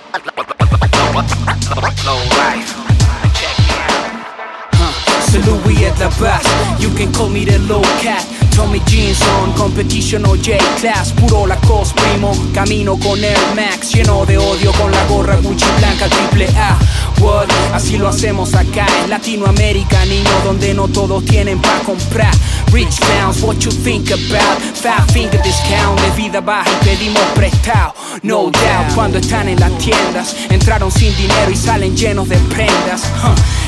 [5.33, 6.47] So Louis at la base,
[6.79, 8.23] you can call me the low cat.
[8.51, 14.37] Tommy jeans on, competition o J-Class, puro la primo, camino con Air Max, lleno de
[14.37, 16.77] odio con la gorra Gucci blanca triple A.
[17.19, 17.49] What?
[17.73, 22.35] Así lo hacemos acá en Latinoamérica, niño, donde no todos tienen pa' comprar.
[22.71, 24.61] Rich towns, what you think about?
[24.75, 27.95] Five finger discount, de vida baja y pedimos prestado.
[28.23, 33.03] No doubt, cuando están en las tiendas, entraron sin dinero y salen llenos de prendas.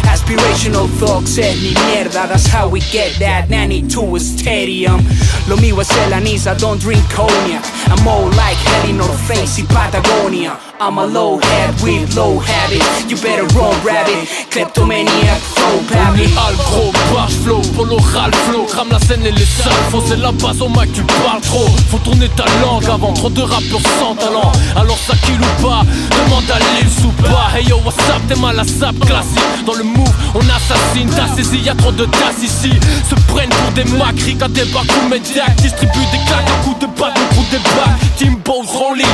[0.09, 2.29] Aspirational thoughts said ni mierda.
[2.29, 5.01] That's how we get that nanny to a stadium
[5.49, 7.63] Lo mio es el anís, I don't drink cognac.
[7.89, 10.59] I'm more like hell in North Face in Patagonia.
[10.81, 13.05] I'm a low head with low habits.
[13.09, 14.27] You better run rabbit.
[14.51, 18.65] Kleptomaniac, On pappy est al gros, barge flow, polo râle flow.
[18.65, 21.69] Crame la scène et les salles, faut c'est la base au Mac tu parles trop.
[21.91, 24.53] Faut tourner ta langue avant, trop de rappeurs sans talent.
[24.77, 28.41] Alors ça kill ou pas, demande à l'île ou pas Hey yo what's up, t'es
[28.41, 32.43] mal à sap classique Dans le move, on assassine, t'as saisi, y'a trop de tasses
[32.43, 32.73] ici.
[33.09, 36.77] Se prennent pour des macris, à des bacs ou médiaques Distribuent des claques, un coup
[36.81, 37.95] de batte, un coup de bac.
[38.17, 39.07] Team Balls rolling,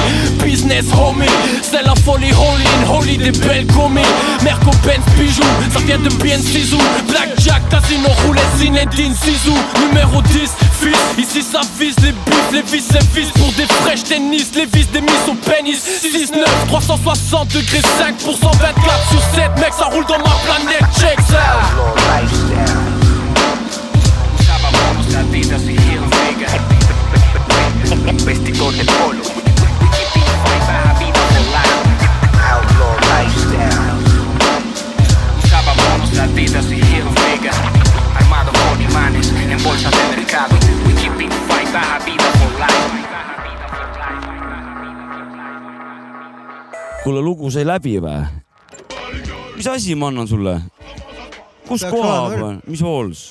[0.44, 1.26] business homie
[1.62, 4.02] C'est la folie, holy in holy, des belles commis
[4.42, 5.42] Merco Benz bijoux,
[5.72, 6.78] ça vient de bien Sizou.
[7.08, 10.50] Blackjack, casino, roulette, Zinedine, Zizou Numéro 10,
[10.80, 13.30] fils, ici ça vise les bifs Les vis, les vis.
[13.32, 15.80] Pour des fraîches tennis Les vis des mises au pénis.
[15.80, 20.69] 6, 9, 360 degrés 5 pour 124 sur 7 Mec, ça roule dans ma planète,
[20.98, 21.44] check ça
[24.38, 26.60] Usábamos Adidas y Hilfiger
[28.24, 29.22] Vestidos de polo
[29.90, 31.88] Keeping fine, baja vida for life
[32.50, 33.98] Outlaw lifestyle
[35.44, 37.54] Usábamos Adidas y Hilfiger
[38.16, 40.54] Armado con imanes en bolsa de mercado
[40.86, 43.00] We keeping fine, baja vida for life
[47.02, 48.49] kuule, lugu sai läbi või?
[49.60, 50.54] Mis asi ma annan sulle?
[51.68, 53.26] kus koha peal, mis hools?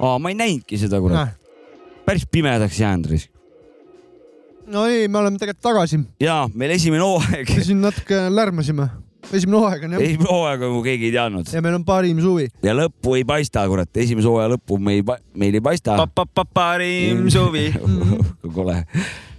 [0.00, 1.36] aa, ma ei näinudki seda, kurat.
[2.06, 3.28] päris pimedaks jäänud risk.
[4.66, 6.00] no ei, me oleme tegelikult tagasi.
[6.24, 8.88] ja meil esimene hooaeg, siin natuke lärmasime.
[9.28, 10.06] esimene hooaeg on jah.
[10.08, 12.48] esimene hooaeg on, kui keegi ei teadnud ja meil on parim suvi.
[12.64, 15.04] ja lõppu ei paista, kurat, esimese hooaja lõppu meil,
[15.36, 16.00] meil ei paista.
[16.54, 17.68] parim suvi.
[18.56, 18.80] kole.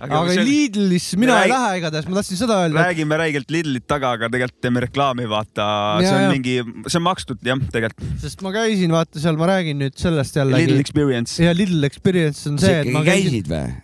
[0.02, 2.86] Aga Lidlis mina ei lähe igatahes, ma tahtsin seda öelda.
[2.88, 5.68] räägime räigelt Lidlit taga, aga tegelikult teeme reklaami, vaata,
[6.02, 6.32] see on ja.
[6.34, 6.58] mingi,
[6.88, 8.18] see on makstud jah, tegelikult.
[8.24, 10.84] sest ma käisin, vaata seal, ma räägin nüüd sellest jällegi Lidl.
[10.84, 11.38] Experience.
[11.44, 13.32] ja Lidl Experience on see, et ma käisin.
[13.42, 13.80] käisid või?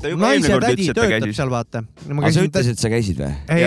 [0.00, 1.36] Ta juba eelmine naise kord tädi ütles, et ta töötab käis.
[1.38, 1.82] seal, vaata.
[2.12, 3.30] aga sa ütlesid, et sa käisid või?
[3.54, 3.64] ei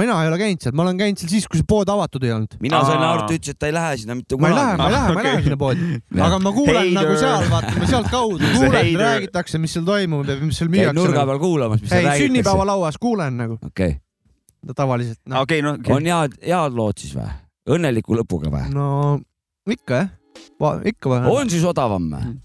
[0.00, 2.34] mina ei ole käinud seal, ma olen käinud seal siis, kui see pood avatud ei
[2.34, 2.56] olnud.
[2.62, 4.78] mina sain aru, et ta ütles, et ta ei lähe sinna mitte ma ei lähe,
[4.78, 4.94] ma ei kunagi.
[4.94, 5.46] lähe, ma ei lähe okei.
[5.48, 5.88] sinna poodi.
[6.28, 10.62] aga ma kuulen nagu seal, vaata, ma sealtkaudu kuulen, räägitakse, mis seal toimub ja mis
[10.62, 11.32] seal käid müüakse nurga nagu.
[11.32, 12.30] peal kuulamas, mis seal ei, räägitakse.
[12.30, 13.96] sünnipäevalauas kuulen nagu okei,
[14.74, 15.42] tavaliselt no..
[15.42, 17.30] okei, noh, on head, head lood siis või?
[17.74, 18.70] õnneliku lõpuga või?
[18.74, 18.88] no
[19.70, 20.12] ikka jah,
[20.86, 21.34] ikka või?
[21.34, 22.36] on siis odavam või?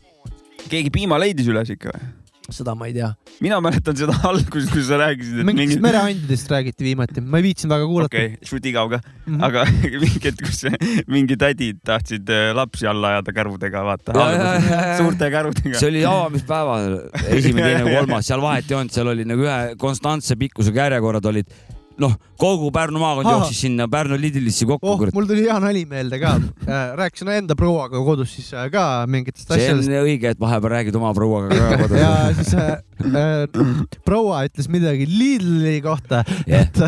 [0.69, 2.09] keegi piima leidis üles ikka või?
[2.55, 3.09] Seda ma ei tea.
[3.43, 5.83] mina mäletan seda alguses, kui sa rääkisid, et mingitest mingi.
[5.85, 9.43] mereandidest räägiti viimati, ma ei viitsinud väga kuulata okei okay,, šut igav ka, Mhm.
[9.45, 9.63] aga
[10.03, 10.63] mingi hetk, kus
[11.07, 14.29] mingi tädid tahtsid äh, lapsi alla ajada kärudega, vaata
[14.97, 15.77] suurte kärudega.
[15.79, 16.95] see oli avamispäeval,
[17.27, 21.51] esimene, teine, kolmas, seal vahet ei olnud, seal oli nagu ühe konstantse pikkusega järjekorrad olid.
[21.99, 26.19] noh, kogu Pärnu maakond jooksis sinna Pärnu Lidlisse kokku, oh, mul tuli hea nali meelde
[26.21, 26.35] ka.
[26.99, 29.95] rääkisin enda prouaga kodus siis äh, ka mingitest see on asjadest.
[30.03, 32.69] õige, et vahepeal räägid oma prouaga ka kodus ja siis äh,
[33.09, 36.67] äh, proua ütles midagi Lidli kohta Jah.
[36.67, 36.79] et,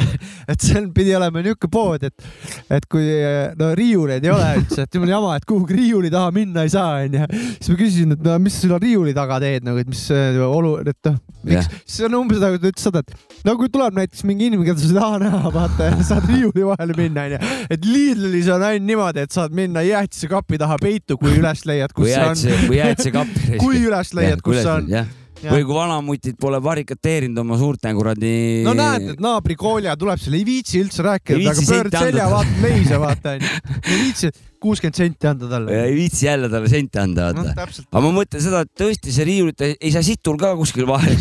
[0.51, 2.27] et seal pidi olema niisugune pood, et,
[2.71, 6.31] et kui äh, no riiuleid ei ole üldse, et jumala jama, et kuhugi riiuli taha
[6.35, 7.27] minna ei saa, onju.
[7.57, 10.77] siis ma küsisin, et no mis sa riiuli taga teed nagu, et mis äh, olu,
[10.83, 13.97] et noh, miks Jah., siis on umbes nagu ta ütles seda, et no kui tuleb
[13.97, 17.39] näiteks mingi inimene, keda sa taha näha, vaata, saad riiuli vahele minna, onju.
[17.73, 22.11] et Lidlis on ainult niimoodi, et saad minna jäätisekapi taha peitu, kui üles leiad, kus
[22.11, 22.69] see on.
[22.69, 23.47] või jääd see kappi.
[23.63, 24.91] kui üles leiad, kus see on.
[24.91, 25.09] jah,
[25.47, 28.35] või kui vanamutid pole barrikateerinud oma suurte kuradi.
[28.67, 32.29] no näed, et naabri koolja tuleb seal, ei viitsi üldse rääkida aga pöörd selja, anda.
[32.37, 33.53] vaatad leise, vaata onju.
[33.81, 35.81] ei viitsi kuuskümmend senti anda talle.
[35.87, 37.55] ei viitsi jälle talle sente anda, vaata.
[37.57, 37.87] täpselt.
[37.91, 41.17] aga ma mõtlen seda, et tõesti see riiulit ei, saa situl ka kuskil vahel.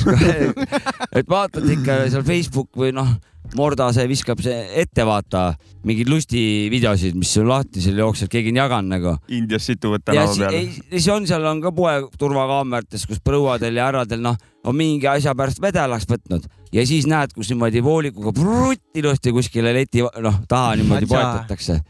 [1.19, 3.17] et vaatad ikka seal Facebook või noh,
[3.57, 5.49] Mordase viskab see ette, vaata
[5.89, 9.15] mingeid lustivideosid, mis on lahti, seal jookseb, keegi on jaganud nagu.
[9.35, 10.55] Indias situvad tänava peal.
[10.55, 15.09] ei- siis on, seal on ka poe turvakaamerates, kus põuadel ja härradel noh, on mingi
[15.11, 20.43] asja pärast vedelaks võtnud ja siis näed, kus niimoodi voolikuga prutt ilusti kuskile leti noh
[20.49, 21.81] taha niimoodi poetatakse.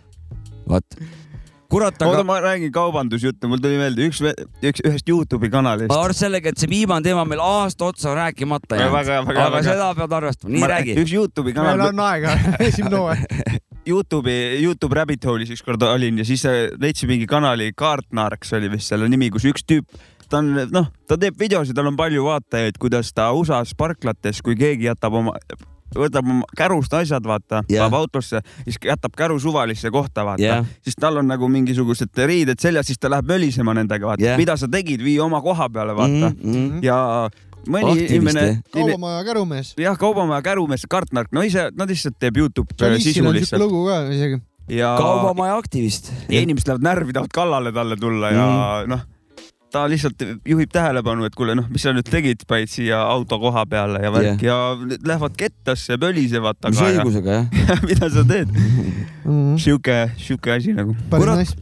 [0.68, 1.01] vot,
[1.71, 6.01] kurat, oota, aga ma räägin kaubandusjuttu, mul tuli meelde üks, üks, ühest Youtube'i kanalist ma.
[6.05, 8.99] arvan sellega, et see viimane teema meil aasta otsa rääkimata jäänud.
[9.01, 9.63] aga väga.
[9.67, 10.99] seda pead arvestama, nii räägi.
[11.05, 12.37] üks Youtube'i meil kanal, on aega,
[12.69, 13.59] esimene hooaeg.
[13.89, 18.93] Youtube'i, Youtube Rabbit Hole'is ükskord olin ja siis äh, leidsin mingi kanali, Kaartnaarks oli vist
[18.93, 19.89] selle nimi, kus üks tüüp,
[20.29, 24.59] ta on noh, ta teeb videosid, tal on palju vaatajaid, kuidas ta USA-s parklates, kui
[24.59, 25.39] keegi jätab oma
[25.97, 27.87] võtab oma kärust asjad, vaata Jah.
[27.91, 30.67] paneb autosse, siis jätab käru suvalisse kohta, vaata Jah.
[30.83, 34.39] siis tal on nagu mingisugused riided seljas, siis ta läheb mölisema nendega, vaata Jah.
[34.39, 36.53] mida sa tegid, vii oma koha peale, vaata mm.
[36.53, 36.83] -hmm.
[36.83, 37.29] ja
[37.69, 39.75] mõni Aktivist, inimene kaubamaja kärumees.
[39.79, 43.62] jah, kaubamaja kärumees, Kartnark, no ise, no lihtsalt teeb Youtube äh, sisu lihtsalt.
[43.62, 44.41] lugu ka isegi.
[44.69, 46.12] ja kaubamaja aktivist.
[46.29, 48.91] ja inimesed lähevad närvi, tahavad kallale talle tulla ja Mhm.
[48.91, 49.01] noh,
[49.73, 53.65] ta lihtsalt juhib tähelepanu, et kuule noh, mis sa nüüd tegid, panid siia auto koha
[53.71, 57.83] peale ja värk ja need lähevad kettasse, pölisevad mis taga ja õigusega jah.
[57.91, 58.55] mida sa teed,
[59.65, 60.97] sihuke, sihuke asi nagu.
[61.13, 61.55] Kurat.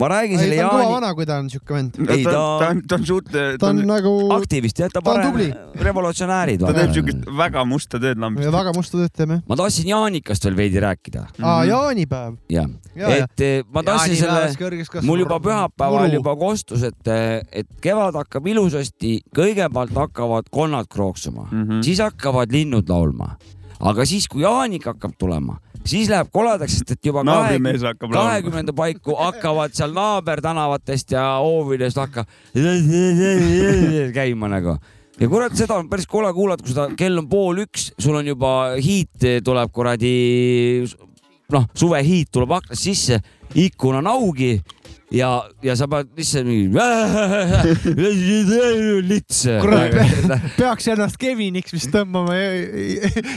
[0.00, 1.98] Ma räägin ei, selle ta on kõva Jaani vana, kui ta on siuke vend.
[2.08, 5.02] Ei, ta ta-, ta on, ta on suht, ta ta on nagu, aktivist jah, ta
[5.04, 5.48] parem tubli.
[5.88, 6.64] revolutsionäärid.
[6.64, 8.50] ta teeb siukest väga musta tööd lambist.
[8.54, 9.42] väga musta tööd jah.
[9.48, 11.68] ma tahtsin Jaanikast veel veidi rääkida, aa, Mhm.
[11.70, 12.36] jaanipäev.
[12.50, 13.24] jah, ja, ja.
[13.24, 17.12] et eh, ma tahtsin selle mul juba pühapäeval juba kostus, et,
[17.52, 21.64] et kevad hakkab ilusasti, kõigepealt hakkavad konnad krooksuma mm.
[21.64, 21.82] -hmm.
[21.82, 23.36] siis hakkavad linnud laulma,
[23.80, 25.58] aga siis, kui Jaanik hakkab tulema,
[25.88, 32.28] siis läheb koledaks, sest et juba kahekümnenda paiku hakkavad seal naabertänavatest ja hoovidest hakkab
[34.18, 34.78] käima nagu.
[35.20, 38.26] Ja kurat, seda on päris kole kuulata, kui seda kell on pool üks, sul on
[38.26, 40.14] juba hiit tuleb kuradi
[41.54, 43.20] noh, suvehiit tuleb aknast sisse,
[43.54, 44.56] ikkun on augi
[45.12, 45.28] ja,
[45.62, 46.70] ja sa pead lihtsalt mingi
[49.10, 49.44] lits.
[49.60, 49.92] Kurat,
[50.58, 52.48] peaks ennast Keviniks vist tõmbama ja,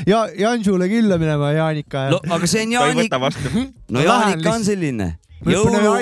[0.08, 2.08] ja Janšule külla minema, Jaanika.
[2.14, 3.48] no aga see on Jaanik vastu.
[3.92, 5.08] no Jaanika on selline.
[5.48, 5.98] jõulu.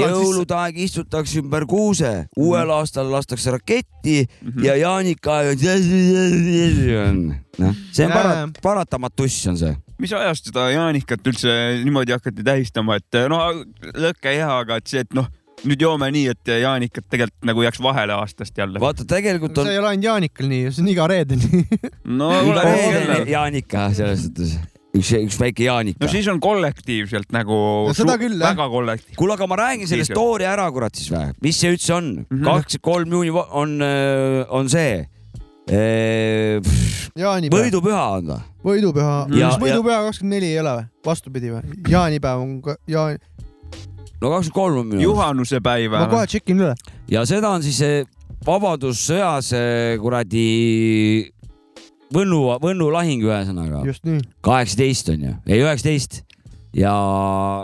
[0.00, 4.22] jõulude aeg istutakse ümber kuuse, uuel aastal lastakse raketti
[4.64, 5.32] ja Jaanika
[7.04, 7.18] on,
[7.60, 9.74] noh, see on Jaa, para- jaa., paratamatus on see.
[10.02, 11.54] Mis ajast seda Jaanikat üldse
[11.84, 13.40] niimoodi hakati tähistama, et no
[13.94, 15.28] lõkke hea, aga et see, et noh,
[15.64, 18.80] nüüd joome nii, et Jaanikat tegelikult nagu jääks vahele aastast jälle.
[18.82, 21.64] vaata, tegelikult on see ei ole ainult Jaanikal nii, see on iga reede nii.
[22.20, 23.18] no iga reede.
[23.32, 24.56] Jaanika selles suhtes,
[24.98, 26.10] üks, üks väike Jaanika no.
[26.12, 27.56] siis on kollektiivselt nagu
[27.88, 29.16] No seda küll, väga kollektiivne.
[29.22, 32.12] kuule, aga ma räägin selle story ära, kurat siis või, mis see üldse on?
[32.28, 32.44] Mhm.
[32.50, 33.76] kakskümmend kolm juuni on,
[34.60, 35.04] on see.
[37.16, 38.40] jaanipäev, võidupüha on ta.
[38.64, 40.86] võidupüha, Ja- kas võidupüha kakskümmend neli ei ole või?
[41.06, 41.62] vastupidi või?
[41.88, 43.18] jaanipäev on ka, jaan-,
[44.20, 45.08] no kakskümmend kolm on minu arust.
[45.08, 46.74] juhanuse päiv ma kohe tšekin üle.
[47.08, 47.80] ja seda on siis
[48.44, 49.48] Vabadussõjas
[50.02, 51.30] kuradi
[52.14, 53.80] Võnnu, Võnnu lahing ühesõnaga.
[53.88, 54.20] just nii.
[54.44, 56.20] kaheksateist on ju, ei üheksateist
[56.76, 56.92] ja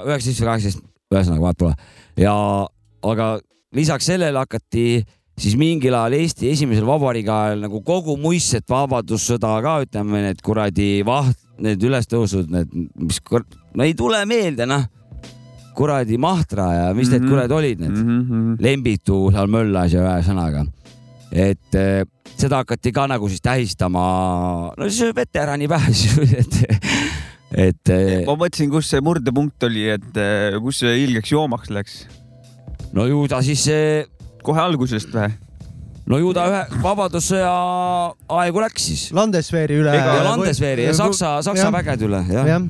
[0.06, 1.74] üheksateist või kaheksateist, ühesõnaga vahet pole.
[2.16, 2.34] ja
[3.02, 3.40] aga
[3.76, 5.04] lisaks sellele hakati
[5.40, 10.90] siis mingil ajal Eesti esimesel vabariigi ajal nagu kogu muistset vabadussõda ka ütleme, need kuradi
[11.06, 13.20] vaht, need ülestõusud, need, mis,
[13.74, 14.86] no ei tule meelde, noh.
[15.76, 17.30] kuradi Mahtra ja mis need Mhm.
[17.30, 18.20] kuradi olid need mm.
[18.20, 18.56] -hmm.
[18.60, 20.66] Lembitu seal möllas ja ühesõnaga,
[21.32, 22.04] et eh,
[22.36, 26.58] seda hakati ka nagu siis tähistama, no siis veteranipäev siis, et,
[27.54, 32.06] et eh, ma mõtlesin, kus see murdepunkt oli, et eh, kus see ilgeks joomaks läks.
[32.92, 33.64] no ju ta siis,
[34.42, 35.30] kohe algusest või?
[36.10, 37.54] no ju ta ühe Vabadussõja
[38.40, 39.08] aegu läks siis.
[39.16, 39.96] Landesveeri üle.
[39.96, 42.48] ja Landesveeri ja Saksa, Saksa vägede üle, jah.
[42.56, 42.68] jah.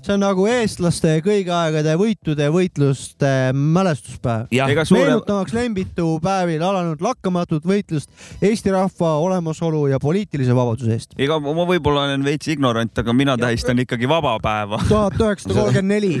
[0.00, 4.48] see on nagu eestlaste kõigi aegade võitude ja võitluste mälestuspäev.
[4.50, 8.08] meenutamaks Lembitu päevil alanud lakkamatut võitlust
[8.40, 11.14] Eesti rahva olemasolu ja poliitilise vabaduse eest.
[11.20, 14.80] ega ma võib-olla olen veits ignorant, aga mina tähistan ikkagi vaba päeva.
[14.88, 16.16] tuhat üheksasada kolmkümmend neli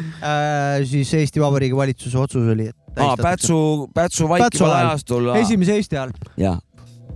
[0.92, 3.58] siis Eesti Vabariigi valitsuse otsus oli, et aa, Pätsu,
[3.94, 6.58] Pätsu vaikival ajastul, esimese Eesti ajal, jah,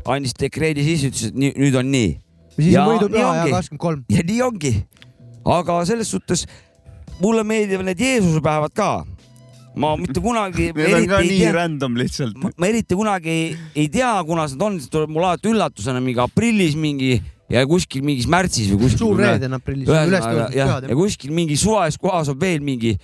[0.04, 2.12] andis dekreedi sisse, ütles, et nii, nüüd on nii
[2.58, 3.54] siis Ja võidupüha nii ja ongi.
[3.56, 4.04] kakskümmend kolm.
[4.12, 4.74] ja nii ongi.
[5.44, 6.46] aga selles suhtes
[7.20, 9.04] mulle meeldivad need Jeesuse päevad ka.
[9.76, 12.38] ma mitte kunagi Need on ka nii tea, random lihtsalt.
[12.38, 16.76] ma eriti kunagi ei, ei tea, kuna need on, tuleb mul alati üllatusena mingi aprillis
[16.78, 17.16] mingi
[17.50, 19.02] ja kuskil mingis märtsis või kuskil.
[19.02, 22.94] suur reede on aprillis, ühesõnaga ülestõusmispühad jah, ja kuskil mingi suvalises kohas on veel mingi,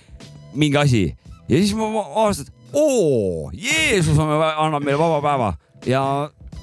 [0.55, 1.03] mingi asi
[1.51, 5.53] ja siis ma ma avastasin, et oo, Jeesus on, annab meile vaba päeva
[5.87, 6.03] ja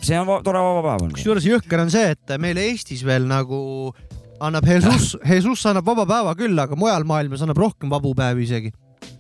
[0.01, 1.15] see on va- tore vaba päev on.
[1.17, 3.93] kusjuures jõhker on see, et meil Eestis veel nagu
[4.41, 8.73] annab Jesus, Jesus annab vaba päeva küll, aga mujal maailmas annab rohkem vabu päevi isegi.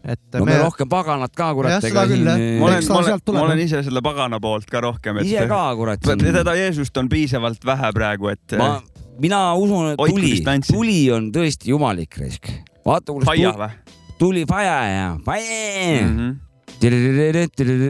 [0.08, 1.82] et no me me rohkem paganat ka kurat.
[1.82, 2.38] Küll, jah.
[2.60, 5.74] ma olen ma olen ma olen ise selle pagana poolt ka rohkem, et ise ka
[5.76, 6.06] kurat.
[6.06, 8.78] seda Jeesust on piisavalt vähe praegu, et ma,
[9.20, 10.38] mina usun, et tuli,
[10.70, 12.50] tuli on tõesti jumalik risk.
[12.86, 16.16] vaata, kuidas faia tuli, või tuli faja ja faja mm?
[16.18, 16.36] -hmm.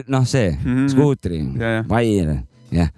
[0.07, 0.87] noh, see Mhm.
[0.93, 2.89] skuutri Ja, faia, jah.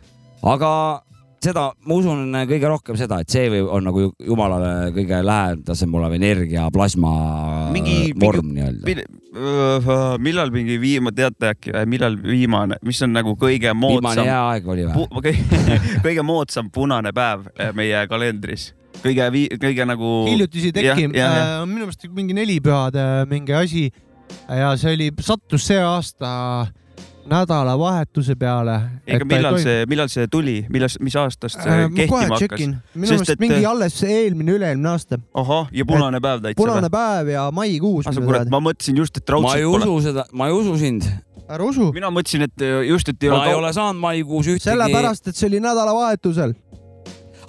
[0.43, 1.01] aga
[1.41, 5.93] seda, ma usun kõige rohkem seda, et see või on nagu ju- jumalale kõige lähedasem
[5.97, 8.85] olev energia, plasma Mingi- vorm nii-öelda.
[8.85, 9.05] Mil-
[10.21, 14.67] millal mingi viimane, teate äkki, millal viimane, mis on nagu kõige viimane moodsam, hea aeg
[14.67, 15.07] oli või?
[16.05, 20.27] kõige moodsam punane päev eh, meie kalendris, kõige, kõige nagu.
[20.29, 21.65] hiljutisi jah, jah.
[21.65, 23.91] minu meelest mingi nelipühade mingi asi
[24.49, 26.67] ja see oli, sattus see aasta
[27.31, 28.75] nädalavahetuse peale.
[29.07, 32.77] ega millal see, millal see tuli, millal, mis aastast see Äh, ma kehtima hakkas minu
[32.81, 35.19] Sest meelest et- mingi alles eelmine, üle-eelmine aasta.
[35.37, 38.05] ahah, ja punane päev täitsa punane päev ja maikuus.
[38.49, 39.85] ma mõtlesin just, et ma ei raudselt pole.
[39.85, 41.05] usu seda, ma ei usu sind.
[41.51, 44.01] ära usu, mina mõtlesin, et äh, just, et ei ma ole ei kau- ole saanud
[44.01, 44.65] maikuus ühtegi.
[44.71, 46.53] sellepärast, et see oli nädalavahetusel.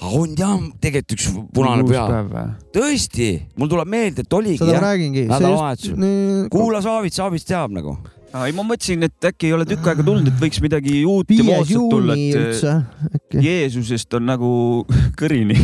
[0.09, 2.47] On jah, tegelikult üks punane või?
[2.75, 5.29] tõesti, mul tuleb meelde, et oligi seda ma räägingi.
[5.31, 6.49] nädalavahetusel.
[6.53, 7.97] kuula Saavits, Saavits teab nagu.
[8.33, 11.45] Ei, ma mõtlesin, et äkki ei ole tükk aega tulnud, et võiks midagi uut ja
[11.45, 13.37] moodsat tulla, et.
[13.45, 14.53] Jeesusest on nagu
[15.21, 15.59] kõrini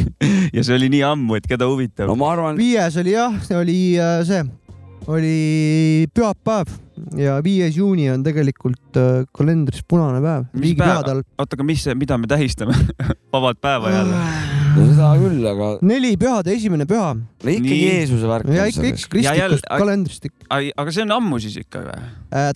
[0.52, 2.18] ja see oli nii ammu, et keda huvitab no.
[2.20, 4.44] ma arvan, viies oli jah, see oli äh, see,
[5.08, 6.70] oli pühapäev
[7.16, 10.48] ja viies juuni on tegelikult äh, kalendris punane päev,
[11.38, 12.76] oota, aga mis, mida me tähistame?
[13.34, 14.22] vabad päeva jälle?
[14.76, 17.88] no seda küll, aga neli pühade esimene püha no ikkagi Nii.
[17.88, 19.12] Jeesuse värk ja ikka, ikka.
[19.14, 20.48] Kristlikust kalendrist ikka.
[20.52, 22.08] aga see on ammu siis ikka või?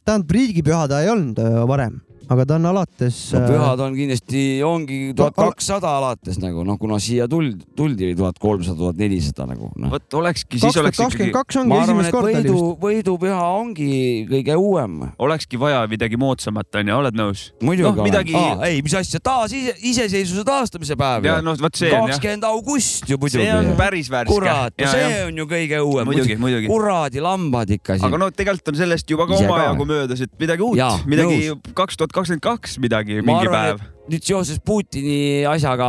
[0.05, 2.01] tähendab, riigipüha ta ei olnud äh, varem,
[2.31, 3.19] aga ta on alates.
[3.35, 8.13] äh, no pühad on kindlasti, ongi tuhat kakssada alates nagu noh, kuna siia tuldi, tuldi
[8.19, 9.91] tuhat kolmsada, tuhat nelisada nagu noh.
[9.93, 11.31] vot olekski, siis oleks ikkagi,
[11.69, 13.91] ma arvan, et võidu võidupüha ongi
[14.31, 14.99] kõige uuem.
[15.23, 17.49] olekski vaja midagi moodsamat onju, oled nõus?
[17.63, 18.37] muidugi Noh, midagi-
[18.69, 22.47] ei, mis asja, taas ise, iseseisvuse taastamise päev ja noh, vot see on jah, kakskümmend
[22.49, 23.45] august ju muidugi.
[23.45, 24.33] see on päris värske.
[24.33, 26.09] kurat, see on ju kõige uuem.
[26.09, 26.71] muidugi, muidugi.
[26.71, 28.23] kuradi lambad ikka siin aga.
[28.23, 32.45] no tegelikult on sellest juba ka omajagu möödas, et midagi uut midagi kaks tuhat kakskümmend
[32.45, 33.83] kaks midagi, mingi arvan, päev.
[34.13, 35.89] nüüd seoses Putini asjaga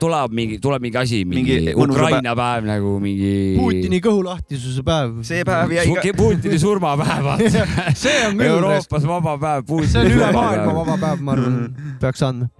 [0.00, 3.54] tuleb mingi, tuleb mingi asi, mingi, Mingi Ukraina päev nagu mingi.
[3.58, 5.22] Putini kõhulahtisuse päev.
[5.26, 7.30] see päev jäi ka, Putini surmapäev,
[8.02, 9.78] see on küll, Euroopas vaba päev.
[9.86, 11.58] see on üle maailma vaba päev, ma arvan,
[12.02, 12.50] peaks andma.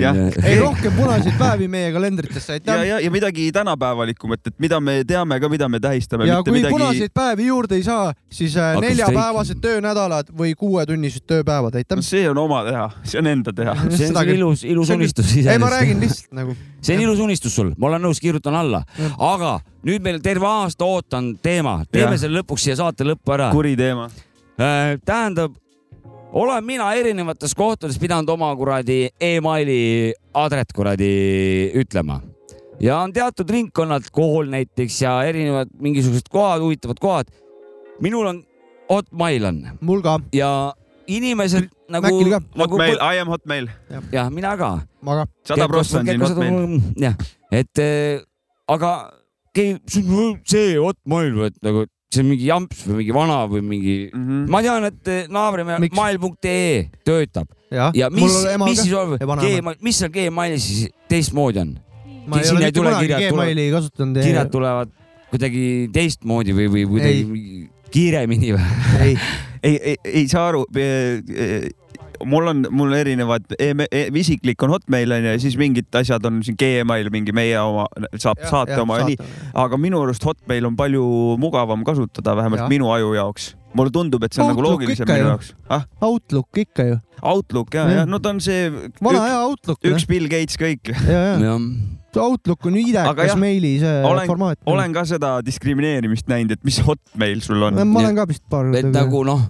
[0.00, 0.16] Jah.
[0.44, 2.84] ei, rohkem punaseid päevi meie kalendritesse, ja, aitäh.
[2.88, 6.74] ja, ja midagi tänapäevalikumat, et mida me teame ka, mida me tähistame, ja kui midagi.
[6.74, 12.04] punaseid päevi juurde ei saa, siis äh, neljapäevased töönädalad või kuuetunnised tööpäevad, aitäh no.
[12.06, 13.76] see on oma teha, see on enda teha.
[13.96, 16.30] see on ilus, ilus See on- unistus ei, ma räägin iseenesest.
[16.30, 16.56] lihtsalt nagu.
[16.84, 18.82] see on ilus unistus sul, ma olen nõus, kirjutan alla.
[19.18, 22.20] aga nüüd meil terve aasta ootan teema, teeme Jah.
[22.24, 23.50] selle lõpuks siia saate lõppu ära.
[23.54, 24.10] kuri teema.
[25.04, 25.54] tähendab,
[26.32, 31.10] olen mina erinevates kohtades pidanud oma kuradi emaili adret kuradi
[31.80, 32.20] ütlema.
[32.80, 37.26] Ja on teatud ringkonnad, kool näiteks ja erinevad mingisugused kohad, huvitavad kohad.
[38.00, 38.44] minul on
[38.90, 40.74] Hotmail on mul ka, ja
[41.06, 42.08] inimesed nagu
[42.56, 43.68] nagu Hotmail, I am Hotmail,
[44.12, 44.80] jah, mina ka.
[45.02, 45.26] Ma ka.
[45.44, 46.80] sada prossa on siin Hotmail.
[46.96, 47.14] jah,
[47.52, 48.22] et eh,
[48.68, 49.12] aga
[49.54, 54.48] see Hotmail, et nagu see on mingi jamps või mingi vana või mingi, Mhm.
[54.50, 55.94] ma tean, et eh, naabrimehe Miks?
[55.94, 61.76] mail.ee töötab ja mul mis mis siis on ja, mis seal Gmailis siis teistmoodi on?
[62.26, 64.22] ma ei sinna ole ei mitte tule kunagi kirjad, Gmaili kasutanud.
[64.26, 64.90] kirjad tulevad
[65.30, 65.64] kuidagi
[65.94, 68.66] teistmoodi või, või kuidagi kiiremini või?
[69.06, 69.14] ei,
[69.70, 70.64] ei, ei, ei saa aru.
[72.26, 76.24] Mul on, mul erinevad e, e, isiklik on Hotmail on ju ja siis mingid asjad
[76.28, 77.86] on siin Gmail, mingi meie oma,
[78.16, 79.16] saab Ja- saate ja oma ja nii.
[79.54, 81.04] aga minu arust Hotmail on palju
[81.40, 82.68] mugavam kasutada, vähemalt Jah.
[82.68, 83.54] minu aju jaoks.
[83.74, 85.84] mulle tundub, et see on nagu Outlook loogilisem ikka minu jaoks ah,.
[86.02, 89.78] Outlook ikka ju, Outlook ja, ja no ta on see vana üks, hea Outlook.
[89.92, 90.90] üks Bill Gates kõik.
[91.06, 91.60] ja, ja, jah,
[92.18, 94.58] Outlook on idekas meili see olen- formaat.
[94.66, 97.78] olen ka seda diskrimineerimist näinud, et mis Hotmail sul on.
[97.86, 99.46] ma olen ka vist paar et nagu noh,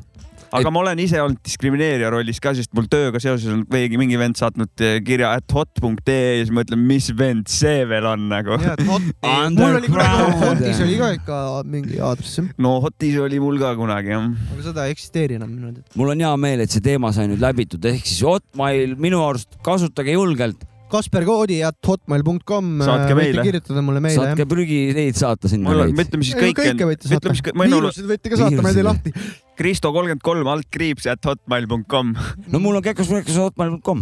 [0.57, 4.19] aga ma olen ise olnud diskrimineerija rollis ka, sest mul tööga seoses on veidi mingi
[4.21, 8.27] vend saatnud eh, kirja at hot.ee ja siis ma ütlen, mis vend see veel on
[8.31, 8.59] nagu.
[9.59, 10.39] mul oli kunagi.
[10.45, 11.41] Hotis oli ka ikka
[11.71, 14.27] mingi aadress, no Hotis oli mul ka kunagi jah.
[14.55, 15.87] aga seda ei eksisteeri enam minu teada.
[16.01, 19.61] mul on hea meel, et see teema sai nüüd läbitud, ehk siis Hotmail minu arust
[19.67, 22.73] kasutage julgelt, Kasper Koodi at hotmail.com.
[22.87, 23.45] Saatke meile.
[23.47, 26.09] kirjutada mulle meile saatke prügi neid saata sinna mul on, neid.
[26.09, 29.15] ütleme siis kõike kõike võite saata viirused võite ka saata, ma ei tee lahti.
[29.61, 32.15] Kristo kolmkümmend kolm altkriips at hotmail.com.
[32.53, 34.01] no mul on kekos.kekos.hotmail.com,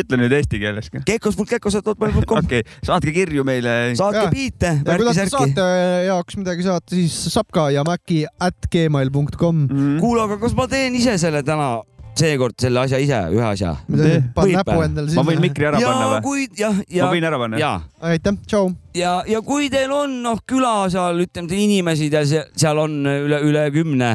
[0.00, 1.02] ütle nüüd eesti keeles ka.
[1.08, 3.74] kekos.kekos.hotmail.com, okei okay., saatke kirju meile.
[3.98, 5.68] saatke biite, ja kui tahate saate
[6.08, 9.62] jaoks midagi saata, siis Sapka ja Maci at gmail.com.
[9.68, 10.00] Mhm.
[10.00, 11.74] kuule, aga kas ma teen ise selle täna,
[12.18, 13.74] seekord selle asja ise, ühe asja?
[13.88, 16.22] Ma võin mikri ära panna ja või?
[16.26, 17.60] kui jah, ja ma, võin ära panna?
[17.60, 17.72] ja,
[18.10, 18.72] aitäh, tšau.
[18.98, 23.42] ja, ja kui teil on noh, küla seal ütleme inimesi ja seal, seal on üle,
[23.48, 24.14] üle kümne,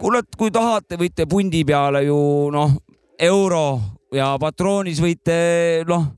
[0.00, 2.20] kuule, kui tahate, võite pundi peale ju
[2.54, 2.78] noh,
[3.20, 3.66] euro
[4.16, 5.36] ja patroonis võite
[5.88, 6.08] noh,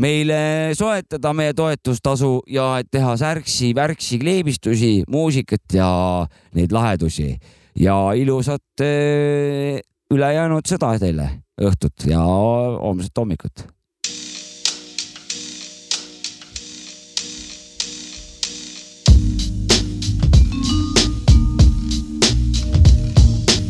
[0.00, 5.90] meile soetada meie toetustasu ja et teha särksi, värksi, kleebistusi, muusikat ja
[6.56, 7.34] neid lahedusi
[7.78, 11.28] ja ilusat eh, ülejäänud seda teile
[11.60, 13.66] õhtut ja homset hommikut.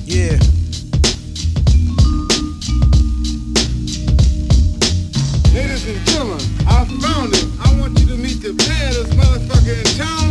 [0.07, 0.39] Yeah.
[5.55, 7.47] Ladies and gentlemen, I found it.
[7.61, 10.24] I want you to meet the baddest motherfucker in town.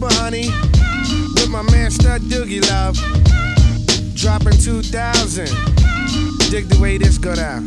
[0.00, 0.48] Cuba, honey.
[1.34, 2.96] With my man Stud Doogie Love.
[4.14, 5.46] Dropping 2000.
[6.50, 7.64] Dig the way this go down.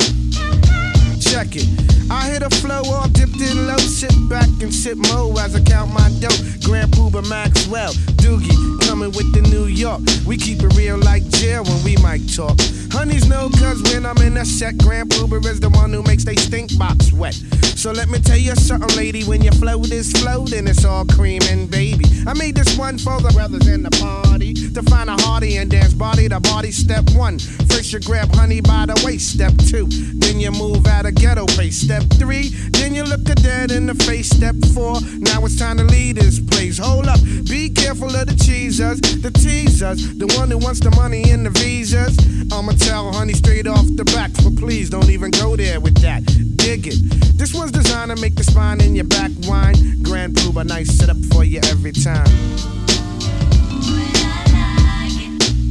[1.34, 1.66] Check it.
[2.12, 3.76] I hit a flow all dipped in low.
[3.78, 6.30] Sit back and sip mo as I count my dough.
[6.62, 7.92] Grand Pooba Maxwell,
[8.22, 8.54] Doogie,
[8.86, 10.00] coming with the New York.
[10.24, 12.56] We keep it real like jail when we might talk.
[12.92, 16.22] Honeys know cause when I'm in a set, Grand Pooba is the one who makes
[16.24, 17.34] they stink box wet.
[17.74, 19.24] So let me tell you something, lady.
[19.24, 22.04] When your float is floating, it's all cream and baby.
[22.28, 25.70] I made this one for the brothers in the party to find a hearty and
[25.70, 26.70] dance body to body.
[26.70, 27.38] Step one,
[27.68, 29.34] first you grab honey by the waist.
[29.34, 31.80] Step two, then you move out a ghetto pace.
[31.80, 34.28] Step three, then you look a dead in the face.
[34.28, 36.76] Step four, now it's time to leave this place.
[36.76, 37.18] Hold up,
[37.48, 41.50] be careful of the cheesers, the teasers, the one who wants the money and the
[41.50, 42.14] visas.
[42.52, 46.26] I'ma tell honey straight off the back, but please don't even go there with that.
[46.56, 46.98] Dig it.
[47.38, 50.02] This one's designed to make the spine in your back whine.
[50.02, 52.28] Grand Pooba, nice setup for you every time.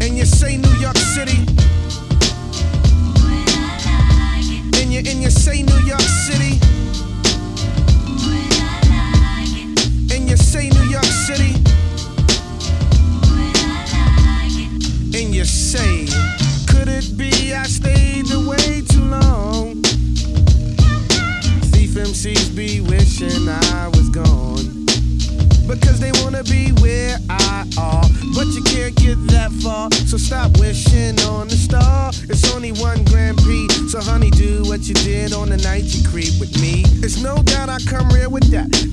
[0.02, 1.46] And you say New York City.
[5.24, 5.73] And you and you say New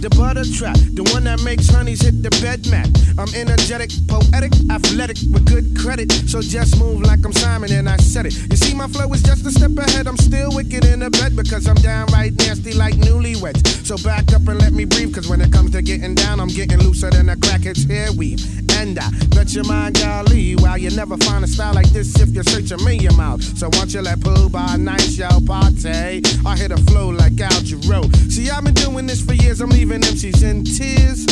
[0.00, 2.88] The butter trap, the one that makes honeys hit the bed mat.
[3.20, 6.10] I'm energetic, poetic, athletic, with good credit.
[6.24, 8.32] So just move like I'm Simon and I said it.
[8.48, 10.08] You see, my flow is just a step ahead.
[10.08, 13.60] I'm still wicked in the bed because I'm downright nasty like newlyweds.
[13.84, 15.14] So back up and let me breathe.
[15.14, 18.40] Cause when it comes to getting down, I'm getting looser than a crackhead's hair weave.
[18.80, 22.34] And I bet your mind, golly, wow, you never find a style like this if
[22.34, 23.52] you search a million miles.
[23.58, 26.22] So won't you let poo by nice y'all party?
[26.46, 28.08] I hit a flow like Al Jarreau.
[28.32, 29.60] See, I've been doing this for years.
[29.60, 31.26] I'm leaving MCs in tears,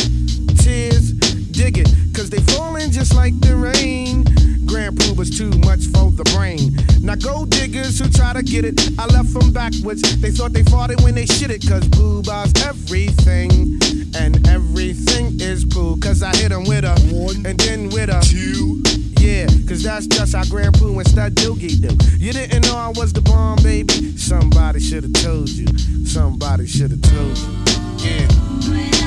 [0.59, 1.13] tears.
[1.53, 4.25] Dig it, cause they falling just like the rain.
[4.67, 6.75] Grand Pooba's too much for the brain.
[7.01, 10.03] Now go diggers who try to get it, I left them backwards.
[10.21, 13.79] They thought they fought it when they shit it, cause Pooba's everything.
[14.17, 18.09] And everything is poo, cause I hit hit 'em with a one and then with
[18.09, 18.83] a two.
[19.21, 21.95] Yeah, cause that's just how Grand Poo and Stud Doogie do.
[22.17, 24.17] You didn't know I was the bomb, baby.
[24.17, 25.67] Somebody should've told you.
[26.07, 27.78] Somebody should've told you.
[28.01, 28.98] Yeah.